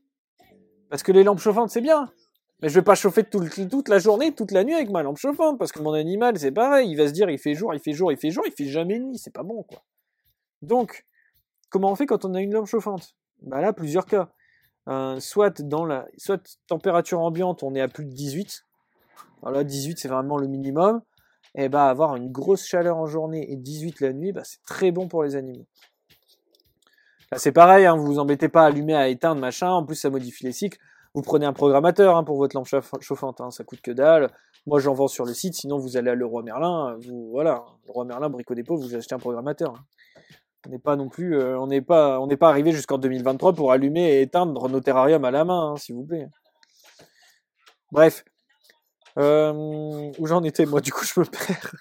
Parce 0.89 1.03
que 1.03 1.13
les 1.13 1.25
lampes 1.25 1.41
chauffantes, 1.41 1.71
c'est 1.71 1.81
bien. 1.81 2.13
Mais 2.61 2.69
je 2.69 2.75
vais 2.75 2.85
pas 2.85 2.95
chauffer 2.95 3.25
toute 3.25 3.89
la 3.89 3.99
journée, 3.99 4.33
toute 4.33 4.53
la 4.53 4.65
nuit 4.65 4.75
avec 4.75 4.91
ma 4.91 5.03
lampe 5.03 5.19
chauffante, 5.19 5.59
parce 5.59 5.73
que 5.73 5.83
mon 5.83 5.93
animal, 5.93 6.39
c'est 6.39 6.53
pareil, 6.53 6.89
il 6.91 6.97
va 6.97 7.09
se 7.09 7.13
dire, 7.13 7.29
il 7.29 7.39
fait 7.39 7.55
jour, 7.55 7.75
il 7.75 7.81
fait 7.81 7.93
jour, 7.93 8.13
il 8.13 8.17
fait 8.17 8.31
jour, 8.31 8.45
il 8.47 8.53
fait 8.53 8.67
jamais 8.67 8.99
nuit, 8.99 9.19
c'est 9.19 9.33
pas 9.33 9.43
bon, 9.43 9.65
quoi. 9.65 9.83
Donc, 10.63 11.05
comment 11.69 11.91
on 11.91 11.95
fait 11.95 12.07
quand 12.07 12.25
on 12.25 12.35
a 12.35 12.41
une 12.41 12.53
lampe 12.53 12.67
chauffante? 12.67 13.17
Bah 13.43 13.61
là, 13.61 13.73
plusieurs 13.73 14.07
cas. 14.07 14.31
Euh, 14.89 15.19
soit 15.19 15.63
dans 15.63 15.87
la, 15.87 16.07
soit 16.19 16.59
température 16.67 17.21
ambiante, 17.21 17.63
on 17.63 17.75
est 17.75 17.81
à 17.81 17.89
plus 17.89 18.05
de 18.05 18.13
18. 18.13 18.65
Alors 19.43 19.55
là, 19.55 19.65
18, 19.65 19.99
c'est 19.99 20.09
vraiment 20.09 20.37
le 20.37 20.47
minimum. 20.47 21.01
Et 21.55 21.69
bah, 21.69 21.89
avoir 21.89 22.17
une 22.17 22.31
grosse 22.33 22.67
chaleur 22.67 22.97
en 22.97 23.07
journée 23.07 23.51
et 23.51 23.57
18 23.57 24.01
la 24.01 24.13
nuit, 24.13 24.33
bah, 24.33 24.43
c'est 24.45 24.63
très 24.67 24.91
bon 24.91 25.09
pour 25.09 25.23
les 25.23 25.37
animaux. 25.37 25.67
Là, 27.31 27.39
c'est 27.39 27.53
pareil, 27.53 27.87
hein, 27.87 27.97
vous 27.97 28.05
vous 28.05 28.19
embêtez 28.19 28.49
pas 28.49 28.65
à 28.65 28.67
allumer, 28.67 28.95
à 28.95 29.09
éteindre, 29.09 29.41
machin. 29.41 29.71
En 29.71 29.85
plus, 29.85 29.97
ça 29.97 30.11
modifie 30.11 30.45
les 30.45 30.53
cycles. 30.53 30.79
Vous 31.15 31.23
prenez 31.23 31.47
un 31.47 31.53
programmateur 31.53 32.17
hein, 32.17 32.25
pour 32.25 32.37
votre 32.37 32.57
lampe 32.57 32.67
chauffante, 33.01 33.41
hein, 33.41 33.51
ça 33.51 33.63
coûte 33.63 33.81
que 33.81 33.93
dalle. 33.93 34.31
Moi, 34.67 34.81
j'en 34.81 34.95
vends 34.95 35.07
sur 35.07 35.25
le 35.25 35.33
site, 35.33 35.55
sinon 35.55 35.79
vous 35.79 35.97
allez 35.97 36.11
à 36.11 36.15
Leroy 36.15 36.43
Merlin, 36.43 36.97
vous, 37.07 37.29
voilà, 37.31 37.65
Leroy 37.87 38.05
Merlin, 38.05 38.31
Brico 38.31 38.55
Dépôt, 38.55 38.77
vous 38.77 38.97
achetez 38.97 39.15
un 39.15 39.19
programmateur. 39.19 39.75
Hein. 40.65 40.69
On 40.69 40.71
n'est 40.71 40.79
pas 40.79 40.97
non 40.97 41.09
plus, 41.09 41.37
euh, 41.37 41.59
on 41.59 41.67
n'est 41.67 41.83
pas, 41.83 42.21
on 42.21 42.27
n'est 42.27 42.37
pas 42.37 42.49
arrivé 42.49 42.73
jusqu'en 42.73 42.99
2023 42.99 43.53
pour 43.53 43.73
allumer 43.73 44.15
et 44.15 44.23
éteindre 44.23 44.69
nos 44.69 44.81
terrariums 44.81 45.25
à 45.25 45.31
la 45.31 45.45
main, 45.45 45.77
s'il 45.77 45.95
vous 45.95 46.05
plaît. 46.05 46.29
Bref, 47.93 48.25
euh, 49.19 50.13
où 50.19 50.27
j'en 50.27 50.43
étais, 50.43 50.67
moi, 50.67 50.81
du 50.81 50.93
coup, 50.93 51.05
je 51.05 51.21
me 51.21 51.27
perds. 51.27 51.75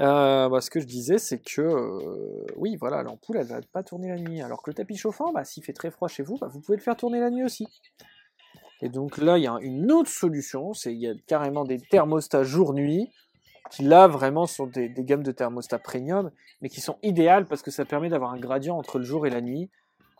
Euh, 0.00 0.48
bah, 0.48 0.60
ce 0.60 0.70
que 0.70 0.80
je 0.80 0.86
disais, 0.86 1.18
c'est 1.18 1.38
que 1.38 2.44
oui, 2.56 2.76
voilà, 2.76 3.02
l'ampoule, 3.02 3.36
elle 3.36 3.46
va 3.46 3.60
pas 3.72 3.82
tourner 3.82 4.08
la 4.08 4.16
nuit. 4.16 4.42
Alors 4.42 4.62
que 4.62 4.70
le 4.70 4.74
tapis 4.74 4.96
chauffant, 4.96 5.32
bah, 5.32 5.44
s'il 5.44 5.62
fait 5.62 5.72
très 5.72 5.90
froid 5.90 6.08
chez 6.08 6.22
vous, 6.22 6.36
bah, 6.38 6.48
vous 6.50 6.60
pouvez 6.60 6.76
le 6.76 6.82
faire 6.82 6.96
tourner 6.96 7.20
la 7.20 7.30
nuit 7.30 7.44
aussi. 7.44 7.68
Et 8.82 8.88
donc 8.88 9.18
là, 9.18 9.38
il 9.38 9.44
y 9.44 9.46
a 9.46 9.56
une 9.62 9.90
autre 9.92 10.10
solution, 10.10 10.74
c'est 10.74 10.92
il 10.92 11.00
y 11.00 11.08
a 11.08 11.14
carrément 11.26 11.64
des 11.64 11.78
thermostats 11.78 12.42
jour-nuit, 12.42 13.08
qui 13.70 13.82
là 13.82 14.06
vraiment 14.06 14.46
sont 14.46 14.66
des, 14.66 14.90
gammes 14.90 15.22
de 15.22 15.32
thermostats 15.32 15.78
premium, 15.78 16.30
mais 16.60 16.68
qui 16.68 16.80
sont 16.80 16.98
idéales 17.02 17.46
parce 17.46 17.62
que 17.62 17.70
ça 17.70 17.84
permet 17.84 18.08
d'avoir 18.08 18.32
un 18.32 18.38
gradient 18.38 18.76
entre 18.76 18.98
le 18.98 19.04
jour 19.04 19.26
et 19.26 19.30
la 19.30 19.40
nuit. 19.40 19.70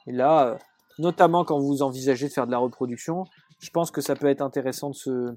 Et 0.07 0.13
là, 0.13 0.47
euh, 0.47 0.59
notamment 0.99 1.45
quand 1.45 1.59
vous 1.59 1.83
envisagez 1.83 2.29
de 2.29 2.33
faire 2.33 2.47
de 2.47 2.53
la 2.53 2.59
reproduction, 2.59 3.25
je 3.61 3.71
pense 3.71 3.91
que 3.91 4.01
ça 4.01 4.17
peut 4.17 4.29
être 4.29 4.43
intéressant 4.43 4.91
de, 4.91 4.95
se, 4.95 5.37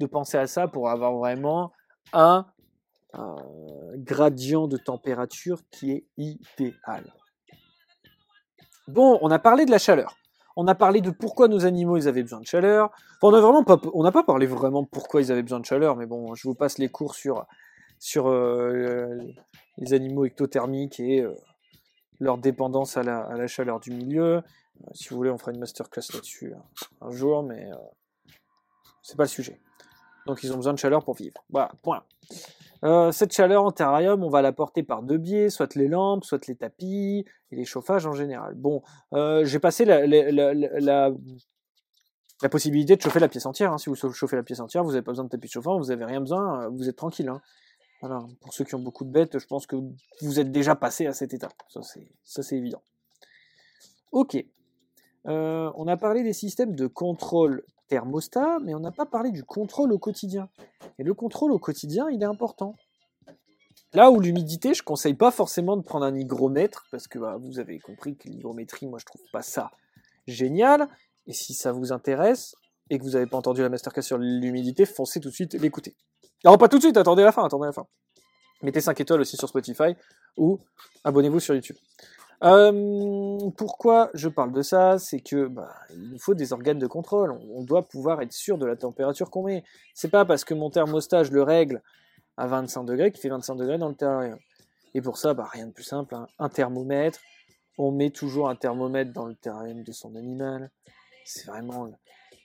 de 0.00 0.06
penser 0.06 0.38
à 0.38 0.46
ça 0.46 0.68
pour 0.68 0.88
avoir 0.90 1.14
vraiment 1.14 1.72
un 2.12 2.46
gradient 3.96 4.68
de 4.68 4.76
température 4.76 5.60
qui 5.70 5.92
est 5.92 6.06
idéal. 6.16 7.12
Bon, 8.86 9.18
on 9.22 9.30
a 9.30 9.38
parlé 9.38 9.64
de 9.64 9.70
la 9.70 9.78
chaleur. 9.78 10.17
On 10.60 10.66
a 10.66 10.74
parlé 10.74 11.00
de 11.00 11.10
pourquoi 11.10 11.46
nos 11.46 11.66
animaux 11.66 11.98
ils 11.98 12.08
avaient 12.08 12.24
besoin 12.24 12.40
de 12.40 12.46
chaleur. 12.46 12.90
on 13.22 13.62
pas, 13.62 13.80
on 13.94 14.02
n'a 14.02 14.10
pas 14.10 14.24
parlé 14.24 14.44
vraiment 14.44 14.84
pourquoi 14.84 15.22
ils 15.22 15.30
avaient 15.30 15.44
besoin 15.44 15.60
de 15.60 15.64
chaleur, 15.64 15.94
mais 15.94 16.04
bon, 16.04 16.34
je 16.34 16.48
vous 16.48 16.56
passe 16.56 16.78
les 16.78 16.88
cours 16.88 17.14
sur 17.14 17.46
sur 18.00 18.26
euh, 18.26 19.20
les 19.76 19.94
animaux 19.94 20.24
ectothermiques 20.24 20.98
et 20.98 21.20
euh, 21.20 21.32
leur 22.18 22.38
dépendance 22.38 22.96
à 22.96 23.04
la, 23.04 23.46
chaleur 23.46 23.78
du 23.78 23.92
milieu. 23.92 24.38
Euh, 24.38 24.42
si 24.94 25.10
vous 25.10 25.16
voulez, 25.16 25.30
on 25.30 25.38
fera 25.38 25.52
une 25.52 25.60
masterclass 25.60 26.12
là-dessus 26.12 26.52
hein, 26.52 26.64
un 27.02 27.12
jour, 27.12 27.44
mais 27.44 27.70
c'est 29.02 29.16
pas 29.16 29.24
le 29.24 29.28
sujet. 29.28 29.60
Donc 30.26 30.42
ils 30.42 30.52
ont 30.52 30.56
besoin 30.56 30.72
de 30.72 30.78
chaleur 30.80 31.04
pour 31.04 31.14
vivre. 31.14 31.40
Voilà, 31.50 31.70
point. 31.84 32.02
Euh, 32.84 33.10
cette 33.12 33.32
chaleur 33.32 33.64
en 33.64 33.72
terrarium, 33.72 34.22
on 34.22 34.28
va 34.28 34.42
la 34.42 34.52
porter 34.52 34.82
par 34.82 35.02
deux 35.02 35.18
biais, 35.18 35.50
soit 35.50 35.74
les 35.74 35.88
lampes, 35.88 36.24
soit 36.24 36.46
les 36.46 36.54
tapis, 36.54 37.24
et 37.50 37.56
les 37.56 37.64
chauffages 37.64 38.06
en 38.06 38.12
général. 38.12 38.54
Bon, 38.54 38.82
euh, 39.12 39.44
j'ai 39.44 39.58
passé 39.58 39.84
la, 39.84 41.10
possibilité 42.50 42.96
de 42.96 43.02
chauffer 43.02 43.18
la 43.20 43.28
pièce 43.28 43.46
entière. 43.46 43.72
Hein. 43.72 43.78
Si 43.78 43.90
vous 43.90 43.96
chauffez 43.96 44.36
la 44.36 44.42
pièce 44.42 44.60
entière, 44.60 44.84
vous 44.84 44.92
n'avez 44.92 45.02
pas 45.02 45.12
besoin 45.12 45.24
de 45.24 45.30
tapis 45.30 45.48
chauffant, 45.48 45.78
vous 45.78 45.86
n'avez 45.86 46.04
rien 46.04 46.20
besoin, 46.20 46.64
euh, 46.64 46.68
vous 46.68 46.88
êtes 46.88 46.96
tranquille. 46.96 47.28
Hein. 47.28 47.40
Pour 48.40 48.54
ceux 48.54 48.64
qui 48.64 48.76
ont 48.76 48.80
beaucoup 48.80 49.04
de 49.04 49.10
bêtes, 49.10 49.40
je 49.40 49.46
pense 49.46 49.66
que 49.66 49.74
vous 50.22 50.38
êtes 50.38 50.52
déjà 50.52 50.76
passé 50.76 51.06
à 51.08 51.12
cet 51.12 51.34
état. 51.34 51.48
Ça, 51.68 52.42
c'est 52.42 52.56
évident. 52.56 52.82
Ok. 54.12 54.36
On 55.24 55.88
a 55.88 55.96
parlé 55.96 56.22
des 56.22 56.32
systèmes 56.32 56.76
de 56.76 56.86
contrôle 56.86 57.64
thermostat, 57.88 58.58
mais 58.60 58.74
on 58.74 58.80
n'a 58.80 58.92
pas 58.92 59.06
parlé 59.06 59.30
du 59.30 59.44
contrôle 59.44 59.92
au 59.92 59.98
quotidien. 59.98 60.48
Et 60.98 61.02
le 61.02 61.14
contrôle 61.14 61.52
au 61.52 61.58
quotidien, 61.58 62.08
il 62.10 62.22
est 62.22 62.26
important. 62.26 62.74
Là 63.94 64.10
où 64.10 64.20
l'humidité, 64.20 64.74
je 64.74 64.82
conseille 64.82 65.14
pas 65.14 65.30
forcément 65.30 65.76
de 65.76 65.82
prendre 65.82 66.04
un 66.04 66.14
hygromètre, 66.14 66.84
parce 66.90 67.08
que 67.08 67.18
bah, 67.18 67.36
vous 67.40 67.58
avez 67.58 67.78
compris 67.78 68.16
que 68.16 68.28
l'hygrométrie, 68.28 68.86
moi 68.86 68.98
je 68.98 69.06
trouve 69.06 69.22
pas 69.32 69.42
ça 69.42 69.70
génial. 70.26 70.88
Et 71.26 71.32
si 71.32 71.54
ça 71.54 71.72
vous 71.72 71.92
intéresse, 71.92 72.54
et 72.90 72.98
que 72.98 73.02
vous 73.02 73.10
n'avez 73.10 73.26
pas 73.26 73.36
entendu 73.36 73.62
la 73.62 73.68
masterclass 73.68 74.02
sur 74.02 74.18
l'humidité, 74.18 74.86
foncez 74.86 75.20
tout 75.20 75.28
de 75.28 75.34
suite 75.34 75.54
l'écouter. 75.54 75.96
Alors 76.44 76.58
pas 76.58 76.68
tout 76.68 76.78
de 76.78 76.82
suite, 76.82 76.96
attendez 76.96 77.22
la 77.22 77.32
fin, 77.32 77.44
attendez 77.44 77.66
la 77.66 77.72
fin. 77.72 77.86
Mettez 78.62 78.80
5 78.80 79.00
étoiles 79.00 79.20
aussi 79.20 79.36
sur 79.36 79.48
Spotify, 79.48 79.94
ou 80.36 80.60
abonnez-vous 81.04 81.40
sur 81.40 81.54
YouTube. 81.54 81.76
Euh, 82.44 83.50
pourquoi 83.56 84.10
je 84.14 84.28
parle 84.28 84.52
de 84.52 84.62
ça? 84.62 84.98
C'est 84.98 85.20
que 85.20 85.46
bah, 85.46 85.74
il 85.90 86.10
nous 86.10 86.18
faut 86.18 86.34
des 86.34 86.52
organes 86.52 86.78
de 86.78 86.86
contrôle. 86.86 87.32
On, 87.52 87.62
doit 87.64 87.82
pouvoir 87.82 88.22
être 88.22 88.32
sûr 88.32 88.58
de 88.58 88.66
la 88.66 88.76
température 88.76 89.30
qu'on 89.30 89.44
met. 89.44 89.64
C'est 89.94 90.10
pas 90.10 90.24
parce 90.24 90.44
que 90.44 90.54
mon 90.54 90.70
thermostat 90.70 91.24
le 91.24 91.42
règle 91.42 91.82
à 92.36 92.46
25 92.46 92.84
degrés 92.84 93.10
qu'il 93.10 93.20
fait 93.20 93.28
25 93.28 93.56
degrés 93.56 93.78
dans 93.78 93.88
le 93.88 93.94
terrarium. 93.94 94.38
Et 94.94 95.02
pour 95.02 95.18
ça, 95.18 95.34
bah, 95.34 95.48
rien 95.52 95.66
de 95.66 95.72
plus 95.72 95.84
simple. 95.84 96.14
Hein. 96.14 96.28
Un 96.38 96.48
thermomètre. 96.48 97.20
On 97.76 97.90
met 97.90 98.10
toujours 98.10 98.48
un 98.48 98.56
thermomètre 98.56 99.12
dans 99.12 99.26
le 99.26 99.34
terrarium 99.34 99.82
de 99.82 99.92
son 99.92 100.14
animal. 100.14 100.70
C'est 101.24 101.46
vraiment, 101.46 101.90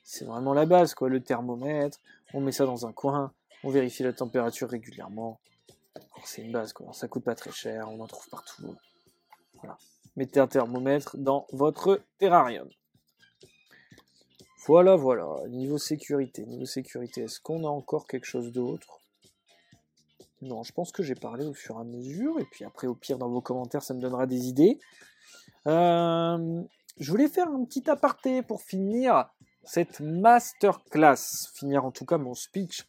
c'est 0.02 0.24
vraiment 0.24 0.54
la 0.54 0.66
base, 0.66 0.94
quoi. 0.94 1.08
Le 1.08 1.20
thermomètre. 1.20 1.98
On 2.34 2.40
met 2.40 2.52
ça 2.52 2.66
dans 2.66 2.86
un 2.86 2.92
coin. 2.92 3.32
On 3.62 3.70
vérifie 3.70 4.02
la 4.02 4.12
température 4.12 4.68
régulièrement. 4.68 5.38
C'est 6.24 6.42
une 6.42 6.52
base, 6.52 6.72
quoi. 6.72 6.92
Ça 6.92 7.06
coûte 7.06 7.24
pas 7.24 7.34
très 7.34 7.52
cher. 7.52 7.88
On 7.90 8.00
en 8.00 8.06
trouve 8.06 8.28
partout. 8.28 8.76
Mettez 10.16 10.40
un 10.40 10.46
thermomètre 10.46 11.16
dans 11.16 11.46
votre 11.52 12.02
terrarium. 12.18 12.68
Voilà, 14.66 14.96
voilà. 14.96 15.46
Niveau 15.48 15.78
sécurité, 15.78 16.46
niveau 16.46 16.64
sécurité, 16.64 17.22
est-ce 17.22 17.40
qu'on 17.40 17.64
a 17.64 17.68
encore 17.68 18.06
quelque 18.06 18.24
chose 18.24 18.52
d'autre? 18.52 19.00
Non, 20.40 20.62
je 20.62 20.72
pense 20.72 20.92
que 20.92 21.02
j'ai 21.02 21.14
parlé 21.14 21.44
au 21.46 21.54
fur 21.54 21.76
et 21.76 21.80
à 21.80 21.84
mesure, 21.84 22.38
et 22.38 22.44
puis 22.44 22.64
après, 22.64 22.86
au 22.86 22.94
pire, 22.94 23.18
dans 23.18 23.28
vos 23.28 23.40
commentaires, 23.40 23.82
ça 23.82 23.94
me 23.94 24.00
donnera 24.00 24.26
des 24.26 24.46
idées. 24.46 24.78
Euh, 25.66 26.62
je 26.98 27.10
voulais 27.10 27.28
faire 27.28 27.48
un 27.48 27.64
petit 27.64 27.88
aparté 27.90 28.42
pour 28.42 28.62
finir 28.62 29.30
cette 29.64 30.00
masterclass, 30.00 31.48
finir 31.54 31.84
en 31.84 31.90
tout 31.90 32.04
cas 32.04 32.18
mon 32.18 32.34
speech 32.34 32.86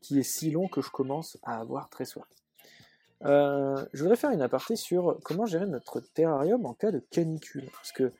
qui 0.00 0.18
est 0.18 0.24
si 0.24 0.50
long 0.50 0.68
que 0.68 0.80
je 0.82 0.90
commence 0.90 1.38
à 1.42 1.58
avoir 1.58 1.88
très 1.88 2.04
soif. 2.04 2.26
Euh, 3.26 3.84
je 3.92 4.02
voudrais 4.02 4.16
faire 4.16 4.30
une 4.30 4.42
aparté 4.42 4.76
sur 4.76 5.18
comment 5.24 5.46
gérer 5.46 5.66
notre 5.66 6.00
terrarium 6.00 6.64
en 6.64 6.74
cas 6.74 6.92
de 6.92 7.00
canicule. 7.10 7.68
Parce 7.72 7.92
que 7.92 8.12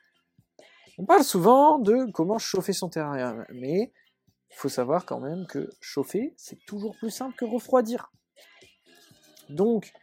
on 0.97 1.05
parle 1.05 1.23
souvent 1.23 1.79
de 1.79 2.11
comment 2.11 2.39
chauffer 2.39 2.73
son 2.73 2.89
terrarium, 2.89 3.45
mais 3.53 3.93
il 4.49 4.55
faut 4.55 4.69
savoir 4.69 5.05
quand 5.05 5.19
même 5.19 5.45
que 5.45 5.69
chauffer, 5.79 6.33
c'est 6.37 6.57
toujours 6.65 6.95
plus 6.97 7.11
simple 7.11 7.35
que 7.35 7.45
refroidir. 7.45 8.11
Donc, 9.49 9.93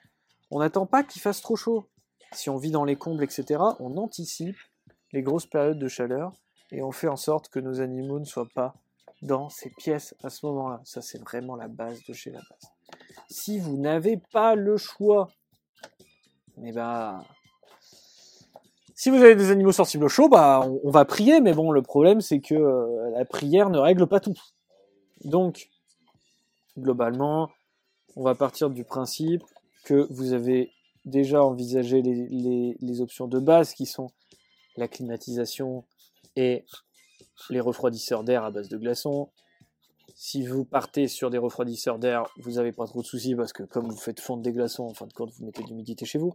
on 0.51 0.61
n'attend 0.61 0.87
pas 0.87 1.03
qu'il 1.03 1.21
fasse 1.21 1.43
trop 1.43 1.57
chaud. 1.57 1.85
Si 2.33 2.49
on 2.49 2.57
vit 2.57 2.71
dans 2.71 2.85
les 2.85 2.97
combles, 2.97 3.25
etc., 3.25 3.61
on 3.81 3.97
anticipe 3.97 4.57
les 5.13 5.23
grosses 5.23 5.47
périodes 5.47 5.79
de 5.79 5.89
chaleur 5.89 6.33
et 6.71 6.83
on 6.83 6.93
fait 6.93 7.09
en 7.09 7.17
sorte 7.17 7.49
que 7.49 7.59
nos 7.59 7.81
animaux 7.81 8.21
ne 8.21 8.25
soient 8.25 8.49
pas 8.55 8.75
dans 9.23 9.49
ces 9.49 9.71
pièces 9.71 10.15
à 10.23 10.31
ce 10.31 10.47
moment-là. 10.47 10.81
Ça, 10.85 11.03
c'est 11.03 11.21
vraiment 11.21 11.57
la 11.57 11.69
base 11.69 12.03
de 12.05 12.13
chez 12.13 12.31
la 12.31 12.41
base 12.41 12.71
si 13.29 13.59
vous 13.59 13.77
n'avez 13.77 14.17
pas 14.33 14.55
le 14.55 14.77
choix, 14.77 15.29
eh 16.63 16.73
ben, 16.73 17.25
si 18.95 19.11
vous 19.11 19.17
avez 19.17 19.35
des 19.35 19.51
animaux 19.51 19.73
sensibles 19.73 20.05
au 20.05 20.09
chaud, 20.09 20.29
bah, 20.29 20.67
on, 20.83 20.91
va 20.91 21.05
prier, 21.05 21.41
mais 21.41 21.53
bon, 21.53 21.73
le 21.73 21.83
problème, 21.83 22.21
c'est 22.21 22.41
que 22.41 22.55
euh, 22.55 23.11
la 23.11 23.25
prière 23.25 23.71
ne 23.71 23.79
règle 23.79 24.07
pas 24.07 24.21
tout. 24.21 24.35
Donc, 25.25 25.69
globalement, 26.79 27.51
on 28.17 28.23
va 28.23 28.35
partir 28.35 28.71
du 28.71 28.85
principe 28.85 29.43
que 29.85 30.07
vous 30.11 30.33
avez 30.33 30.71
déjà 31.05 31.43
envisagé 31.45 32.03
les, 32.03 32.77
les 32.81 33.01
options 33.01 33.27
de 33.27 33.39
base 33.39 33.75
qui 33.75 33.85
sont 33.85 34.11
la 34.77 34.89
climatisation 34.89 35.85
et 36.37 36.65
les 37.51 37.61
refroidisseurs 37.61 38.25
d'air 38.25 38.45
à 38.45 38.51
base 38.51 38.69
de 38.69 38.79
glaçons, 38.79 39.31
si 40.15 40.47
vous 40.47 40.65
partez 40.65 41.09
sur 41.09 41.31
des 41.31 41.39
refroidisseurs 41.39 41.99
d'air, 41.99 42.25
vous 42.39 42.53
n'avez 42.53 42.73
pas 42.73 42.87
trop 42.87 43.03
de 43.03 43.07
soucis 43.07 43.35
parce 43.35 43.53
que 43.53 43.63
comme 43.63 43.89
vous 43.89 43.97
faites 43.97 44.21
fondre 44.21 44.43
des 44.43 44.53
glaçons, 44.53 44.85
en 44.85 44.95
fin 44.95 45.07
de 45.07 45.13
compte, 45.13 45.33
vous 45.33 45.45
mettez 45.45 45.63
de 45.63 45.69
l'humidité 45.69 46.05
chez 46.05 46.19
vous. 46.19 46.35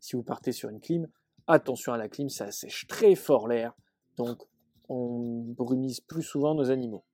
Si 0.00 0.16
vous 0.16 0.22
partez 0.22 0.52
sur 0.52 0.68
une 0.68 0.80
clim, 0.80 1.08
attention 1.46 1.92
à 1.92 1.96
la 1.96 2.08
clim, 2.08 2.28
ça 2.28 2.50
sèche 2.50 2.86
très 2.86 3.14
fort 3.14 3.48
l'air, 3.48 3.74
donc 4.16 4.42
on 4.88 5.44
brumise 5.56 6.00
plus 6.00 6.22
souvent 6.22 6.54
nos 6.54 6.70
animaux. 6.70 7.04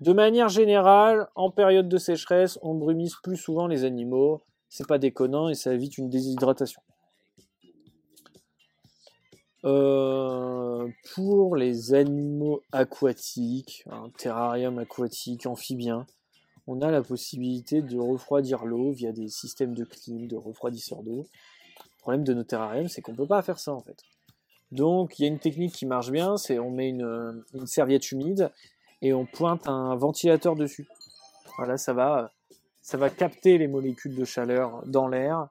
De 0.00 0.12
manière 0.12 0.48
générale, 0.48 1.28
en 1.34 1.50
période 1.50 1.88
de 1.88 1.98
sécheresse, 1.98 2.58
on 2.62 2.74
brumise 2.74 3.14
plus 3.22 3.36
souvent 3.36 3.66
les 3.66 3.84
animaux. 3.84 4.42
C'est 4.68 4.86
pas 4.86 4.98
déconnant 4.98 5.48
et 5.48 5.54
ça 5.54 5.72
évite 5.72 5.98
une 5.98 6.10
déshydratation. 6.10 6.82
Euh, 9.64 10.88
pour 11.14 11.56
les 11.56 11.94
animaux 11.94 12.60
aquatiques, 12.70 13.84
un 13.90 14.10
terrarium 14.10 14.78
aquatique, 14.78 15.46
amphibien, 15.46 16.06
on 16.66 16.82
a 16.82 16.90
la 16.90 17.02
possibilité 17.02 17.80
de 17.80 17.98
refroidir 17.98 18.66
l'eau 18.66 18.92
via 18.92 19.12
des 19.12 19.28
systèmes 19.28 19.74
de 19.74 19.84
clim, 19.84 20.26
de 20.26 20.36
refroidisseurs 20.36 21.02
d'eau. 21.02 21.26
Le 21.78 21.98
problème 22.00 22.24
de 22.24 22.34
nos 22.34 22.44
terrariums, 22.44 22.88
c'est 22.88 23.00
qu'on 23.00 23.12
ne 23.12 23.16
peut 23.16 23.26
pas 23.26 23.40
faire 23.40 23.58
ça 23.58 23.72
en 23.72 23.80
fait. 23.80 23.96
Donc 24.70 25.18
il 25.18 25.22
y 25.22 25.24
a 25.24 25.28
une 25.28 25.38
technique 25.38 25.72
qui 25.72 25.86
marche 25.86 26.10
bien, 26.10 26.36
c'est 26.36 26.58
on 26.58 26.70
met 26.70 26.90
une, 26.90 27.42
serviette 27.64 28.12
humide 28.12 28.50
et 29.00 29.14
on 29.14 29.24
pointe 29.24 29.66
un 29.66 29.94
ventilateur 29.96 30.56
dessus. 30.56 30.86
Voilà, 31.56 31.78
ça 31.78 31.94
va, 31.94 32.32
ça 32.82 32.98
va 32.98 33.08
capter 33.08 33.56
les 33.56 33.68
molécules 33.68 34.14
de 34.14 34.24
chaleur 34.24 34.82
dans 34.86 35.08
l'air 35.08 35.48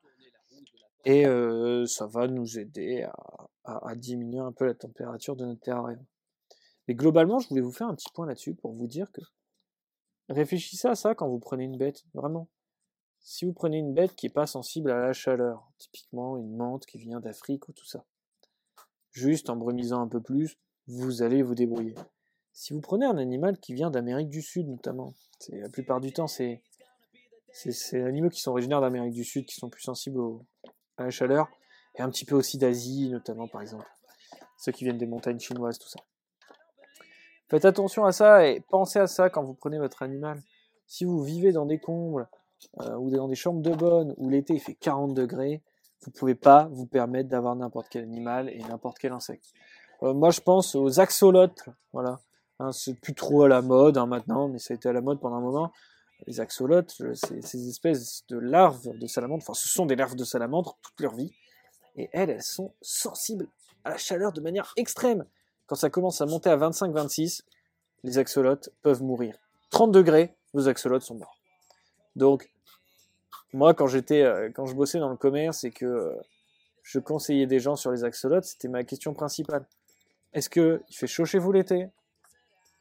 et 1.05 1.25
euh, 1.25 1.85
ça 1.87 2.05
va 2.05 2.27
nous 2.27 2.59
aider 2.59 3.03
à, 3.03 3.13
à, 3.63 3.95
diminuer 3.95 4.39
un 4.39 4.51
peu 4.51 4.65
la 4.65 4.73
température 4.73 5.35
de 5.35 5.45
notre 5.45 5.61
terrarium. 5.61 6.03
Mais 6.87 6.95
globalement, 6.95 7.39
je 7.39 7.47
voulais 7.47 7.61
vous 7.61 7.71
faire 7.71 7.87
un 7.87 7.95
petit 7.95 8.11
point 8.13 8.25
là-dessus 8.25 8.55
pour 8.55 8.73
vous 8.73 8.87
dire 8.87 9.11
que 9.11 9.21
réfléchissez 10.29 10.87
à 10.87 10.95
ça 10.95 11.15
quand 11.15 11.27
vous 11.29 11.39
prenez 11.39 11.63
une 11.63 11.77
bête, 11.77 12.03
vraiment. 12.13 12.49
Si 13.19 13.45
vous 13.45 13.53
prenez 13.53 13.77
une 13.77 13.93
bête 13.93 14.15
qui 14.15 14.25
n'est 14.25 14.33
pas 14.33 14.47
sensible 14.47 14.91
à 14.91 14.99
la 14.99 15.13
chaleur, 15.13 15.71
typiquement 15.77 16.37
une 16.37 16.55
menthe 16.55 16.85
qui 16.85 16.97
vient 16.97 17.21
d'Afrique 17.21 17.69
ou 17.69 17.71
tout 17.71 17.85
ça, 17.85 18.05
juste 19.11 19.49
en 19.49 19.55
brumisant 19.55 20.01
un 20.01 20.09
peu 20.09 20.21
plus, 20.21 20.57
vous 20.87 21.21
allez 21.21 21.41
vous 21.41 21.55
débrouiller. 21.55 21.95
Si 22.51 22.73
vous 22.73 22.81
prenez 22.81 23.05
un 23.05 23.17
animal 23.17 23.57
qui 23.59 23.73
vient 23.73 23.89
d'Amérique 23.89 24.29
du 24.29 24.41
Sud 24.41 24.67
notamment, 24.67 25.13
la 25.49 25.69
plupart 25.69 26.01
du 26.01 26.11
temps 26.11 26.27
c'est 26.27 26.61
c'est 27.51 28.01
animaux 28.01 28.29
qui 28.29 28.41
sont 28.41 28.51
originaires 28.51 28.81
d'Amérique 28.81 29.13
du 29.13 29.23
Sud 29.23 29.45
qui 29.45 29.55
sont 29.55 29.69
plus 29.69 29.83
sensibles 29.83 30.19
à 30.97 31.05
la 31.05 31.09
chaleur 31.11 31.47
et 31.95 32.01
un 32.01 32.09
petit 32.09 32.25
peu 32.25 32.35
aussi 32.35 32.57
d'Asie, 32.57 33.09
notamment 33.09 33.47
par 33.47 33.61
exemple. 33.61 33.87
Ceux 34.57 34.71
qui 34.71 34.83
viennent 34.83 34.97
des 34.97 35.07
montagnes 35.07 35.39
chinoises, 35.39 35.77
tout 35.77 35.89
ça. 35.89 35.99
Faites 37.49 37.65
attention 37.65 38.05
à 38.05 38.11
ça 38.11 38.47
et 38.47 38.61
pensez 38.61 38.99
à 38.99 39.07
ça 39.07 39.29
quand 39.29 39.43
vous 39.43 39.53
prenez 39.53 39.77
votre 39.77 40.01
animal. 40.01 40.41
Si 40.87 41.05
vous 41.05 41.21
vivez 41.21 41.51
dans 41.51 41.65
des 41.65 41.79
combles 41.79 42.27
euh, 42.79 42.95
ou 42.95 43.09
dans 43.09 43.27
des 43.27 43.35
chambres 43.35 43.61
de 43.61 43.71
bonne 43.71 44.13
où 44.17 44.29
l'été 44.29 44.53
il 44.53 44.59
fait 44.59 44.73
40 44.73 45.13
degrés, 45.13 45.61
vous 46.03 46.11
pouvez 46.11 46.35
pas 46.35 46.67
vous 46.71 46.85
permettre 46.85 47.29
d'avoir 47.29 47.55
n'importe 47.55 47.87
quel 47.89 48.03
animal 48.03 48.49
et 48.49 48.59
n'importe 48.63 48.97
quel 48.99 49.11
insecte. 49.11 49.53
Euh, 50.01 50.13
moi 50.13 50.31
je 50.31 50.41
pense 50.41 50.75
aux 50.75 50.99
axolotes, 50.99 51.69
voilà. 51.91 52.19
Hein, 52.59 52.71
c'est 52.71 52.93
plus 52.99 53.13
trop 53.13 53.43
à 53.43 53.47
la 53.47 53.61
mode 53.61 53.97
hein, 53.97 54.05
maintenant, 54.05 54.47
mais 54.47 54.59
ça 54.59 54.73
a 54.73 54.75
été 54.75 54.89
à 54.89 54.93
la 54.93 55.01
mode 55.01 55.19
pendant 55.19 55.35
un 55.35 55.41
moment. 55.41 55.71
Les 56.27 56.39
axolotes, 56.39 56.95
ces 57.13 57.69
espèces 57.69 58.25
de 58.29 58.37
larves 58.37 58.97
de 58.97 59.07
salamandre, 59.07 59.43
enfin 59.43 59.53
ce 59.53 59.67
sont 59.67 59.85
des 59.85 59.95
larves 59.95 60.15
de 60.15 60.23
salamandre 60.23 60.77
toute 60.81 60.99
leur 61.01 61.15
vie, 61.15 61.33
et 61.95 62.09
elles, 62.13 62.29
elles 62.29 62.43
sont 62.43 62.73
sensibles 62.81 63.47
à 63.83 63.91
la 63.91 63.97
chaleur 63.97 64.31
de 64.31 64.41
manière 64.41 64.73
extrême. 64.75 65.25
Quand 65.67 65.75
ça 65.75 65.89
commence 65.89 66.21
à 66.21 66.25
monter 66.25 66.49
à 66.49 66.57
25-26, 66.57 67.41
les 68.03 68.17
axolotes 68.17 68.69
peuvent 68.81 69.03
mourir. 69.03 69.37
30 69.69 69.91
degrés, 69.91 70.35
vos 70.53 70.67
axolotes 70.67 71.03
sont 71.03 71.15
morts. 71.15 71.37
Donc, 72.15 72.51
moi, 73.53 73.73
quand 73.73 73.87
j'étais, 73.87 74.21
euh, 74.21 74.49
quand 74.53 74.65
je 74.65 74.75
bossais 74.75 74.99
dans 74.99 75.09
le 75.09 75.15
commerce 75.15 75.63
et 75.63 75.71
que 75.71 75.85
euh, 75.85 76.15
je 76.81 76.99
conseillais 76.99 77.47
des 77.47 77.59
gens 77.59 77.75
sur 77.75 77.91
les 77.91 78.03
axolotes, 78.03 78.45
c'était 78.45 78.67
ma 78.67 78.83
question 78.83 79.13
principale. 79.13 79.65
Est-ce 80.33 80.49
que 80.49 80.81
il 80.89 80.95
fait 80.95 81.07
chaud 81.07 81.25
chez 81.25 81.39
vous 81.39 81.51
l'été? 81.51 81.87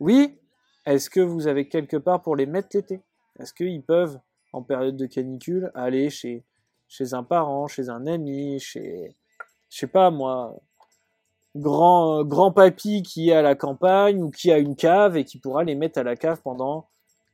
Oui. 0.00 0.38
Est-ce 0.84 1.10
que 1.10 1.20
vous 1.20 1.46
avez 1.46 1.68
quelque 1.68 1.96
part 1.96 2.22
pour 2.22 2.34
les 2.34 2.46
mettre 2.46 2.68
l'été? 2.74 3.00
Est-ce 3.38 3.54
qu'ils 3.54 3.82
peuvent, 3.82 4.18
en 4.52 4.62
période 4.62 4.96
de 4.96 5.06
canicule, 5.06 5.70
aller 5.74 6.10
chez 6.10 6.44
chez 6.93 7.14
un 7.14 7.22
parent, 7.22 7.68
chez 7.68 7.88
un 7.88 8.07
ami, 8.07 8.61
chez, 8.61 9.16
je 9.70 9.78
sais 9.78 9.86
pas 9.86 10.11
moi, 10.11 10.55
grand, 11.57 12.22
grand 12.22 12.53
papy 12.53 13.03
qui 13.03 13.30
est 13.30 13.34
à 13.34 13.40
la 13.40 13.55
campagne 13.55 14.22
ou 14.22 14.30
qui 14.30 14.53
a 14.53 14.59
une 14.59 14.76
cave 14.76 15.16
et 15.16 15.24
qui 15.24 15.38
pourra 15.38 15.64
les 15.64 15.74
mettre 15.74 15.99
à 15.99 16.03
la 16.03 16.16
cave 16.16 16.43
pendant 16.43 16.86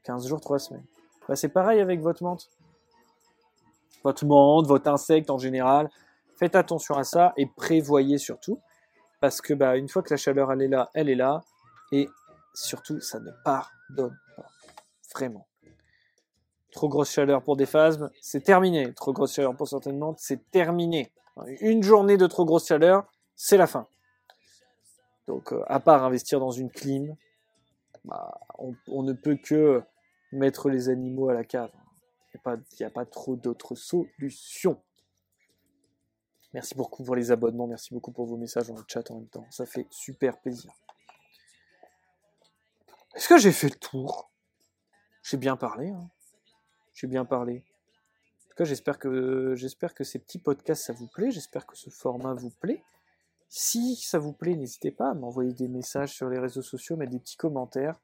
15 0.04 0.28
jours, 0.28 0.40
3 0.40 0.60
semaines. 0.60 0.84
Bah, 1.28 1.34
c'est 1.34 1.48
pareil 1.48 1.80
avec 1.80 2.00
votre 2.00 2.22
menthe. 2.22 2.48
Votre 4.04 4.24
menthe, 4.26 4.66
votre 4.68 4.88
insecte 4.88 5.28
en 5.28 5.38
général. 5.38 5.90
Faites 6.36 6.54
attention 6.54 6.94
à 6.94 7.02
ça 7.02 7.32
et 7.36 7.46
prévoyez 7.46 8.18
surtout. 8.18 8.60
Parce 9.20 9.40
que 9.40 9.54
bah, 9.54 9.76
une 9.76 9.88
fois 9.88 10.02
que 10.02 10.10
la 10.14 10.18
chaleur 10.18 10.52
elle 10.52 10.62
est 10.62 10.68
là, 10.68 10.88
elle 10.94 11.08
est 11.08 11.16
là. 11.16 11.42
Et 11.90 12.08
surtout, 12.54 13.00
ça 13.00 13.18
ne 13.18 13.32
pardonne 13.44 14.16
pas. 14.36 14.46
Vraiment. 15.12 15.47
Trop 16.78 16.88
grosse 16.88 17.10
chaleur 17.10 17.42
pour 17.42 17.56
des 17.56 17.66
phasmes, 17.66 18.08
c'est 18.20 18.44
terminé. 18.44 18.94
Trop 18.94 19.12
grosse 19.12 19.34
chaleur 19.34 19.56
pour 19.56 19.66
certaines 19.66 19.98
menthes, 19.98 20.20
c'est 20.20 20.48
terminé. 20.52 21.10
Une 21.60 21.82
journée 21.82 22.16
de 22.16 22.28
trop 22.28 22.44
grosse 22.44 22.68
chaleur, 22.68 23.04
c'est 23.34 23.56
la 23.56 23.66
fin. 23.66 23.88
Donc, 25.26 25.52
euh, 25.52 25.64
à 25.66 25.80
part 25.80 26.04
investir 26.04 26.38
dans 26.38 26.52
une 26.52 26.70
clim, 26.70 27.16
bah, 28.04 28.40
on, 28.86 29.02
ne 29.02 29.12
peut 29.12 29.34
que 29.34 29.82
mettre 30.30 30.70
les 30.70 30.88
animaux 30.88 31.28
à 31.28 31.34
la 31.34 31.42
cave. 31.42 31.72
Il 32.32 32.38
n'y 32.78 32.86
a, 32.86 32.90
pas 32.90 33.06
trop 33.06 33.34
d'autres 33.34 33.74
solutions. 33.74 34.80
Merci 36.54 36.76
beaucoup 36.76 37.02
pour 37.02 37.16
les 37.16 37.32
abonnements, 37.32 37.66
merci 37.66 37.92
beaucoup 37.92 38.12
pour 38.12 38.26
vos 38.26 38.36
messages 38.36 38.68
dans 38.68 38.76
le 38.76 38.84
chat 38.86 39.10
en 39.10 39.16
même 39.16 39.26
temps. 39.26 39.48
Ça 39.50 39.66
fait 39.66 39.88
super 39.90 40.38
plaisir. 40.38 40.70
Est-ce 43.16 43.28
que 43.28 43.36
j'ai 43.36 43.50
fait 43.50 43.68
le 43.68 43.80
tour? 43.80 44.30
J'ai 45.24 45.38
bien 45.38 45.56
parlé. 45.56 45.88
Hein 45.88 46.08
j'ai 46.98 47.06
bien 47.06 47.24
parlé. 47.24 47.62
En 48.46 48.48
tout 48.50 48.56
cas, 48.56 48.64
j'espère 48.64 48.98
que, 48.98 49.54
j'espère 49.54 49.94
que 49.94 50.02
ces 50.02 50.18
petits 50.18 50.40
podcasts, 50.40 50.84
ça 50.84 50.92
vous 50.92 51.06
plaît. 51.06 51.30
J'espère 51.30 51.64
que 51.64 51.76
ce 51.76 51.90
format 51.90 52.34
vous 52.34 52.50
plaît. 52.50 52.82
Si 53.48 53.94
ça 53.94 54.18
vous 54.18 54.32
plaît, 54.32 54.56
n'hésitez 54.56 54.90
pas 54.90 55.10
à 55.10 55.14
m'envoyer 55.14 55.52
des 55.52 55.68
messages 55.68 56.12
sur 56.12 56.28
les 56.28 56.40
réseaux 56.40 56.62
sociaux, 56.62 56.96
mettre 56.96 57.12
des 57.12 57.20
petits 57.20 57.36
commentaires, 57.36 58.00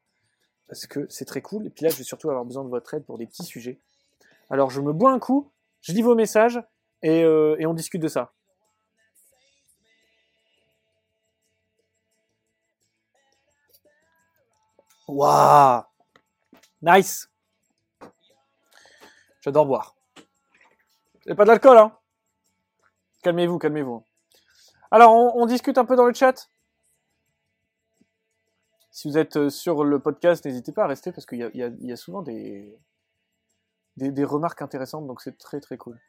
parce 0.69 0.87
que 0.87 1.07
c'est 1.11 1.25
très 1.25 1.43
cool. 1.43 1.67
Et 1.67 1.71
puis 1.71 1.85
là, 1.85 1.91
je 1.91 1.97
vais 1.97 2.05
surtout 2.05 2.31
avoir 2.31 2.45
besoin 2.45 2.63
de 2.65 2.69
votre 2.69 2.95
aide 2.95 3.05
pour 3.05 3.19
des 3.19 3.27
petits 3.27 3.43
sujets. 3.43 3.81
Alors, 4.49 4.71
je 4.71 4.81
me 4.81 4.93
bois 4.93 5.11
un 5.11 5.19
coup, 5.19 5.51
je 5.81 5.93
lis 5.93 6.03
vos 6.03 6.15
messages, 6.15 6.63
et, 7.03 7.25
euh, 7.25 7.57
et 7.59 7.67
on 7.67 7.75
discute 7.75 8.01
de 8.01 8.09
ça. 8.09 8.33
Waouh 15.09 15.83
Nice 16.81 17.29
J'adore 19.45 19.67
boire. 19.67 19.95
Et 21.27 21.35
pas 21.35 21.45
d'alcool, 21.45 21.77
hein 21.77 21.93
Calmez-vous, 23.23 23.59
calmez-vous. 23.59 24.03
Alors, 24.91 25.13
on, 25.37 25.45
discute 25.45 25.77
un 25.77 25.85
peu 25.85 25.97
dans 25.97 26.07
le 26.07 26.15
chat. 26.15 26.49
Si 28.91 29.07
vous 29.07 29.19
êtes 29.19 29.37
euh, 29.37 29.51
sur 29.51 29.85
le 29.85 29.99
podcast, 29.99 30.47
n'hésitez 30.47 30.73
pas 30.73 30.85
à 30.85 30.87
rester 30.87 31.13
parce 31.13 31.27
qu'il 31.27 31.39
y, 31.41 31.93
a, 31.93 31.97
souvent 31.97 32.23
des, 32.23 32.79
remarques 34.25 34.63
intéressantes, 34.63 35.07
donc 35.07 35.21
c'est 35.21 35.37
très 35.37 35.61
très 35.61 35.77
cool. 35.77 36.01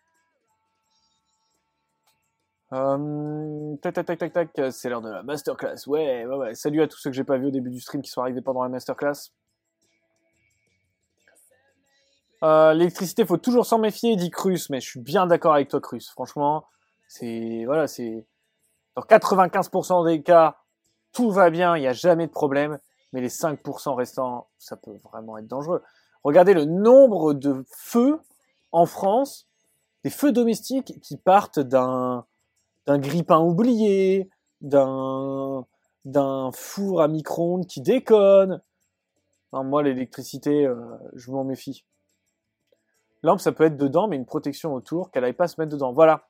Euh, 2.72 3.76
tac 3.82 3.96
tac 3.96 4.06
tac 4.06 4.18
tac 4.18 4.34
tac, 4.54 4.72
c'est 4.72 4.88
l'heure 4.88 5.02
de 5.02 5.12
la 5.12 5.24
masterclass. 5.24 5.88
Ouais, 5.88 6.26
ouais, 6.26 6.36
ouais. 6.38 6.56
Salut 6.56 6.82
à 6.82 6.88
tous 6.88 7.00
ceux 7.00 7.10
que 7.10 7.16
j'ai 7.18 7.26
pas 7.26 7.38
vu 7.38 7.48
au 7.48 7.52
début 7.52 7.70
du 7.70 7.82
stream 7.82 8.02
qui 8.02 8.10
sont 8.10 8.22
arrivés 8.22 8.42
pendant 8.42 8.64
la 8.64 8.70
masterclass. 8.70 9.34
Euh, 12.44 12.74
l'électricité, 12.74 13.26
faut 13.26 13.38
toujours 13.38 13.66
s'en 13.66 13.80
méfier, 13.80 14.16
dit 14.16 14.30
Cruz, 14.30 14.68
mais 14.70 14.82
je 14.82 14.88
suis 14.88 15.00
bien 15.00 15.26
d'accord 15.26 15.54
avec 15.54 15.70
toi, 15.70 15.80
Cruz. 15.80 16.02
Franchement, 16.12 16.66
c'est 17.08 17.64
voilà, 17.66 17.88
c'est 17.88 18.26
dans 18.96 19.02
95% 19.02 20.06
des 20.06 20.22
cas, 20.22 20.58
tout 21.12 21.32
va 21.32 21.50
bien, 21.50 21.76
il 21.76 21.82
n'y 21.82 21.88
a 21.88 21.94
jamais 21.94 22.28
de 22.28 22.32
problème, 22.32 22.80
mais 23.14 23.22
les 23.22 23.30
5% 23.30 23.96
restants, 23.96 24.48
ça 24.58 24.76
peut 24.76 24.98
vraiment 25.04 25.38
être 25.38 25.48
dangereux. 25.48 25.82
Regardez 26.24 26.54
le 26.54 26.66
nombre 26.66 27.34
de 27.34 27.66
feux 27.78 28.20
en 28.72 28.86
France, 28.86 29.48
des 30.04 30.10
feux 30.10 30.32
domestiques 30.32 31.00
qui 31.02 31.18
partent 31.18 31.60
d'un 31.60 32.26
d'un 32.86 33.00
grille-pain 33.00 33.40
oublié, 33.40 34.30
d'un 34.62 35.66
four 36.54 37.02
à 37.02 37.08
micro-ondes 37.08 37.66
qui 37.66 37.82
déconne. 37.82 38.62
Moi, 39.52 39.84
l'électricité, 39.84 40.66
euh, 40.66 40.76
je 41.16 41.32
m'en 41.32 41.44
méfie. 41.44 41.86
Lampe, 43.26 43.40
ça 43.40 43.52
peut 43.52 43.66
être 43.66 43.78
dedans, 43.78 44.08
mais 44.08 44.16
une 44.16 44.26
protection 44.26 44.74
autour, 44.74 45.12
qu'elle 45.12 45.24
n'aille 45.24 45.34
pas 45.34 45.48
se 45.48 45.60
mettre 45.60 45.72
dedans. 45.72 45.92
Voilà. 45.92 46.28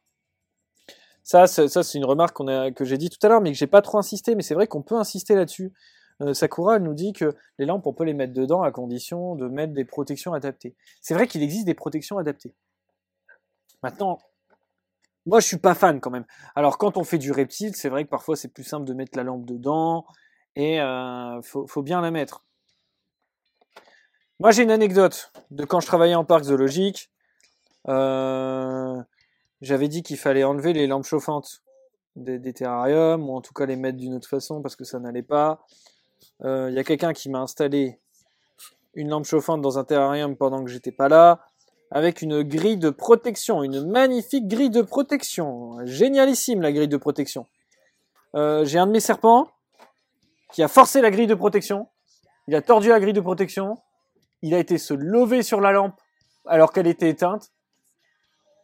Ça, 1.23 1.47
c'est 1.47 1.95
une 1.95 2.05
remarque 2.05 2.37
que 2.75 2.85
j'ai 2.85 2.97
dit 2.97 3.09
tout 3.09 3.17
à 3.25 3.29
l'heure, 3.29 3.41
mais 3.41 3.51
que 3.51 3.57
j'ai 3.57 3.67
pas 3.67 3.81
trop 3.81 3.97
insisté. 3.97 4.35
Mais 4.35 4.43
c'est 4.43 4.53
vrai 4.53 4.67
qu'on 4.67 4.83
peut 4.83 4.95
insister 4.95 5.35
là-dessus. 5.35 5.73
Euh, 6.21 6.33
Sakura 6.33 6.79
nous 6.79 6.93
dit 6.93 7.13
que 7.13 7.35
les 7.57 7.65
lampes, 7.65 7.85
on 7.87 7.93
peut 7.93 8.03
les 8.03 8.13
mettre 8.13 8.33
dedans 8.33 8.61
à 8.61 8.71
condition 8.71 9.35
de 9.35 9.47
mettre 9.47 9.73
des 9.73 9.85
protections 9.85 10.33
adaptées. 10.33 10.75
C'est 11.01 11.13
vrai 11.13 11.27
qu'il 11.27 11.43
existe 11.43 11.65
des 11.65 11.73
protections 11.73 12.17
adaptées. 12.17 12.53
Maintenant, 13.83 14.19
moi, 15.25 15.39
je 15.39 15.47
suis 15.47 15.57
pas 15.57 15.73
fan 15.73 15.99
quand 15.99 16.11
même. 16.11 16.25
Alors, 16.55 16.77
quand 16.77 16.97
on 16.97 17.03
fait 17.03 17.17
du 17.17 17.31
reptile, 17.31 17.75
c'est 17.75 17.89
vrai 17.89 18.05
que 18.05 18.09
parfois 18.09 18.35
c'est 18.35 18.47
plus 18.47 18.63
simple 18.63 18.85
de 18.85 18.93
mettre 18.93 19.17
la 19.17 19.23
lampe 19.23 19.45
dedans 19.45 20.05
et 20.55 20.79
euh, 20.79 21.41
faut 21.41 21.81
bien 21.81 21.99
la 22.01 22.11
mettre. 22.11 22.45
Moi, 24.41 24.51
j'ai 24.51 24.63
une 24.63 24.71
anecdote 24.71 25.31
de 25.51 25.63
quand 25.63 25.79
je 25.79 25.87
travaillais 25.87 26.15
en 26.15 26.25
parc 26.25 26.43
zoologique. 26.43 27.09
Euh, 27.87 29.01
j'avais 29.61 29.87
dit 29.87 30.03
qu'il 30.03 30.17
fallait 30.17 30.43
enlever 30.43 30.73
les 30.73 30.87
lampes 30.87 31.05
chauffantes 31.05 31.61
des, 32.17 32.53
terrariums, 32.53 33.29
ou 33.29 33.35
en 33.35 33.41
tout 33.41 33.53
cas 33.53 33.65
les 33.65 33.77
mettre 33.77 33.97
d'une 33.97 34.13
autre 34.13 34.27
façon 34.27 34.61
parce 34.61 34.75
que 34.75 34.83
ça 34.83 34.99
n'allait 34.99 35.23
pas. 35.23 35.65
Il 36.41 36.47
euh, 36.47 36.71
y 36.71 36.79
a 36.79 36.83
quelqu'un 36.83 37.13
qui 37.13 37.29
m'a 37.29 37.39
installé 37.39 37.99
une 38.93 39.09
lampe 39.09 39.25
chauffante 39.25 39.61
dans 39.61 39.77
un 39.79 39.85
terrarium 39.85 40.35
pendant 40.35 40.63
que 40.63 40.69
j'étais 40.69 40.91
pas 40.91 41.07
là, 41.07 41.45
avec 41.91 42.21
une 42.21 42.43
grille 42.43 42.77
de 42.77 42.89
protection, 42.89 43.63
une 43.63 43.89
magnifique 43.89 44.47
grille 44.47 44.69
de 44.69 44.81
protection, 44.81 45.77
génialissime 45.85 46.61
la 46.61 46.73
grille 46.73 46.87
de 46.87 46.97
protection. 46.97 47.45
Euh, 48.35 48.65
j'ai 48.65 48.79
un 48.79 48.87
de 48.87 48.91
mes 48.91 48.99
serpents 48.99 49.47
qui 50.51 50.61
a 50.63 50.67
forcé 50.67 51.01
la 51.01 51.11
grille 51.11 51.27
de 51.27 51.35
protection, 51.35 51.87
il 52.47 52.55
a 52.55 52.61
tordu 52.61 52.89
la 52.89 52.99
grille 52.99 53.13
de 53.13 53.21
protection, 53.21 53.77
il 54.41 54.53
a 54.53 54.59
été 54.59 54.77
se 54.77 54.93
lever 54.93 55.43
sur 55.43 55.61
la 55.61 55.71
lampe 55.71 55.99
alors 56.45 56.71
qu'elle 56.71 56.87
était 56.87 57.09
éteinte. 57.09 57.51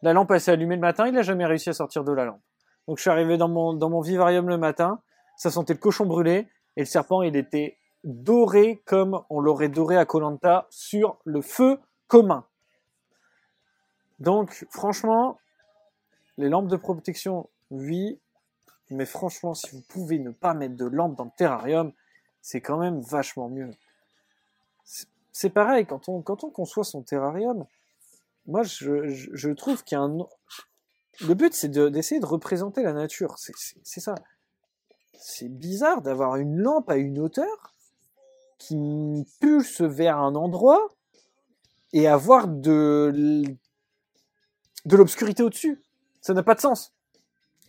La 0.02 0.12
lampe, 0.12 0.36
s'est 0.38 0.50
allumée 0.50 0.74
le 0.74 0.80
matin, 0.80 1.06
il 1.06 1.14
n'a 1.14 1.22
jamais 1.22 1.46
réussi 1.46 1.70
à 1.70 1.72
sortir 1.72 2.04
de 2.04 2.12
la 2.12 2.24
lampe. 2.24 2.40
Donc 2.88 2.98
je 2.98 3.02
suis 3.02 3.10
arrivé 3.10 3.36
dans 3.36 3.48
mon, 3.48 3.72
dans 3.72 3.88
mon 3.88 4.00
vivarium 4.00 4.48
le 4.48 4.58
matin, 4.58 5.00
ça 5.36 5.50
sentait 5.50 5.74
le 5.74 5.78
cochon 5.78 6.06
brûlé, 6.06 6.48
et 6.76 6.80
le 6.80 6.86
serpent, 6.86 7.22
il 7.22 7.36
était 7.36 7.78
doré 8.04 8.82
comme 8.84 9.22
on 9.30 9.40
l'aurait 9.40 9.68
doré 9.68 9.96
à 9.96 10.04
Colanta 10.04 10.66
sur 10.70 11.18
le 11.24 11.40
feu 11.40 11.78
commun. 12.08 12.44
Donc 14.18 14.66
franchement, 14.70 15.38
les 16.36 16.48
lampes 16.48 16.68
de 16.68 16.76
protection, 16.76 17.48
oui, 17.70 18.20
mais 18.90 19.06
franchement, 19.06 19.54
si 19.54 19.70
vous 19.70 19.82
pouvez 19.88 20.18
ne 20.18 20.30
pas 20.30 20.54
mettre 20.54 20.76
de 20.76 20.84
lampe 20.84 21.16
dans 21.16 21.24
le 21.24 21.30
terrarium, 21.36 21.92
c'est 22.40 22.60
quand 22.60 22.78
même 22.78 23.00
vachement 23.00 23.48
mieux 23.48 23.70
c'est 25.32 25.50
pareil, 25.50 25.86
quand 25.86 26.08
on, 26.08 26.20
quand 26.22 26.44
on 26.44 26.50
conçoit 26.50 26.84
son 26.84 27.02
terrarium, 27.02 27.64
moi 28.46 28.62
je, 28.62 29.52
trouve 29.52 29.82
qu'il. 29.84 29.98
Le 31.20 31.34
but 31.34 31.54
c'est 31.54 31.68
d'essayer 31.68 32.20
de, 32.20 32.26
représenter 32.26 32.82
la 32.82 32.92
nature, 32.92 33.36
c'est 33.38 34.00
ça. 34.00 34.14
C'est 35.14 35.48
bizarre 35.48 36.02
d'avoir 36.02 36.36
une 36.36 36.56
lampe 36.58 36.90
à 36.90 36.96
une 36.96 37.18
hauteur 37.18 37.74
qui 38.58 39.26
pulse 39.40 39.80
vers 39.80 40.18
un 40.18 40.34
endroit 40.34 40.88
et 41.92 42.08
avoir 42.08 42.48
de, 42.48 43.44
de 44.84 44.96
l'obscurité 44.96 45.42
au-dessus. 45.42 45.82
Ça 46.20 46.34
n'a 46.34 46.42
pas 46.42 46.54
de 46.54 46.60
sens. 46.60 46.92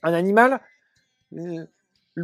Un 0.02 0.14
animal, 0.14 0.62
euh, 1.34 1.66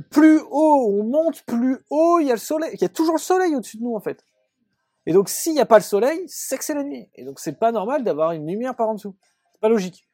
plus 0.10 0.40
haut 0.50 0.88
on 0.90 1.04
monte, 1.04 1.44
plus 1.44 1.78
haut 1.90 2.20
il 2.20 2.28
y 2.28 2.32
a 2.32 2.36
le 2.36 2.40
soleil. 2.40 2.72
Il 2.74 2.82
y 2.82 2.86
a 2.86 2.90
toujours 2.90 3.16
le 3.16 3.22
soleil 3.22 3.56
au-dessus 3.56 3.78
de 3.78 3.84
nous 3.84 3.96
en 3.96 4.00
fait. 4.00 4.24
Et 5.10 5.12
donc, 5.12 5.28
s'il 5.28 5.54
n'y 5.54 5.60
a 5.60 5.66
pas 5.66 5.80
le 5.80 5.84
soleil, 5.84 6.24
c'est 6.28 6.56
que 6.60 6.64
c'est 6.64 6.76
la 6.76 6.84
nuit. 6.84 7.10
Et 7.16 7.26
donc, 7.26 7.40
c'est 7.40 7.58
pas 7.58 7.72
normal 7.72 8.04
d'avoir 8.04 8.32
une 8.32 8.46
lumière 8.46 8.76
par 8.76 8.90
en 8.90 8.94
dessous. 8.94 9.16
C'est 9.52 9.60
pas 9.60 9.68
logique. 9.68 10.08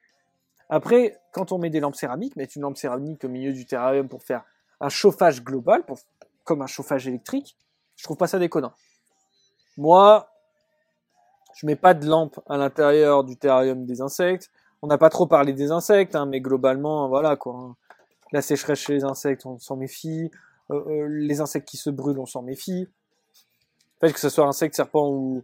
Après, 0.70 1.20
quand 1.34 1.52
on 1.52 1.58
met 1.58 1.70
des 1.70 1.82
lampes 1.82 1.98
céramiques, 1.98 2.38
mettre 2.38 2.54
une 2.56 2.62
lampe 2.62 2.78
céramique 2.78 3.26
au 3.26 3.28
milieu 3.28 3.52
du 3.52 3.66
terrarium 3.66 4.08
pour 4.08 4.24
faire 4.24 4.46
un 4.80 4.88
chauffage 4.88 5.44
global, 5.44 5.84
comme 6.46 6.62
un 6.62 6.68
chauffage 6.68 7.10
électrique, 7.10 7.58
je 7.98 8.06
trouve 8.06 8.16
pas 8.16 8.28
ça 8.28 8.40
déconnant. 8.40 8.72
Moi, 9.76 10.30
je 11.56 11.66
mets 11.66 11.76
pas 11.76 11.94
de 11.94 12.08
lampe 12.08 12.40
à 12.48 12.56
l'intérieur 12.56 13.26
du 13.26 13.36
terrarium 13.36 13.86
des 13.86 14.00
insectes. 14.00 14.50
On 14.82 14.88
n'a 14.88 14.98
pas 14.98 15.10
trop 15.10 15.28
parlé 15.28 15.52
des 15.52 15.72
insectes, 15.72 16.16
hein, 16.16 16.26
mais 16.26 16.40
globalement, 16.40 17.10
voilà 17.10 17.36
quoi. 17.36 17.76
La 18.32 18.42
sécheresse 18.42 18.80
chez 18.80 18.94
les 18.94 19.04
insectes, 19.04 19.46
on 19.46 19.60
s'en 19.60 19.76
méfie. 19.76 20.32
Euh, 20.72 20.76
euh, 20.88 21.08
les 21.10 21.42
insectes 21.42 21.68
qui 21.68 21.76
se 21.76 21.90
brûlent, 21.90 22.20
on 22.20 22.26
s'en 22.26 22.44
méfie 22.44 22.88
que 24.14 24.20
ce 24.20 24.30
soit 24.30 24.46
insecte, 24.46 24.76
serpent 24.76 25.10
ou, 25.10 25.44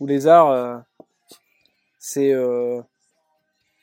lézard, 0.00 0.50
euh, 0.50 0.76
c'est 1.98 2.32
euh, 2.32 2.82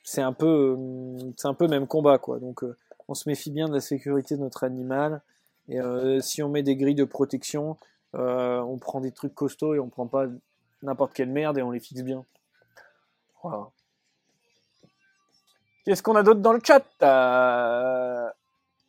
c'est 0.03 0.22
un 0.22 0.34
peu 0.34 0.76
euh, 0.78 1.32
un 1.43 1.53
peu 1.53 1.67
même 1.67 1.88
combat 1.88 2.17
quoi. 2.17 2.39
Donc 2.39 2.63
on 3.07 3.13
se 3.13 3.28
méfie 3.28 3.51
bien 3.51 3.67
de 3.67 3.74
la 3.74 3.82
sécurité 3.82 4.36
de 4.36 4.41
notre 4.41 4.63
animal. 4.63 5.22
Et 5.69 5.80
si 6.22 6.43
on 6.43 6.49
met 6.49 6.63
des 6.63 6.76
grilles 6.76 6.95
de 6.95 7.05
protection, 7.05 7.78
on 8.13 8.78
prend 8.78 8.99
des 8.99 9.11
trucs 9.11 9.34
costauds 9.34 9.74
et 9.74 9.80
on 9.80 9.88
prend 9.88 10.07
pas 10.07 10.26
n'importe 10.82 11.13
quelle 11.13 11.30
merde 11.30 11.57
et 11.57 11.61
on 11.61 11.72
les 11.72 11.80
fixe 11.80 12.01
bien. 12.01 12.26
Qu'est-ce 15.86 16.03
qu'on 16.03 16.15
a 16.15 16.24
d'autre 16.24 16.41
dans 16.41 16.51
le 16.51 16.59
chat? 16.61 16.84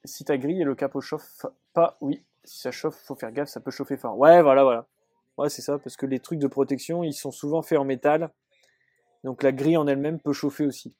Si 0.05 0.25
ta 0.25 0.37
grille 0.37 0.61
et 0.61 0.65
le 0.65 0.75
capot 0.75 1.01
chauffe 1.01 1.47
pas, 1.73 1.97
oui. 2.01 2.25
Si 2.45 2.59
ça 2.61 2.73
chauffe, 2.73 2.97
faut 2.97 3.15
faire 3.15 3.31
gaffe, 3.31 3.49
ça 3.49 3.61
peut 3.61 3.71
chauffer 3.71 3.97
fort. 3.97 4.19
Ouais, 4.19 4.43
voilà, 4.43 4.65
voilà. 4.65 4.87
Ouais, 5.39 5.49
c'est 5.49 5.63
ça, 5.63 5.79
parce 5.79 5.97
que 5.97 6.07
les 6.07 6.21
trucs 6.21 6.39
de 6.39 6.47
protection, 6.47 7.03
ils 7.05 7.15
sont 7.15 7.31
souvent 7.31 7.63
faits 7.63 7.79
en 7.79 7.85
métal. 7.85 8.31
Donc 9.25 9.43
la 9.43 9.53
grille 9.53 9.77
en 9.77 9.87
elle-même 9.87 10.21
peut 10.21 10.33
chauffer 10.33 10.67
aussi. 10.67 10.95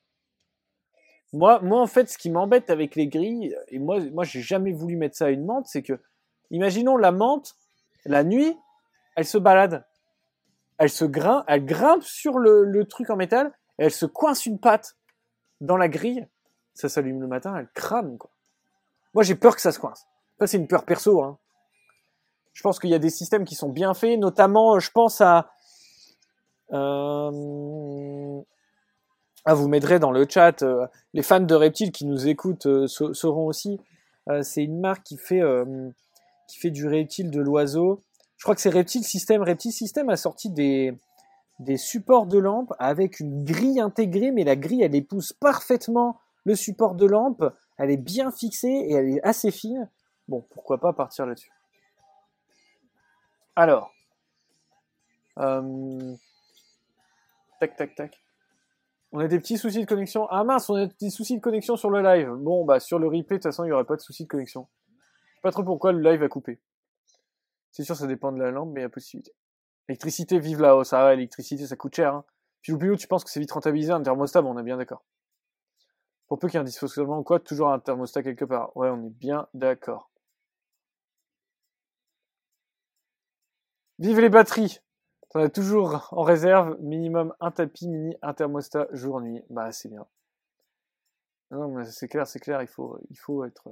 Moi, 1.33 1.61
moi, 1.61 1.81
en 1.81 1.87
fait, 1.87 2.11
ce 2.11 2.19
qui 2.19 2.31
m'embête 2.31 2.71
avec 2.71 2.95
les 2.95 3.09
grilles, 3.09 3.57
et 3.69 3.79
moi, 3.79 4.01
moi, 4.13 4.25
j'ai 4.25 4.43
jamais 4.43 4.73
voulu 4.73 4.97
mettre 4.97 5.17
ça 5.17 5.27
à 5.27 5.31
une 5.31 5.47
menthe, 5.47 5.67
c'est 5.67 5.83
que, 5.83 5.99
imaginons 6.51 6.97
la 6.97 7.11
menthe, 7.11 7.55
la 8.05 8.23
nuit, 8.23 8.57
elle 9.17 9.25
se 9.25 9.39
balade. 9.39 9.85
Elle 10.79 10.91
se 10.91 11.05
grimpe, 11.05 11.45
elle 11.49 11.65
grimpe 11.65 12.03
sur 12.03 12.39
le, 12.39 12.85
truc 12.85 13.09
en 13.09 13.17
métal, 13.17 13.53
et 13.79 13.85
elle 13.85 13.91
se 13.91 14.05
coince 14.05 14.45
une 14.45 14.59
patte 14.59 14.97
dans 15.61 15.77
la 15.77 15.89
grille. 15.89 16.27
Ça 16.75 16.89
s'allume 16.89 17.21
le 17.21 17.27
matin, 17.27 17.57
elle 17.57 17.69
crame, 17.75 18.19
quoi. 18.19 18.31
Moi, 19.15 19.23
j'ai 19.23 19.35
peur 19.35 19.55
que 19.55 19.63
ça 19.63 19.73
se 19.73 19.79
coince. 19.79 20.07
Ça, 20.39 20.47
c'est 20.47 20.57
une 20.57 20.69
peur 20.69 20.85
perso, 20.85 21.23
hein. 21.23 21.39
Je 22.53 22.63
pense 22.63 22.79
qu'il 22.79 22.91
y 22.91 22.95
a 22.95 22.99
des 22.99 23.11
systèmes 23.11 23.45
qui 23.45 23.55
sont 23.55 23.71
bien 23.71 23.95
faits, 23.95 24.19
notamment, 24.19 24.79
je 24.79 24.91
pense 24.91 25.21
à, 25.21 25.53
euh, 26.73 28.41
ah, 29.45 29.55
vous 29.55 29.67
m'aiderez 29.69 29.99
dans 29.99 30.13
le 30.13 30.27
chat. 30.29 30.63
Euh, 30.63 30.87
les 31.15 31.23
fans 31.23 31.41
de 31.41 31.55
reptiles 31.55 31.91
qui 31.91 32.07
nous 32.07 32.29
écoutent 32.29 32.67
euh, 32.67 32.87
sauront 32.87 33.47
aussi. 33.47 33.81
Euh, 34.29 34.43
c'est 34.43 34.63
une 34.63 34.81
marque 34.81 35.03
qui 35.03 35.17
fait, 35.17 35.43
qui 36.49 36.59
fait 36.59 36.71
du 36.71 36.87
reptile 36.87 37.31
de 37.31 37.41
l'oiseau. 37.41 38.03
Je 38.37 38.45
crois 38.45 38.55
que 38.55 38.61
c'est 38.61 38.71
Reptile 38.71 39.05
System. 39.05 39.43
Reptile 39.43 39.73
System 39.73 40.09
a 40.09 40.17
sorti 40.17 40.51
des, 40.51 40.97
des 41.59 41.77
supports 41.77 42.27
de 42.27 42.39
lampe 42.39 42.73
avec 42.79 43.21
une 43.21 43.45
grille 43.45 43.81
intégrée, 43.81 44.31
mais 44.31 44.45
la 44.45 44.57
grille, 44.57 44.83
elle 44.83 44.95
épouse 44.95 45.33
parfaitement 45.33 46.19
le 46.45 46.55
support 46.55 46.95
de 46.95 47.07
lampe. 47.07 47.45
Elle 47.79 47.91
est 47.91 47.97
bien 47.97 48.31
fixée 48.31 48.69
et 48.69 48.95
elle 48.95 49.09
est 49.09 49.23
assez 49.23 49.51
fine. 49.51 49.89
Bon, 50.29 50.45
pourquoi 50.51 50.79
pas 50.79 50.93
partir 50.93 51.27
là-dessus. 51.27 51.53
Alors. 53.57 53.93
tac, 57.61 57.77
tac, 57.77 57.95
tac. 57.95 58.19
On 59.13 59.19
a 59.19 59.29
des 59.29 59.39
petits 59.39 59.59
soucis 59.59 59.81
de 59.81 59.87
connexion. 59.87 60.27
Ah 60.31 60.43
mince, 60.43 60.71
on 60.71 60.75
a 60.75 60.87
des 60.87 61.11
soucis 61.11 61.37
de 61.37 61.43
connexion 61.43 61.77
sur 61.77 61.91
le 61.91 62.01
live. 62.01 62.31
Bon, 62.31 62.65
bah 62.65 62.81
sur 62.81 62.99
le 62.99 63.07
replay, 63.07 63.37
de 63.37 63.43
toute 63.43 63.43
façon, 63.43 63.65
il 63.65 63.67
n'y 63.67 63.73
aurait 63.73 63.85
pas 63.85 63.97
de 63.97 64.01
soucis 64.01 64.25
de 64.25 64.29
connexion. 64.29 64.69
Je 64.89 65.35
sais 65.35 65.41
pas 65.43 65.53
trop 65.53 65.65
pourquoi 65.65 65.93
le 65.93 66.01
live 66.01 66.23
a 66.23 66.29
coupé. 66.29 66.61
C'est 67.73 67.85
sûr, 67.85 67.95
ça 67.97 68.07
dépend 68.07 68.33
de 68.33 68.39
la 68.39 68.51
lampe, 68.51 68.71
mais 68.73 68.81
il 68.81 68.85
y 68.85 68.87
a 68.87 68.89
possibilité. 68.89 69.33
Électricité, 69.89 70.39
vive 70.39 70.61
la 70.61 70.77
hausse. 70.77 70.93
Ah 70.93 71.07
ouais, 71.07 71.17
l'électricité, 71.17 71.67
ça 71.67 71.77
coûte 71.77 71.95
cher. 71.95 72.15
Hein. 72.15 72.25
Puis 72.63 72.77
plus 72.77 72.97
tu 72.97 73.09
penses 73.09 73.25
que 73.25 73.31
c'est 73.31 73.41
vite 73.41 73.53
rentabilisé 73.53 73.93
un 73.93 74.03
thermostat, 74.03 74.43
on 74.43 74.57
est 74.57 74.63
bien 74.63 74.77
d'accord. 74.77 75.05
Pour 76.29 76.39
peu 76.39 76.49
qu'il 76.49 76.55
y 76.55 76.59
ait 76.59 76.61
un 76.61 76.65
dysfonctionnement 76.65 77.19
ou 77.19 77.23
quoi, 77.25 77.41
toujours 77.41 77.71
un 77.71 77.79
thermostat 77.81 78.23
quelque 78.23 78.45
part. 78.45 78.75
Ouais, 78.77 78.89
on 78.89 79.05
est 79.05 79.11
bien 79.11 79.49
d'accord. 79.53 80.12
Vive 84.03 84.19
les 84.19 84.31
batteries 84.31 84.81
T'en 85.31 85.39
as 85.39 85.49
toujours 85.49 86.09
en 86.11 86.23
réserve 86.23 86.77
minimum 86.81 87.33
un 87.39 87.53
tapis 87.53 87.87
mini, 87.87 88.17
un 88.21 88.35
thermostat 88.35 88.89
jour-nuit. 88.91 89.45
Bah 89.49 89.71
c'est 89.71 89.89
bien. 89.89 90.05
Non, 91.53 91.69
mais 91.69 91.85
c'est 91.85 92.09
clair, 92.09 92.27
c'est 92.27 92.41
clair, 92.41 92.61
il 92.63 92.67
faut, 92.67 92.97
être, 93.45 93.69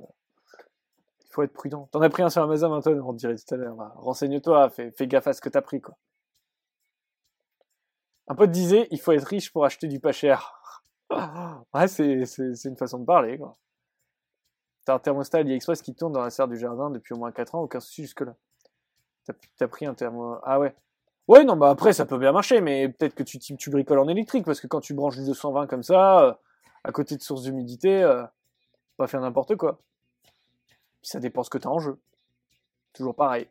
il 1.24 1.32
faut 1.32 1.42
être 1.42 1.52
prudent. 1.52 1.88
T'en 1.90 2.00
as 2.00 2.08
pris 2.10 2.22
un 2.22 2.30
sur 2.30 2.42
Amazon, 2.42 2.72
Anton, 2.72 3.02
on 3.04 3.12
dirait 3.12 3.34
tout 3.34 3.54
à 3.54 3.56
l'heure. 3.56 3.74
Bah, 3.74 3.92
Renseigne-toi, 3.96 4.70
fais, 4.70 4.92
fais 4.92 5.08
gaffe 5.08 5.26
à 5.26 5.32
ce 5.32 5.40
que 5.40 5.48
t'as 5.48 5.62
pris, 5.62 5.80
quoi. 5.80 5.96
Un 8.28 8.36
pote 8.36 8.52
disait, 8.52 8.86
il 8.92 9.00
faut 9.00 9.10
être 9.10 9.26
riche 9.26 9.52
pour 9.52 9.64
acheter 9.64 9.88
du 9.88 9.98
pas 9.98 10.12
cher. 10.12 10.62
ouais, 11.74 11.88
c'est, 11.88 12.24
c'est, 12.24 12.68
une 12.68 12.76
façon 12.76 13.00
de 13.00 13.04
parler, 13.04 13.36
quoi. 13.36 13.56
T'as 14.84 14.94
un 14.94 15.00
thermostat 15.00 15.38
AliExpress 15.38 15.82
qui 15.82 15.92
tourne 15.92 16.12
dans 16.12 16.22
la 16.22 16.30
serre 16.30 16.46
du 16.46 16.56
jardin 16.56 16.88
depuis 16.88 17.14
au 17.14 17.16
moins 17.16 17.32
4 17.32 17.56
ans, 17.56 17.62
aucun 17.62 17.80
souci 17.80 18.02
jusque-là. 18.02 18.36
T'as, 19.56 19.68
pris 19.68 19.86
un 19.86 19.94
thermo... 19.94 20.36
Ah 20.44 20.58
ouais, 20.58 20.74
Ouais, 21.30 21.44
non, 21.44 21.56
bah 21.56 21.70
après, 21.70 21.92
ça 21.92 22.06
peut 22.06 22.18
bien 22.18 22.32
marcher, 22.32 22.60
mais 22.60 22.88
peut-être 22.88 23.14
que 23.14 23.22
tu, 23.22 23.70
bricoles 23.70 24.00
en 24.00 24.08
électrique, 24.08 24.44
parce 24.44 24.60
que 24.60 24.66
quand 24.66 24.80
tu 24.80 24.94
branches 24.94 25.16
du 25.16 25.24
220 25.24 25.68
comme 25.68 25.84
ça, 25.84 26.24
euh, 26.24 26.32
à 26.82 26.90
côté 26.90 27.16
de 27.16 27.22
source 27.22 27.42
d'humidité, 27.42 28.02
euh, 28.02 28.24
va 28.98 29.06
faire 29.06 29.20
n'importe 29.20 29.54
quoi. 29.54 29.78
Ça 31.02 31.20
dépend 31.20 31.44
ce 31.44 31.50
que 31.50 31.58
tu 31.58 31.68
en 31.68 31.78
jeu. 31.78 32.00
Toujours 32.92 33.14
pareil. 33.14 33.48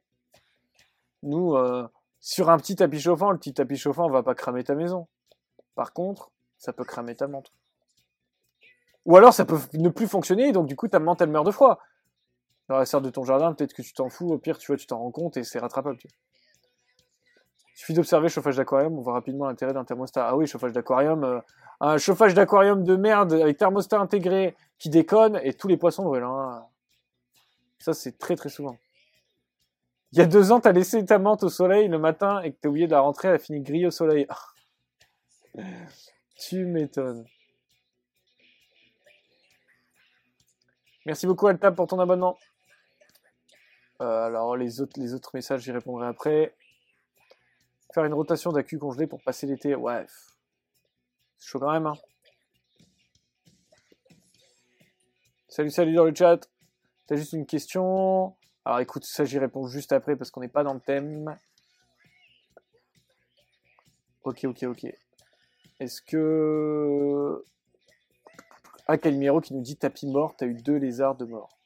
Nous, 1.24 1.56
euh, 1.56 1.88
sur 2.20 2.50
un 2.50 2.58
petit 2.58 2.76
tapis 2.76 3.00
chauffant, 3.00 3.32
le 3.32 3.38
petit 3.38 3.54
tapis 3.54 3.78
chauffant 3.78 4.10
va 4.10 4.24
pas 4.24 4.36
cramer 4.36 4.66
ta 4.66 4.76
maison. 4.76 5.08
Par 5.76 5.94
contre, 5.94 6.32
ça 6.58 6.74
peut 6.74 6.84
cramer 6.84 7.16
ta 7.16 7.30
montre. 7.30 7.54
Ou 9.06 9.16
alors 9.16 9.34
ça 9.34 9.46
peut 9.46 9.58
ne 9.74 9.88
plus 9.88 10.10
fonctionner, 10.10 10.52
donc 10.52 10.68
du 10.68 10.76
coup 10.76 10.90
ta 10.90 11.00
menthe 11.00 11.22
elle 11.22 11.30
meurt 11.30 11.46
de 11.46 11.52
froid. 11.52 11.80
Dans 12.70 12.78
la 12.78 12.86
serre 12.86 13.02
de 13.02 13.10
ton 13.10 13.24
jardin, 13.24 13.52
peut-être 13.54 13.74
que 13.74 13.82
tu 13.82 13.94
t'en 13.94 14.10
fous, 14.10 14.30
au 14.30 14.38
pire 14.38 14.60
tu 14.60 14.68
vois, 14.68 14.78
tu 14.78 14.86
t'en 14.86 15.00
rends 15.00 15.12
compte 15.12 15.38
et 15.38 15.44
c'est 15.44 15.58
rattrapable. 15.58 15.98
Il 16.06 16.14
suffit 17.74 17.94
d'observer 17.94 18.30
chauffage 18.30 18.58
d'aquarium, 18.58 18.96
on 18.98 19.02
voit 19.02 19.14
rapidement 19.14 19.48
l'intérêt 19.48 19.74
d'un 19.74 19.84
thermostat. 19.84 20.28
Ah 20.28 20.36
oui, 20.36 20.46
chauffage 20.46 20.72
d'aquarium, 20.72 21.24
euh, 21.24 21.40
un 21.80 21.98
chauffage 21.98 22.36
d'aquarium 22.36 22.84
de 22.84 22.96
merde 22.96 23.34
avec 23.34 23.58
thermostat 23.58 24.00
intégré 24.00 24.56
qui 24.78 24.90
déconne 24.90 25.40
et 25.44 25.54
tous 25.56 25.68
les 25.68 25.78
poissons 25.78 26.04
brûlent. 26.04 26.24
Hein. 26.24 26.64
Ça, 27.80 27.94
c'est 27.94 28.20
très 28.20 28.36
très 28.36 28.50
souvent. 28.50 28.78
Il 30.12 30.20
y 30.20 30.22
a 30.22 30.28
deux 30.28 30.52
ans, 30.52 30.60
t'as 30.60 30.72
laissé 30.72 31.04
ta 31.04 31.18
menthe 31.18 31.44
au 31.44 31.50
soleil 31.50 31.88
le 31.88 31.98
matin 31.98 32.42
et 32.42 32.52
que 32.52 32.58
t'as 32.62 32.70
oublié 32.70 32.86
de 32.86 32.92
la 32.92 33.00
rentrer, 33.00 33.30
elle 33.30 33.36
a 33.36 33.40
fini 33.40 33.62
grillée 33.62 33.88
au 33.88 33.92
soleil. 33.92 34.28
tu 36.38 36.66
m'étonnes. 36.66 37.26
Merci 41.08 41.26
beaucoup 41.26 41.48
Altab 41.48 41.76
pour 41.76 41.88
ton 41.88 41.98
abonnement. 42.00 42.38
Euh, 44.02 44.26
alors 44.26 44.56
les 44.56 44.82
autres, 44.82 45.32
messages, 45.34 45.62
j'y 45.62 45.72
répondrai 45.72 46.08
après. 46.08 46.56
Faire 47.94 48.06
une 48.06 48.14
rotation 48.14 48.52
d'accu 48.52 48.78
congelé 48.78 49.08
pour 49.08 49.22
passer 49.22 49.48
l'été, 49.48 49.76
ouais. 49.76 50.06
C'est 51.38 51.48
chaud 51.48 51.60
quand 51.60 51.72
même, 51.72 51.88
hein. 51.88 51.96
Salut, 55.48 55.72
salut 55.72 55.94
dans 55.94 56.06
le 56.06 56.14
chat. 56.14 56.50
T'as 57.08 57.16
juste 57.16 57.34
une 57.34 57.46
question. 57.46 58.36
Alors 58.64 58.80
écoute, 58.80 59.04
ça 59.04 59.26
j'y 59.26 59.40
réponds 59.40 59.68
juste 59.68 59.92
après 59.92 60.16
parce 60.16 60.30
qu'on 60.30 60.42
n'est 60.42 60.48
pas 60.48 60.64
dans 60.64 60.76
le 60.76 60.80
thème. 60.80 61.38
Ok, 64.24 64.44
ok, 64.44 64.64
ok. 64.64 64.86
Est-ce 65.80 66.02
que... 66.02 67.44
Ah, 68.88 68.98
Calimero 68.98 69.42
qui 69.42 69.54
nous 69.54 69.62
dit 69.62 69.76
tapis 69.76 70.08
mort, 70.08 70.36
t'as 70.38 70.46
eu 70.46 70.54
deux 70.54 70.76
lézards 70.76 71.16
de 71.16 71.26
mort. 71.26 71.59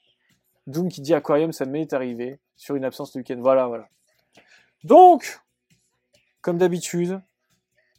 Doom 0.68 0.89
qui 0.89 1.01
dit 1.01 1.14
aquarium, 1.14 1.51
ça 1.51 1.66
m'est 1.66 1.93
arrivé 1.93 2.39
sur 2.55 2.76
une 2.76 2.86
absence 2.86 3.11
de 3.14 3.20
week-end. 3.20 3.39
Voilà, 3.39 3.68
voilà. 3.68 3.88
Donc, 4.84 5.39
comme 6.41 6.57
d'habitude, 6.57 7.22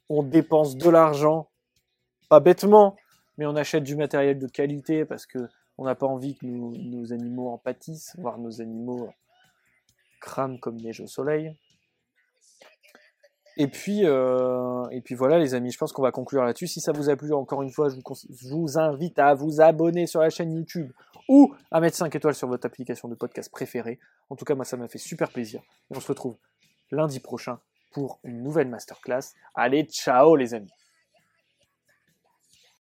on 0.09 0.23
dépense 0.23 0.77
de 0.77 0.91
l'argent, 0.91 1.49
pas 2.29 2.41
bêtement, 2.41 2.97
mais 3.39 3.47
on 3.47 3.57
achète 3.57 3.83
du 3.83 3.97
matériel 3.97 4.39
de 4.39 4.47
qualité 4.47 5.05
parce 5.05 5.27
que 5.27 5.49
on 5.77 5.85
n'a 5.85 5.95
pas 5.95 6.07
envie 6.07 6.37
que 6.37 6.47
nos, 6.47 7.13
animaux 7.13 7.49
en 7.49 7.59
pâtissent, 7.59 8.15
voire 8.19 8.39
nos 8.39 8.61
animaux 8.61 9.11
crament 10.21 10.59
comme 10.59 10.77
neige 10.77 11.01
au 11.01 11.07
soleil. 11.07 11.57
Et 13.57 13.69
puis, 13.69 14.01
euh, 14.05 14.89
et 14.91 15.01
puis 15.01 15.15
voilà 15.15 15.39
les 15.39 15.55
amis, 15.55 15.71
je 15.71 15.79
pense 15.79 15.93
qu'on 15.93 16.03
va 16.03 16.11
conclure 16.11 16.43
là-dessus. 16.43 16.67
Si 16.67 16.81
ça 16.81 16.93
vous 16.93 17.09
a 17.09 17.17
plu, 17.17 17.33
encore 17.33 17.63
une 17.63 17.71
fois, 17.71 17.89
je 17.89 17.97
vous, 18.51 18.79
invite 18.79 19.19
à 19.19 19.35
vous 19.35 19.61
abonner 19.61 20.07
sur 20.07 20.21
la 20.21 20.31
chaîne 20.31 20.53
YouTube 20.53 20.91
ou 21.29 21.55
à 21.71 21.81
mettre 21.81 21.97
5 21.97 22.15
étoiles 22.15 22.35
sur 22.35 22.49
votre 22.49 22.67
application 22.67 23.09
de 23.09 23.15
podcast 23.15 23.51
préférée. 23.51 23.99
En 24.29 24.37
tout 24.37 24.45
cas, 24.45 24.55
moi, 24.55 24.65
ça 24.65 24.77
m'a 24.77 24.89
fait 24.89 24.99
super 24.99 25.31
plaisir. 25.31 25.63
Et 25.91 25.97
on 25.97 26.01
se 26.01 26.09
retrouve 26.09 26.37
lundi 26.91 27.21
prochain 27.21 27.61
pour 27.93 28.19
une 28.25 28.43
nouvelle 28.43 28.69
masterclass. 28.69 29.35
Allez, 29.55 29.85
ciao 29.85 30.35
les 30.35 30.55
amis 30.55 30.84